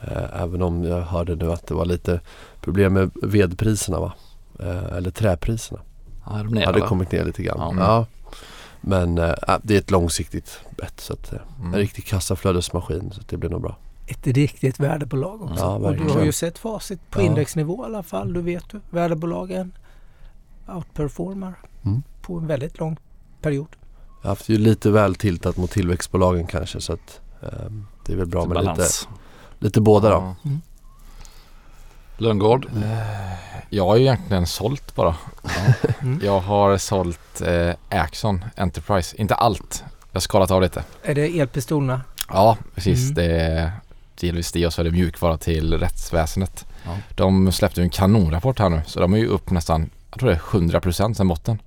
Eh, 0.02 0.42
även 0.42 0.62
om 0.62 0.84
jag 0.84 1.02
hörde 1.02 1.36
nu 1.36 1.52
att 1.52 1.68
det 1.68 1.74
var 1.74 1.86
lite 1.86 2.20
problem 2.62 2.94
med 2.94 3.12
vedpriserna 3.16 4.00
va? 4.00 4.14
Eh, 4.60 4.86
eller 4.98 5.12
träpriserna. 5.12 5.80
Ja, 6.26 6.32
de 6.38 6.48
ner, 6.48 6.66
hade 6.66 6.78
eller? 6.78 6.88
kommit 6.88 7.12
ner 7.12 7.26
lite 7.26 7.44
grann. 7.44 7.78
Ja. 7.78 7.86
Ja. 7.86 8.06
Men 8.82 9.18
eh, 9.18 9.34
det 9.64 9.74
är 9.76 9.80
ett 9.80 9.92
långsiktigt 9.92 10.60
bett 10.78 11.00
så 11.00 11.14
att, 11.14 11.34
eh, 11.34 11.40
Mm. 11.60 11.74
en 11.74 11.80
riktig 11.80 12.06
kassaflödesmaskin 12.06 13.12
så 13.14 13.22
att 13.22 13.28
det 13.28 13.38
blir 13.38 13.50
nog 13.50 13.62
bra. 13.62 13.78
Ett 14.12 14.28
riktigt 14.28 14.80
värdebolag 14.80 15.42
också. 15.42 15.64
Ja, 15.64 15.76
och 15.76 15.96
du 15.96 16.10
har 16.10 16.24
ju 16.24 16.32
sett 16.32 16.58
facit 16.58 17.10
på 17.10 17.22
Ja. 17.22 17.26
indexnivå 17.26 17.84
i 17.84 17.86
alla 17.86 18.04
fall. 18.04 18.34
Du 18.34 18.42
vet 18.42 18.70
du. 18.70 18.82
Värdebolagen 18.90 19.72
outperformar 20.68 21.54
Mm. 21.86 22.04
på 22.22 22.38
en 22.38 22.48
väldigt 22.48 22.80
lång 22.80 22.98
period. 23.42 23.68
Jag 24.22 24.24
har 24.24 24.30
haft 24.30 24.50
ju 24.50 24.58
lite 24.58 24.92
väl 24.92 25.16
tiltat 25.16 25.58
mot 25.58 25.72
tillväxtbolagen 25.72 26.48
kanske 26.48 26.82
så 26.82 26.94
att 26.94 27.22
eh, 27.42 27.50
det 28.06 28.14
är 28.14 28.18
väl 28.18 28.28
bra 28.28 28.46
med 28.46 28.58
lite, 28.58 28.66
Balans. 28.66 29.08
lite 29.60 29.82
båda 29.82 30.10
då. 30.10 30.36
Ja. 30.44 30.50
Lönngård. 32.18 32.66
Eh, 32.66 33.34
Jag 33.70 33.86
har 33.86 33.96
ju 33.96 34.02
egentligen 34.02 34.48
sålt 34.48 34.96
bara. 34.96 35.16
Mm. 36.02 36.20
Jag 36.24 36.40
har 36.40 36.78
sålt 36.78 37.42
eh, 37.42 37.74
Axon 37.90 38.46
Enterprise. 38.56 39.16
Inte 39.18 39.36
allt. 39.36 39.84
Jag 40.12 40.16
har 40.16 40.20
skalat 40.22 40.52
av 40.52 40.62
lite. 40.62 40.84
Är 41.04 41.16
det 41.16 41.40
elpistolerna? 41.40 42.02
Ja, 42.30 42.58
precis. 42.76 43.02
Mm. 43.04 43.14
Det 43.14 43.26
är 43.42 43.72
delvis 44.20 44.52
det 44.52 44.66
och 44.66 44.74
så 44.74 44.82
är 44.82 44.86
det 44.86 44.92
mjukvara 44.92 45.38
till 45.38 45.78
rättsväsendet. 45.78 46.66
Ja. 46.86 46.98
De 47.16 47.52
släppte 47.52 47.82
ju 47.82 47.84
en 47.84 47.90
kanonrapport 47.90 48.60
här 48.60 48.70
nu 48.70 48.82
så 48.86 49.00
de 49.00 49.14
är 49.14 49.18
ju 49.18 49.28
upp 49.28 49.50
nästan, 49.52 49.90
jag 50.12 50.20
tror 50.20 50.30
det 50.30 50.36
är 50.36 50.40
100% 50.40 51.14
sen 51.14 51.28
botten. 51.28 51.60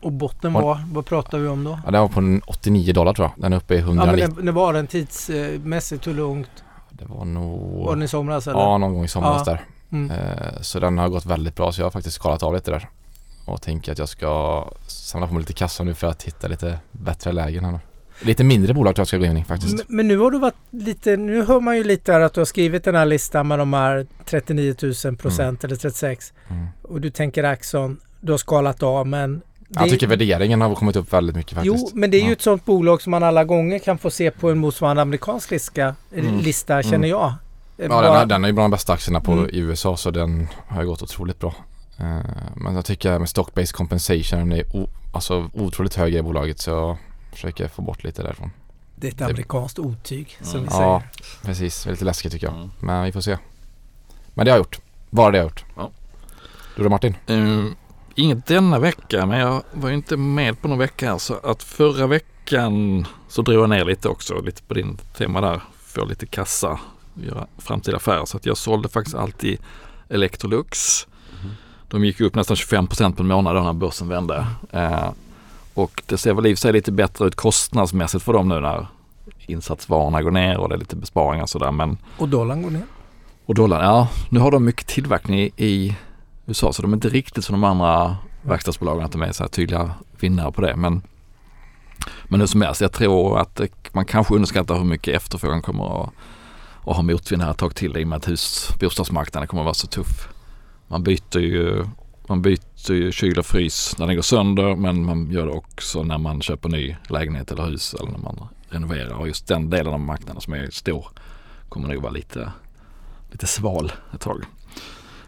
Och 0.00 0.12
botten 0.12 0.52
var, 0.52 0.84
vad 0.92 1.06
pratar 1.06 1.38
vi 1.38 1.48
om 1.48 1.64
då? 1.64 1.78
Ja, 1.84 1.90
den 1.90 2.00
var 2.00 2.08
på 2.08 2.20
en 2.20 2.42
89 2.46 2.92
dollar 2.92 3.14
tror 3.14 3.26
jag. 3.36 3.42
Den 3.42 3.52
är 3.52 3.56
uppe 3.56 3.74
i 3.74 3.78
Ja, 3.78 3.86
men 3.86 3.98
190. 3.98 4.34
det, 4.36 4.42
det 4.42 4.52
var 4.52 4.72
den 4.72 4.86
tidsmässigt 4.86 6.06
hur 6.06 6.14
långt? 6.14 6.50
Det 6.90 7.04
var 7.04 7.24
nog... 7.24 7.84
Var 7.84 7.94
den 7.94 8.02
i 8.02 8.08
somras 8.08 8.46
eller? 8.46 8.60
Ja, 8.60 8.78
någon 8.78 8.94
gång 8.94 9.04
i 9.04 9.08
somras 9.08 9.42
Ja. 9.46 9.52
där. 9.52 9.64
Mm. 9.92 10.10
Eh, 10.10 10.60
så 10.60 10.80
den 10.80 10.98
har 10.98 11.08
gått 11.08 11.26
väldigt 11.26 11.56
bra 11.56 11.72
så 11.72 11.80
jag 11.80 11.86
har 11.86 11.90
faktiskt 11.90 12.16
skalat 12.16 12.42
av 12.42 12.54
lite 12.54 12.70
där. 12.70 12.88
Och 13.44 13.62
tänker 13.62 13.92
att 13.92 13.98
jag 13.98 14.08
ska 14.08 14.64
samla 14.86 15.26
på 15.26 15.32
mig 15.34 15.40
lite 15.40 15.52
kassa 15.52 15.84
nu 15.84 15.94
för 15.94 16.06
att 16.06 16.22
hitta 16.22 16.48
lite 16.48 16.78
bättre 16.92 17.32
lägen 17.32 17.64
här 17.64 17.72
nu. 17.72 17.78
Lite 18.20 18.44
mindre 18.44 18.74
bolag 18.74 18.94
tror 18.94 19.00
jag 19.00 19.08
ska 19.08 19.16
gå 19.18 19.24
in 19.24 19.36
i 19.36 19.44
faktiskt. 19.44 19.74
Men, 19.76 19.96
men 19.96 20.08
nu 20.08 20.18
har 20.18 20.30
du 20.30 20.38
varit 20.38 20.54
lite, 20.70 21.16
nu 21.16 21.44
hör 21.44 21.60
man 21.60 21.76
ju 21.76 21.84
lite 21.84 22.12
här 22.12 22.20
att 22.20 22.34
du 22.34 22.40
har 22.40 22.44
skrivit 22.44 22.84
den 22.84 22.94
här 22.94 23.06
listan 23.06 23.48
med 23.48 23.58
de 23.58 23.72
här 23.72 24.06
39 24.24 24.74
000 25.04 25.16
procent 25.16 25.64
eller 25.64 25.76
36 25.76 26.32
Mm. 26.50 26.66
och 26.82 27.00
du 27.00 27.10
tänker 27.10 27.44
Axon, 27.44 28.00
du 28.20 28.32
har 28.32 28.38
skalat 28.38 28.82
av 28.82 29.06
men 29.06 29.40
det- 29.68 29.80
Jag 29.80 29.90
tycker 29.90 30.06
värderingen 30.06 30.60
har 30.60 30.74
kommit 30.74 30.96
upp 30.96 31.12
väldigt 31.12 31.36
mycket 31.36 31.52
faktiskt. 31.54 31.76
Jo, 31.78 31.90
men 31.94 32.10
det 32.10 32.16
är 32.16 32.20
ju 32.20 32.26
Ja. 32.26 32.32
ett 32.32 32.42
sånt 32.42 32.64
bolag 32.64 33.02
som 33.02 33.10
man 33.10 33.22
alla 33.22 33.44
gånger 33.44 33.78
kan 33.78 33.98
få 33.98 34.10
se 34.10 34.30
på 34.30 34.50
en 34.50 34.58
motsvarande 34.58 35.02
amerikansk 35.02 35.50
lista, 35.50 35.94
Mm. 36.16 36.38
lista 36.38 36.82
känner 36.82 37.08
jag. 37.08 37.26
Eh, 37.26 37.34
Ja, 37.76 37.88
bara- 37.88 38.02
den, 38.02 38.12
har, 38.16 38.26
den 38.26 38.44
är 38.44 38.48
ju 38.48 38.52
bland 38.54 38.64
de 38.64 38.70
bästa 38.76 38.92
aktierna 38.92 39.20
på 39.20 39.32
Mm. 39.32 39.48
i 39.52 39.58
USA 39.58 39.96
så 39.96 40.10
den 40.10 40.48
har 40.68 40.82
ju 40.82 40.88
gått 40.88 41.02
otroligt 41.02 41.38
bra. 41.38 41.54
Eh, 41.98 42.18
men 42.56 42.74
jag 42.74 42.84
tycker 42.84 43.18
med 43.18 43.28
stock-based 43.28 43.72
compensation 43.72 44.52
är 44.52 44.76
o- 44.76 44.88
alltså 45.12 45.50
otroligt 45.54 45.94
hög 45.94 46.14
i 46.14 46.22
bolaget 46.22 46.58
så 46.60 46.98
försöker 47.38 47.68
få 47.68 47.82
bort 47.82 48.04
lite 48.04 48.22
därifrån. 48.22 48.50
Det 48.96 49.06
är 49.08 49.12
ett 49.12 49.20
amerikanskt 49.22 49.78
otyg 49.78 50.38
som 50.42 50.60
Mm. 50.60 50.62
vi 50.62 50.68
Ja, 50.76 51.02
säger. 51.18 51.42
precis. 51.42 51.84
Det 51.84 51.90
är 51.90 51.92
lite 51.92 52.04
läskigt 52.04 52.32
tycker 52.32 52.46
jag. 52.46 52.56
Mm. 52.56 52.70
Men 52.80 53.04
vi 53.04 53.12
får 53.12 53.20
se. 53.20 53.38
Men 54.34 54.44
det 54.44 54.50
har 54.50 54.58
jag 54.58 54.64
gjort. 54.64 54.78
Bara 55.10 55.30
det 55.30 55.38
har 55.38 55.42
jag 55.42 55.50
gjort. 55.50 55.64
Ja. 55.76 55.90
Du 56.76 56.82
då 56.82 56.88
Martin? 56.90 57.16
Uh, 57.30 57.66
inget 58.14 58.46
denna 58.46 58.78
vecka 58.78 59.26
men 59.26 59.38
jag 59.38 59.62
var 59.72 59.88
ju 59.88 59.94
inte 59.94 60.16
med 60.16 60.62
på 60.62 60.68
någon 60.68 60.78
vecka 60.78 61.10
här 61.10 61.18
så 61.18 61.34
att 61.42 61.62
förra 61.62 62.06
veckan 62.06 63.06
så 63.28 63.42
drog 63.42 63.62
jag 63.62 63.70
ner 63.70 63.84
lite 63.84 64.08
också, 64.08 64.40
lite 64.40 64.62
på 64.62 64.74
din 64.74 64.96
tema 65.16 65.40
där. 65.40 65.60
Få 65.82 66.04
lite 66.04 66.26
kassa, 66.26 66.80
göra 67.14 67.46
framtida 67.58 67.96
affärer. 67.96 68.24
Så 68.24 68.36
att 68.36 68.46
jag 68.46 68.56
sålde 68.56 68.88
faktiskt 68.88 69.16
alltid 69.16 69.58
Electrolux. 70.08 71.06
De 71.88 72.04
gick 72.04 72.20
upp 72.20 72.34
nästan 72.34 72.56
25 72.56 72.86
på 72.86 73.04
en 73.22 73.26
månad 73.26 73.56
då 73.56 73.62
när 73.62 73.72
börsen 73.72 74.08
vände. 74.08 74.46
Eh, 74.70 75.10
och 75.78 76.02
det 76.06 76.18
ser 76.18 76.34
väl 76.34 76.46
i 76.46 76.54
och 76.54 76.58
för 76.58 76.60
sig 76.60 76.72
lite 76.72 76.92
bättre 76.92 77.26
ut 77.26 77.34
kostnadsmässigt 77.34 78.24
för 78.24 78.32
dem 78.32 78.48
nu 78.48 78.60
när 78.60 78.86
insatsvarorna 79.46 80.22
går 80.22 80.30
ner 80.30 80.58
och 80.58 80.68
det 80.68 80.74
är 80.74 80.78
lite 80.78 80.96
besparingar 80.96 81.42
och 81.42 81.50
sådär. 81.50 81.72
Men 81.72 81.98
Och 82.18 82.28
dollarn 82.28 82.62
går 82.62 82.70
ner. 82.70 82.82
och 83.46 83.54
dollarn, 83.54 83.84
ja 83.84 84.08
nu 84.30 84.40
har 84.40 84.50
de 84.50 84.64
mycket 84.64 84.86
tillverkning 84.86 85.40
i, 85.40 85.52
i 85.56 85.96
USA 86.46 86.72
så 86.72 86.82
de 86.82 86.92
är 86.92 86.96
inte 86.96 87.08
riktigt 87.08 87.44
som 87.44 87.52
de 87.52 87.64
andra 87.64 88.16
verkstadsbolagen 88.42 89.04
att 89.04 89.12
de 89.12 89.22
är 89.22 89.32
så 89.32 89.42
här 89.42 89.48
tydliga 89.48 89.90
vinnare 90.20 90.52
på 90.52 90.60
det. 90.60 90.76
Men, 90.76 91.02
men 92.28 92.40
hur 92.40 92.46
som 92.46 92.62
helst, 92.62 92.80
jag 92.80 92.92
tror 92.92 93.38
att 93.38 93.56
det, 93.56 93.68
man 93.92 94.04
kanske 94.04 94.34
underskattar 94.34 94.74
hur 94.78 94.84
mycket 94.84 95.14
efterfrågan 95.16 95.62
kommer 95.62 96.02
att, 96.02 96.10
att 96.86 96.96
ha 96.96 97.02
motvind 97.02 97.42
här 97.42 97.50
ett 97.50 97.58
tag 97.58 97.74
till 97.74 97.96
i 97.96 98.04
och 98.04 98.08
med 98.08 98.16
att 98.16 98.28
hus, 98.28 98.70
bostadsmarknaden 98.80 99.48
kommer 99.48 99.62
att 99.62 99.64
vara 99.64 99.74
så 99.74 99.86
tuff. 99.86 100.28
Man 100.88 101.02
byter 101.02 101.38
ju 101.38 101.84
man 102.28 102.42
byter 102.42 102.67
kyl 103.12 103.38
och 103.38 103.46
frys 103.46 103.98
när 103.98 104.06
den 104.06 104.16
går 104.16 104.22
sönder 104.22 104.76
men 104.76 105.04
man 105.04 105.30
gör 105.30 105.46
det 105.46 105.52
också 105.52 106.02
när 106.02 106.18
man 106.18 106.42
köper 106.42 106.68
ny 106.68 106.96
lägenhet 107.08 107.52
eller 107.52 107.66
hus 107.66 107.94
eller 107.94 108.10
när 108.10 108.18
man 108.18 108.48
renoverar. 108.68 109.14
Och 109.14 109.28
just 109.28 109.46
den 109.46 109.70
delen 109.70 109.92
av 109.92 110.00
marknaden 110.00 110.40
som 110.40 110.52
är 110.52 110.70
stor 110.70 111.06
kommer 111.68 111.88
nog 111.88 112.02
vara 112.02 112.12
lite 112.12 112.52
lite 113.30 113.46
sval 113.46 113.92
ett 114.14 114.20
tag. 114.20 114.44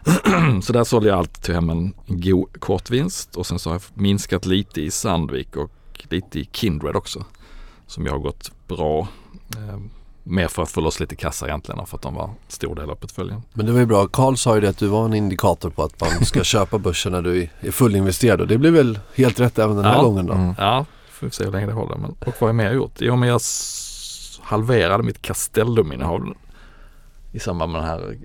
så 0.63 0.73
där 0.73 0.83
sålde 0.83 1.09
jag 1.09 1.17
allt 1.17 1.43
till 1.43 1.53
hem 1.53 1.69
en 1.69 1.93
god 2.07 2.59
kortvinst 2.59 3.35
och 3.35 3.45
sen 3.45 3.59
så 3.59 3.69
har 3.69 3.75
jag 3.75 3.81
minskat 3.93 4.45
lite 4.45 4.81
i 4.81 4.91
Sandvik 4.91 5.55
och 5.55 5.71
lite 6.09 6.39
i 6.39 6.49
Kindred 6.51 6.95
också. 6.95 7.25
Som 7.87 8.05
jag 8.05 8.13
har 8.13 8.19
gått 8.19 8.51
bra. 8.67 9.07
Ehm, 9.57 9.89
Mer 10.23 10.47
för 10.47 10.63
att 10.63 10.69
få 10.71 10.81
loss 10.81 10.99
lite 10.99 11.15
kassa 11.15 11.47
egentligen 11.47 11.85
för 11.85 11.97
att 11.97 12.01
de 12.03 12.13
var 12.15 12.29
stor 12.47 12.75
del 12.75 12.89
av 12.89 12.95
portföljen. 12.95 13.41
Men 13.53 13.65
det 13.65 13.71
var 13.71 13.79
ju 13.79 13.85
bra. 13.85 14.07
Karl 14.07 14.35
sa 14.35 14.55
ju 14.55 14.61
det 14.61 14.69
att 14.69 14.77
du 14.77 14.87
var 14.87 15.05
en 15.05 15.13
indikator 15.13 15.69
på 15.69 15.83
att 15.83 16.01
man 16.01 16.25
ska 16.25 16.43
köpa 16.43 16.77
börsen 16.77 17.11
när 17.11 17.21
du 17.21 17.47
är 17.59 17.71
fullinvesterad 17.71 18.41
och 18.41 18.47
det 18.47 18.57
blev 18.57 18.73
väl 18.73 18.99
helt 19.15 19.39
rätt 19.39 19.59
även 19.59 19.75
den 19.75 19.85
här 19.85 19.95
Ja. 19.95 20.01
gången 20.03 20.25
då. 20.25 20.33
Mm. 20.33 20.53
Ja, 20.57 20.85
får 21.11 21.27
vi 21.27 21.31
se 21.31 21.43
hur 21.43 21.51
länge 21.51 21.65
det 21.65 21.73
håller. 21.73 21.95
Men, 21.95 22.11
och 22.11 22.25
vad 22.25 22.35
har 22.39 22.47
jag 22.47 22.55
mer 22.55 22.71
gjort? 22.73 22.93
Jo 22.99 23.15
men 23.15 23.29
jag 23.29 23.41
halverade 24.41 25.03
mitt 25.03 25.21
Castellum-innehav 25.21 26.33
i 27.31 27.39
samband 27.39 27.71
med 27.71 27.81
de 27.81 27.85
här 27.87 28.17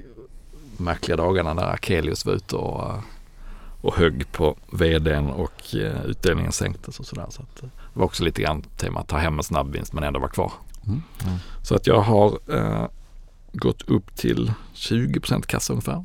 märkliga 0.77 1.17
dagarna 1.17 1.55
när 1.55 1.73
Akelius 1.75 2.27
var 2.27 2.33
ute 2.33 2.57
och, 2.57 2.85
eh, 2.91 2.99
och 3.81 3.95
högg 3.97 4.33
på 4.33 4.57
vdn 4.73 5.31
och 5.31 5.75
eh, 5.75 6.05
utdelningen 6.05 6.53
sänktes 6.53 7.01
och 7.01 7.07
sådär. 7.07 7.27
Så 7.31 7.43
att, 7.43 7.63
eh, 7.63 7.69
det 7.93 7.99
var 7.99 8.05
också 8.07 8.25
lite 8.25 8.43
grann 8.43 8.63
tema 8.63 9.01
att 9.01 9.09
ta 9.09 9.17
hem 9.17 9.39
en 9.39 9.43
snabbvinst 9.45 9.93
men 9.93 10.05
ändå 10.05 10.21
vara 10.21 10.31
kvar. 10.31 10.53
Mm. 10.87 11.03
Mm. 11.25 11.39
Så 11.63 11.75
att 11.75 11.87
jag 11.87 12.01
har 12.01 12.39
eh, 12.49 12.87
gått 13.53 13.83
upp 13.83 14.17
till 14.17 14.53
20% 14.75 15.43
kassa 15.43 15.73
ungefär. 15.73 16.05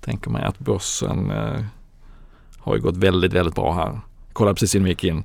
Tänker 0.00 0.30
mig 0.30 0.44
att 0.44 0.58
börsen 0.58 1.30
eh, 1.30 1.64
har 2.58 2.74
ju 2.76 2.80
gått 2.80 2.96
väldigt, 2.96 3.32
väldigt 3.32 3.54
bra 3.54 3.72
här. 3.72 4.00
Kollade 4.32 4.54
precis 4.54 4.74
innan 4.74 4.84
vi 4.84 4.90
gick 4.90 5.04
in. 5.04 5.24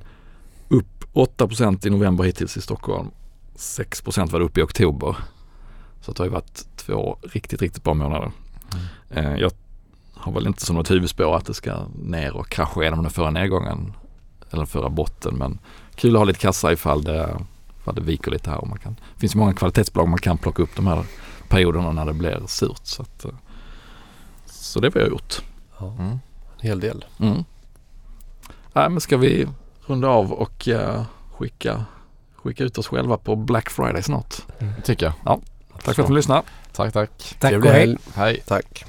Upp 0.68 1.04
8% 1.12 1.86
i 1.86 1.90
november 1.90 2.24
hittills 2.24 2.56
i 2.56 2.60
Stockholm. 2.60 3.10
6% 3.56 4.30
var 4.30 4.38
det 4.38 4.44
uppe 4.44 4.60
i 4.60 4.62
oktober. 4.62 5.16
Så 6.00 6.12
det 6.12 6.18
har 6.18 6.26
ju 6.26 6.32
varit 6.32 6.66
två 6.76 7.18
riktigt, 7.22 7.62
riktigt 7.62 7.84
bra 7.84 7.94
månader. 7.94 8.30
Eh, 9.10 9.36
jag 9.36 9.50
har 10.14 10.32
väl 10.32 10.46
inte 10.46 10.66
som 10.66 10.76
något 10.76 10.90
huvudspår 10.90 11.36
att 11.36 11.46
det 11.46 11.54
ska 11.54 11.86
ner 12.02 12.36
och 12.36 12.48
krascha 12.48 12.80
igenom 12.80 13.02
den 13.02 13.10
förra 13.10 13.30
nedgången. 13.30 13.92
Eller 14.50 14.64
förra 14.64 14.88
botten. 14.88 15.34
Men 15.34 15.58
kul 15.94 16.16
att 16.16 16.20
ha 16.20 16.24
lite 16.24 16.38
kassa 16.38 16.72
ifall 16.72 17.04
det, 17.04 17.38
ifall 17.86 17.94
det 17.94 18.00
viker 18.00 18.30
lite 18.30 18.50
här. 18.50 18.58
Och 18.58 18.68
man 18.68 18.78
kan, 18.78 18.92
det 19.14 19.20
finns 19.20 19.34
många 19.34 19.52
kvalitetsbolag 19.52 20.08
man 20.08 20.18
kan 20.18 20.38
plocka 20.38 20.62
upp 20.62 20.76
de 20.76 20.86
här 20.86 21.04
perioderna 21.48 21.92
när 21.92 22.04
det 22.06 22.12
blir 22.12 22.42
surt. 22.46 22.80
Så, 22.86 23.02
att, 23.02 23.24
eh, 23.24 23.30
så 24.46 24.80
det 24.80 24.94
har 24.94 25.00
jag 25.00 25.10
gjort. 25.10 25.42
Ja, 25.80 25.86
Mm. 25.98 26.10
en 26.10 26.18
hel 26.68 26.80
del. 26.80 27.04
Mm. 27.20 27.44
Nej, 28.72 28.90
men 28.90 29.00
ska 29.00 29.16
vi 29.16 29.48
runda 29.86 30.08
av 30.08 30.32
och 30.32 30.68
eh, 30.68 31.02
skicka, 31.36 31.84
skicka 32.36 32.64
ut 32.64 32.78
oss 32.78 32.88
själva 32.88 33.16
på 33.16 33.36
Black 33.36 33.70
Friday 33.70 34.02
snart. 34.02 34.34
Det 34.58 34.82
tycker 34.84 35.06
jag. 35.24 35.40
Tack 35.84 35.96
för 35.96 36.02
att 36.02 36.08
ni 36.08 36.14
lyssnade. 36.14 36.42
Tack, 36.72 36.92
tack. 36.92 37.10
Tack 37.40 37.50
Trevlig 37.50 37.70
och 37.70 37.76
hej. 37.76 37.96
Hej. 38.14 38.42
Tack. 38.46 38.84